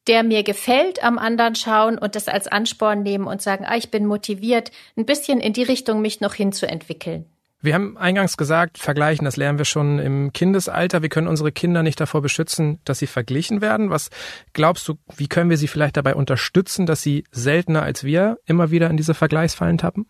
der 0.07 0.23
mir 0.23 0.43
gefällt, 0.43 1.03
am 1.03 1.19
anderen 1.19 1.55
schauen 1.55 1.99
und 1.99 2.15
das 2.15 2.29
als 2.29 2.47
Ansporn 2.47 3.03
nehmen 3.03 3.27
und 3.27 3.43
sagen, 3.43 3.65
ah, 3.67 3.77
ich 3.77 3.91
bin 3.91 4.07
motiviert, 4.07 4.71
ein 4.97 5.07
bisschen 5.07 5.41
in 5.41 5.55
die 5.55 5.65
Richtung 5.65 6.01
mich 6.01 6.21
noch 6.21 6.35
hinzuentwickeln. 6.35 7.25
Wir 7.63 7.75
haben 7.75 7.97
eingangs 7.97 8.37
gesagt, 8.37 8.79
vergleichen, 8.79 9.25
das 9.25 9.37
lernen 9.37 9.59
wir 9.59 9.65
schon 9.65 9.99
im 9.99 10.33
Kindesalter. 10.33 11.03
Wir 11.03 11.09
können 11.09 11.27
unsere 11.27 11.53
Kinder 11.53 11.83
nicht 11.83 11.99
davor 11.99 12.23
beschützen, 12.23 12.81
dass 12.85 12.99
sie 12.99 13.07
verglichen 13.07 13.61
werden. 13.61 13.91
Was 13.91 14.11
glaubst 14.53 14.87
du, 14.89 14.95
wie 15.17 15.27
können 15.27 15.51
wir 15.51 15.57
sie 15.57 15.69
vielleicht 15.69 15.97
dabei 15.97 16.15
unterstützen, 16.15 16.87
dass 16.87 17.03
sie 17.03 17.25
seltener 17.31 17.83
als 17.83 18.05
wir 18.05 18.39
immer 18.45 18.71
wieder 18.71 18.91
in 18.91 18.97
diese 18.97 19.15
Vergleichsfallen 19.15 19.79
tappen? 19.79 20.07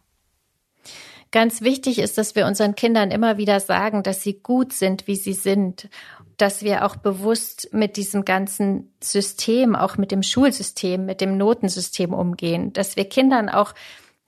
Ganz 1.33 1.61
wichtig 1.61 1.99
ist, 1.99 2.19
dass 2.19 2.35
wir 2.35 2.47
unseren 2.47 2.75
Kindern 2.75 3.11
immer 3.11 3.37
wieder 3.37 3.61
sagen, 3.61 4.03
dass 4.03 4.23
sie 4.23 4.41
gut 4.41 4.73
sind, 4.73 5.07
wie 5.07 5.17
sie 5.17 5.33
sind 5.33 5.89
dass 6.37 6.63
wir 6.63 6.85
auch 6.85 6.97
bewusst 6.97 7.71
mit 7.73 7.97
diesem 7.97 8.25
ganzen 8.25 8.93
System, 9.03 9.75
auch 9.75 9.97
mit 9.97 10.11
dem 10.11 10.23
Schulsystem, 10.23 11.07
mit 11.07 11.21
dem 11.21 11.39
Notensystem 11.39 12.13
umgehen, 12.13 12.73
dass 12.73 12.97
wir 12.97 13.09
Kindern 13.09 13.49
auch 13.49 13.75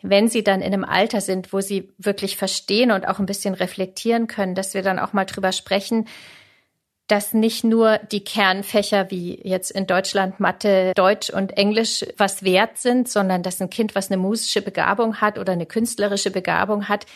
wenn 0.03 0.29
sie 0.29 0.45
dann 0.45 0.61
in 0.61 0.73
einem 0.73 0.85
Alter 0.85 1.21
sind, 1.21 1.53
wo 1.53 1.61
sie 1.61 1.93
wirklich 1.99 2.37
verstehen 2.37 2.91
und 2.93 3.07
auch 3.09 3.19
ein 3.19 3.27
bisschen 3.27 3.55
reflektieren 3.55 4.27
können, 4.27 4.55
dass 4.55 4.75
wir 4.75 4.83
dann 4.83 4.99
auch 4.99 5.13
mal 5.13 5.25
drüber 5.25 5.53
sprechen, 5.53 6.07
dass 7.09 7.33
nicht 7.33 7.65
nur 7.65 7.99
die 8.13 8.23
Kernfächer 8.23 9.11
wie 9.11 9.41
jetzt 9.43 9.71
in 9.71 9.87
Deutschland 9.87 10.41
Mathe, 10.41 10.93
Deutsch 10.95 11.31
und 11.31 11.57
Englisch 11.57 12.05
was 12.19 12.43
wert 12.43 12.77
sind, 12.77 13.09
sondern 13.09 13.43
dass 13.43 13.61
ein 13.61 13.71
Kind, 13.71 13.95
was 13.95 14.11
eine 14.11 14.19
musische 14.19 14.61
Begabung 14.61 15.21
hat 15.21 15.39
oder 15.39 15.55
eine 15.55 15.67
künstlerische 15.67 16.31
Begabung 16.31 16.89
hat, 16.89 17.07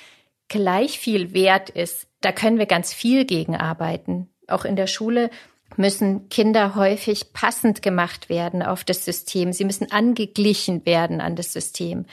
gleich 0.48 0.98
viel 0.98 1.34
wert 1.34 1.70
ist. 1.70 2.08
Da 2.22 2.32
können 2.32 2.58
wir 2.58 2.66
ganz 2.66 2.92
viel 2.92 3.26
gegen 3.26 3.54
arbeiten. 3.54 4.30
Auch 4.48 4.64
in 4.64 4.76
der 4.76 4.86
Schule 4.86 5.30
müssen 5.76 6.28
Kinder 6.30 6.74
häufig 6.74 7.32
passend 7.32 7.82
gemacht 7.82 8.28
werden 8.28 8.62
auf 8.62 8.84
das 8.84 9.04
System. 9.04 9.52
Sie 9.52 9.64
müssen 9.64 9.92
angeglichen 9.92 10.84
werden 10.86 11.20
an 11.20 11.36
das 11.36 11.52
System. 11.52 12.06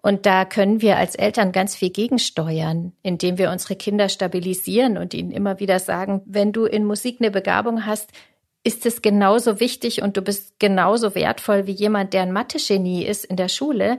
Und 0.00 0.26
da 0.26 0.44
können 0.44 0.80
wir 0.80 0.96
als 0.96 1.16
Eltern 1.16 1.50
ganz 1.52 1.74
viel 1.74 1.90
gegensteuern, 1.90 2.92
indem 3.02 3.36
wir 3.36 3.50
unsere 3.50 3.74
Kinder 3.74 4.08
stabilisieren 4.08 4.96
und 4.96 5.12
ihnen 5.12 5.32
immer 5.32 5.58
wieder 5.58 5.80
sagen, 5.80 6.22
wenn 6.24 6.52
du 6.52 6.66
in 6.66 6.84
Musik 6.84 7.16
eine 7.20 7.30
Begabung 7.30 7.84
hast, 7.84 8.12
ist 8.64 8.86
es 8.86 9.02
genauso 9.02 9.60
wichtig 9.60 10.02
und 10.02 10.16
du 10.16 10.22
bist 10.22 10.58
genauso 10.60 11.14
wertvoll 11.14 11.66
wie 11.66 11.72
jemand, 11.72 12.12
der 12.12 12.22
ein 12.22 12.32
Mathe-Genie 12.32 13.04
ist 13.04 13.24
in 13.24 13.36
der 13.36 13.48
Schule. 13.48 13.98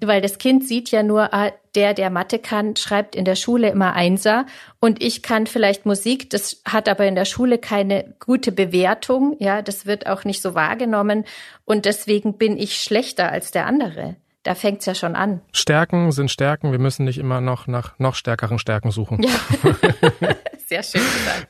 Weil 0.00 0.20
das 0.20 0.38
Kind 0.38 0.66
sieht 0.66 0.90
ja 0.92 1.02
nur, 1.02 1.34
ah, 1.34 1.52
der, 1.74 1.92
der 1.92 2.10
Mathe 2.10 2.38
kann, 2.38 2.76
schreibt 2.76 3.16
in 3.16 3.24
der 3.24 3.34
Schule 3.34 3.68
immer 3.68 3.94
Einser 3.94 4.46
und 4.80 5.02
ich 5.02 5.22
kann 5.22 5.48
vielleicht 5.48 5.86
Musik, 5.86 6.30
das 6.30 6.62
hat 6.64 6.88
aber 6.88 7.06
in 7.06 7.16
der 7.16 7.24
Schule 7.24 7.58
keine 7.58 8.14
gute 8.24 8.52
Bewertung, 8.52 9.36
ja, 9.40 9.60
das 9.60 9.86
wird 9.86 10.06
auch 10.06 10.24
nicht 10.24 10.40
so 10.40 10.54
wahrgenommen 10.54 11.24
und 11.64 11.84
deswegen 11.84 12.38
bin 12.38 12.56
ich 12.56 12.80
schlechter 12.80 13.32
als 13.32 13.50
der 13.50 13.66
andere. 13.66 14.16
Da 14.48 14.54
fängt's 14.54 14.86
ja 14.86 14.94
schon 14.94 15.14
an. 15.14 15.42
Stärken 15.52 16.10
sind 16.10 16.30
Stärken. 16.30 16.72
Wir 16.72 16.78
müssen 16.78 17.04
nicht 17.04 17.18
immer 17.18 17.42
noch 17.42 17.66
nach 17.66 17.98
noch 17.98 18.14
stärkeren 18.14 18.58
Stärken 18.58 18.90
suchen. 18.90 19.22
Ja. 19.22 19.28
Sehr 20.66 20.82
schön 20.82 21.02
gesagt. 21.02 21.48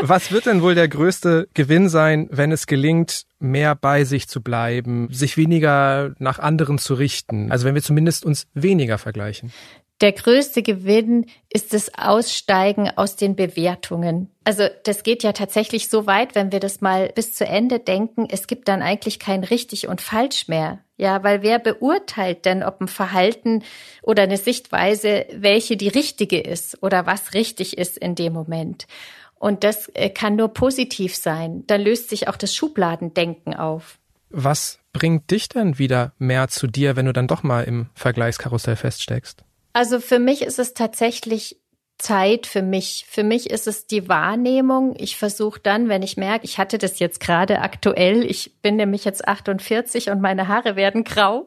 Was 0.00 0.30
wird 0.30 0.46
denn 0.46 0.62
wohl 0.62 0.76
der 0.76 0.86
größte 0.86 1.48
Gewinn 1.52 1.88
sein, 1.88 2.28
wenn 2.30 2.52
es 2.52 2.68
gelingt, 2.68 3.24
mehr 3.40 3.74
bei 3.74 4.04
sich 4.04 4.28
zu 4.28 4.40
bleiben, 4.40 5.08
sich 5.10 5.36
weniger 5.36 6.14
nach 6.20 6.38
anderen 6.38 6.78
zu 6.78 6.94
richten? 6.94 7.50
Also 7.50 7.66
wenn 7.66 7.74
wir 7.74 7.82
zumindest 7.82 8.24
uns 8.24 8.46
weniger 8.54 8.98
vergleichen. 8.98 9.52
Der 10.00 10.12
größte 10.12 10.62
Gewinn 10.62 11.26
ist 11.48 11.72
das 11.74 11.92
Aussteigen 11.96 12.88
aus 12.88 13.16
den 13.16 13.34
Bewertungen. 13.34 14.30
Also 14.44 14.68
das 14.84 15.02
geht 15.02 15.22
ja 15.22 15.32
tatsächlich 15.32 15.88
so 15.88 16.06
weit, 16.06 16.36
wenn 16.36 16.50
wir 16.50 16.58
das 16.60 16.80
mal 16.80 17.10
bis 17.14 17.34
zu 17.34 17.46
Ende 17.46 17.78
denken, 17.78 18.26
es 18.30 18.48
gibt 18.48 18.66
dann 18.68 18.82
eigentlich 18.82 19.18
kein 19.18 19.44
richtig 19.44 19.86
und 19.86 20.00
falsch 20.00 20.48
mehr. 20.48 20.80
Ja, 21.02 21.24
weil 21.24 21.42
wer 21.42 21.58
beurteilt 21.58 22.44
denn, 22.44 22.62
ob 22.62 22.80
ein 22.80 22.86
Verhalten 22.86 23.64
oder 24.02 24.22
eine 24.22 24.36
Sichtweise, 24.36 25.26
welche 25.32 25.76
die 25.76 25.88
richtige 25.88 26.40
ist 26.40 26.80
oder 26.80 27.06
was 27.06 27.34
richtig 27.34 27.76
ist 27.76 27.98
in 27.98 28.14
dem 28.14 28.32
Moment? 28.32 28.86
Und 29.34 29.64
das 29.64 29.88
äh, 29.94 30.10
kann 30.10 30.36
nur 30.36 30.54
positiv 30.54 31.16
sein. 31.16 31.64
Da 31.66 31.74
löst 31.74 32.08
sich 32.08 32.28
auch 32.28 32.36
das 32.36 32.54
Schubladendenken 32.54 33.52
auf. 33.52 33.98
Was 34.30 34.78
bringt 34.92 35.28
dich 35.32 35.48
denn 35.48 35.76
wieder 35.76 36.12
mehr 36.18 36.46
zu 36.46 36.68
dir, 36.68 36.94
wenn 36.94 37.06
du 37.06 37.12
dann 37.12 37.26
doch 37.26 37.42
mal 37.42 37.64
im 37.64 37.88
Vergleichskarussell 37.96 38.76
feststeckst? 38.76 39.42
Also 39.72 39.98
für 39.98 40.20
mich 40.20 40.42
ist 40.42 40.60
es 40.60 40.72
tatsächlich 40.72 41.56
Zeit 41.98 42.46
für 42.46 42.62
mich. 42.62 43.06
Für 43.08 43.22
mich 43.22 43.50
ist 43.50 43.66
es 43.66 43.86
die 43.86 44.08
Wahrnehmung. 44.08 44.94
Ich 44.98 45.16
versuche 45.16 45.60
dann, 45.60 45.88
wenn 45.88 46.02
ich 46.02 46.16
merke, 46.16 46.44
ich 46.44 46.58
hatte 46.58 46.78
das 46.78 46.98
jetzt 46.98 47.20
gerade 47.20 47.60
aktuell, 47.60 48.24
ich 48.24 48.52
bin 48.60 48.76
nämlich 48.76 49.04
jetzt 49.04 49.26
48 49.26 50.10
und 50.10 50.20
meine 50.20 50.48
Haare 50.48 50.74
werden 50.76 51.04
grau. 51.04 51.46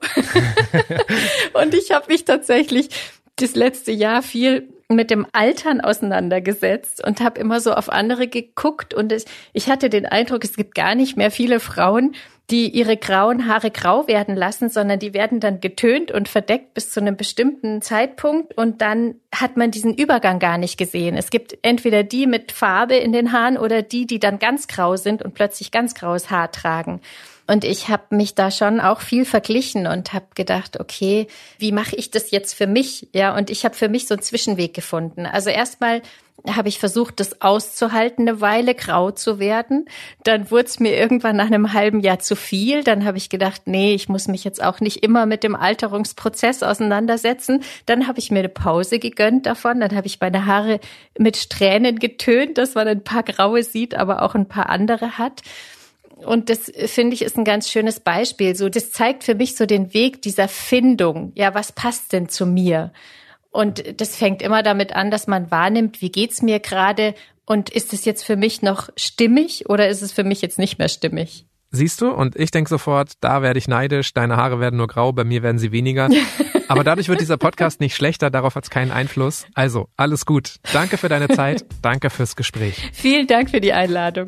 und 1.53 1.74
ich 1.74 1.91
habe 1.91 2.05
mich 2.07 2.26
tatsächlich 2.26 2.89
das 3.36 3.55
letzte 3.55 3.91
Jahr 3.91 4.22
viel 4.22 4.70
mit 4.88 5.09
dem 5.09 5.26
Altern 5.34 5.82
auseinandergesetzt 5.82 7.05
und 7.05 7.20
habe 7.20 7.39
immer 7.39 7.59
so 7.59 7.74
auf 7.74 7.89
andere 7.89 8.28
geguckt 8.28 8.93
und 8.93 9.13
ich 9.51 9.67
hatte 9.67 9.89
den 9.89 10.05
Eindruck, 10.05 10.43
es 10.43 10.55
gibt 10.55 10.76
gar 10.76 10.95
nicht 10.95 11.17
mehr 11.17 11.32
viele 11.32 11.59
Frauen, 11.59 12.15
die 12.52 12.70
ihre 12.70 12.96
grauen 12.96 13.48
Haare 13.48 13.72
grau 13.72 14.08
werden 14.08 14.36
lassen, 14.36 14.70
sondern 14.70 15.00
die 15.00 15.14
werden 15.14 15.39
dann 15.39 15.62
getönt 15.62 16.12
und 16.12 16.30
verdeckt 16.30 16.74
bis 16.76 16.91
zu 16.91 17.00
einem 17.00 17.18
bestimmten 17.18 17.82
Zeitpunkt 17.82 18.56
und 18.56 18.82
dann 18.82 19.16
hat 19.34 19.58
man 19.58 19.72
diesen 19.72 19.96
Übergang 19.96 20.38
gar 20.39 20.58
nicht 20.58 20.78
gesehen. 20.78 21.18
Es 21.18 21.32
gibt 21.32 21.58
entweder 21.64 22.04
die 22.04 22.28
mit 22.28 22.52
Farbe 22.52 22.96
in 22.96 23.14
den 23.14 23.32
Haaren 23.32 23.58
oder 23.58 23.82
die, 23.82 24.06
die 24.06 24.20
dann 24.20 24.38
ganz 24.38 24.68
grau 24.68 24.96
sind 24.96 25.24
und 25.24 25.34
plötzlich 25.34 25.72
ganz 25.72 25.96
graues 25.96 26.30
Haar 26.30 26.52
tragen. 26.52 27.02
Und 27.48 27.64
ich 27.64 27.89
habe 27.89 28.16
mich 28.16 28.34
da 28.34 28.50
schon 28.50 28.80
auch 28.80 29.02
viel 29.02 29.24
verglichen 29.24 29.86
und 29.86 30.14
habe 30.14 30.26
gedacht, 30.34 30.80
okay, 30.80 31.28
wie 31.60 31.72
mache 31.72 31.96
ich 31.96 32.10
das 32.10 32.32
jetzt 32.32 32.54
für 32.54 32.68
mich? 32.68 33.08
Ja, 33.14 33.36
und 33.36 33.50
ich 33.50 33.66
habe 33.66 33.76
für 33.76 33.88
mich 33.89 34.08
so 34.08 34.16
einen 34.16 34.24
Zwischenweg 34.24 34.74
gefunden. 34.74 35.26
Also 35.28 35.52
erstmal 35.52 36.02
habe 36.48 36.70
ich 36.70 36.80
versucht, 36.80 37.20
das 37.20 37.41
auszuhalten, 37.41 38.28
eine 38.28 38.41
Weile 38.41 38.76
grau 38.76 39.12
zu 39.12 39.39
werden. 39.39 39.86
Dann 40.24 40.52
wurde 40.52 40.66
es 40.66 40.80
mir 40.80 40.96
irgendwann 40.96 41.36
nach 41.36 41.48
einem 41.48 41.74
halben 41.74 42.00
Jahr 42.02 42.20
zu 42.20 42.36
viel. 42.36 42.84
Dann 42.84 43.06
habe 43.06 43.18
ich 43.18 43.30
gedacht, 43.30 43.64
nee, 43.66 43.93
ich 43.93 44.10
muss 44.10 44.28
mich 44.28 44.43
jetzt 44.43 44.62
auch 44.64 44.80
nicht 44.80 45.04
immer 45.04 45.26
mit 45.26 45.43
dem 45.43 45.56
Alterungsprozess 45.56 46.62
auseinandersetzen. 46.64 47.64
Dann 47.86 48.08
habe 48.08 48.20
ich 48.20 48.32
mir 48.32 48.39
eine 48.39 48.50
Pause 48.50 49.00
gegönnt 49.00 49.46
davon. 49.46 49.80
Dann 49.80 49.96
habe 49.96 50.08
ich 50.08 50.20
meine 50.20 50.46
Haare 50.46 50.80
mit 51.18 51.38
Strähnen 51.38 52.00
getönt, 52.00 52.58
dass 52.58 52.76
man 52.76 52.88
ein 52.88 53.04
paar 53.04 53.24
graue 53.24 53.64
sieht, 53.64 53.96
aber 53.96 54.22
auch 54.22 54.36
ein 54.36 54.48
paar 54.48 54.70
andere 54.70 55.18
hat. 55.18 55.41
Und 56.18 56.49
das 56.49 56.72
finde 56.86 57.13
ich 57.13 57.22
ist 57.22 57.38
ein 57.38 57.43
ganz 57.43 57.70
schönes 57.70 57.99
Beispiel. 57.99 58.55
So, 58.55 58.70
das 58.70 58.91
zeigt 58.91 59.24
für 59.24 59.36
mich 59.36 59.55
so 59.55 59.66
den 59.66 59.93
Weg 59.93 60.22
dieser 60.22 60.47
Findung. 60.47 61.32
Ja, 61.36 61.53
was 61.53 61.72
passt 61.72 62.13
denn 62.13 62.30
zu 62.30 62.45
mir? 62.45 62.91
Und 63.51 64.01
das 64.01 64.16
fängt 64.16 64.41
immer 64.41 64.63
damit 64.63 64.95
an, 64.95 65.11
dass 65.11 65.28
man 65.28 65.51
wahrnimmt, 65.51 66.01
wie 66.01 66.11
geht's 66.11 66.41
mir 66.41 66.59
gerade 66.59 67.16
und 67.45 67.70
ist 67.70 67.93
es 67.93 68.05
jetzt 68.05 68.24
für 68.24 68.36
mich 68.36 68.61
noch 68.61 68.89
stimmig 68.97 69.70
oder 69.70 69.88
ist 69.88 70.01
es 70.01 70.11
für 70.11 70.24
mich 70.24 70.41
jetzt 70.41 70.59
nicht 70.59 70.78
mehr 70.78 70.89
stimmig? 70.89 71.45
Siehst 71.72 72.01
du? 72.01 72.09
Und 72.09 72.36
ich 72.36 72.51
denke 72.51 72.70
sofort, 72.70 73.13
da 73.22 73.41
werde 73.41 73.59
ich 73.59 73.68
neidisch, 73.68 74.13
deine 74.13 74.38
Haare 74.38 74.59
werden 74.59 74.78
nur 74.78 74.88
grau, 74.88 75.11
bei 75.11 75.24
mir 75.24 75.43
werden 75.43 75.57
sie 75.57 75.72
weniger. 75.72 76.09
Aber 76.68 76.84
dadurch 76.84 77.09
wird 77.09 77.22
dieser 77.22 77.38
Podcast 77.38 77.80
nicht 77.80 77.95
schlechter, 77.95 78.30
darauf 78.30 78.55
hat 78.55 78.63
es 78.63 78.70
keinen 78.70 78.91
Einfluss. 78.91 79.45
Also, 79.53 79.89
alles 79.97 80.26
gut. 80.26 80.55
Danke 80.74 80.97
für 80.97 81.09
deine 81.09 81.28
Zeit, 81.28 81.66
danke 81.82 82.09
fürs 82.09 82.36
Gespräch. 82.36 82.89
Vielen 82.93 83.28
Dank 83.28 83.49
für 83.51 83.61
die 83.61 83.74
Einladung. 83.74 84.26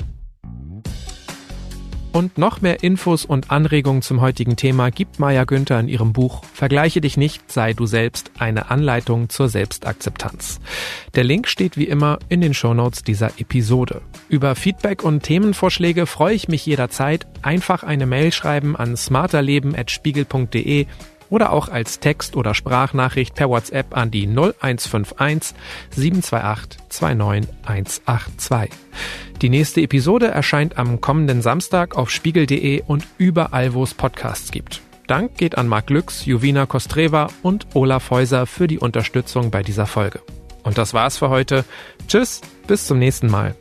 Und 2.18 2.40
noch 2.40 2.62
mehr 2.62 2.82
Infos 2.82 3.26
und 3.26 3.52
Anregungen 3.52 4.02
zum 4.02 4.22
heutigen 4.22 4.56
Thema 4.56 4.90
gibt 4.90 5.20
Maya 5.20 5.44
Günther 5.44 5.80
in 5.80 5.88
ihrem 5.88 6.14
Buch 6.14 6.44
Vergleiche 6.52 7.00
dich 7.00 7.16
nicht, 7.16 7.52
sei 7.52 7.74
du 7.74 7.86
selbst, 7.86 8.32
eine 8.40 8.72
Anleitung 8.72 9.30
zur 9.30 9.50
Selbstakzeptanz. 9.50 10.60
Der 11.14 11.24
Link 11.24 11.48
steht 11.48 11.78
wie 11.78 11.84
immer 11.84 12.18
in 12.28 12.42
den 12.42 12.56
Shownotes 12.56 13.04
dieser 13.04 13.40
Episode. 13.40 14.02
Über 14.30 14.56
Feedback 14.56 15.04
und 15.04 15.22
Themenvorschläge 15.22 16.08
freue 16.08 16.34
ich 16.34 16.48
mich 16.48 16.66
jederzeit. 16.66 17.28
Einfach 17.44 17.84
eine 17.84 18.08
Mail 18.08 18.32
schreiben 18.32 18.76
an 18.76 18.98
smarterleben.spiegel.de 18.98 20.88
oder 21.30 21.52
auch 21.52 21.70
als 21.70 22.00
Text- 22.00 22.36
oder 22.36 22.56
Sprachnachricht 22.56 23.36
per 23.36 23.50
WhatsApp 23.50 23.96
an 23.96 24.10
die 24.10 24.26
0151 24.26 25.56
728 25.92 26.80
29182. 26.90 28.72
Die 29.42 29.50
nächste 29.50 29.82
Episode 29.82 30.30
erscheint 30.30 30.80
am 30.80 31.00
kommenden 31.00 31.44
Samstag 31.44 31.96
auf 31.96 32.10
spiegel.de 32.10 32.82
und 32.88 33.06
überall, 33.20 33.76
wo 33.76 33.84
es 33.84 33.94
Podcasts 33.94 34.52
gibt. 34.52 34.82
Dank 35.06 35.38
geht 35.38 35.60
an 35.60 35.68
Marc 35.68 35.92
Lüx, 35.92 36.26
Jovina 36.26 36.66
Kostreva 36.66 37.28
und 37.44 37.68
Olaf 37.76 38.10
Häuser 38.10 38.48
für 38.48 38.68
die 38.68 38.80
Unterstützung 38.80 39.52
bei 39.52 39.62
dieser 39.62 39.86
Folge. 39.86 40.22
Und 40.64 40.80
das 40.80 40.96
war's 40.96 41.18
für 41.18 41.30
heute. 41.30 41.66
Tschüss, 42.08 42.42
bis 42.66 42.88
zum 42.88 42.98
nächsten 42.98 43.30
Mal. 43.30 43.56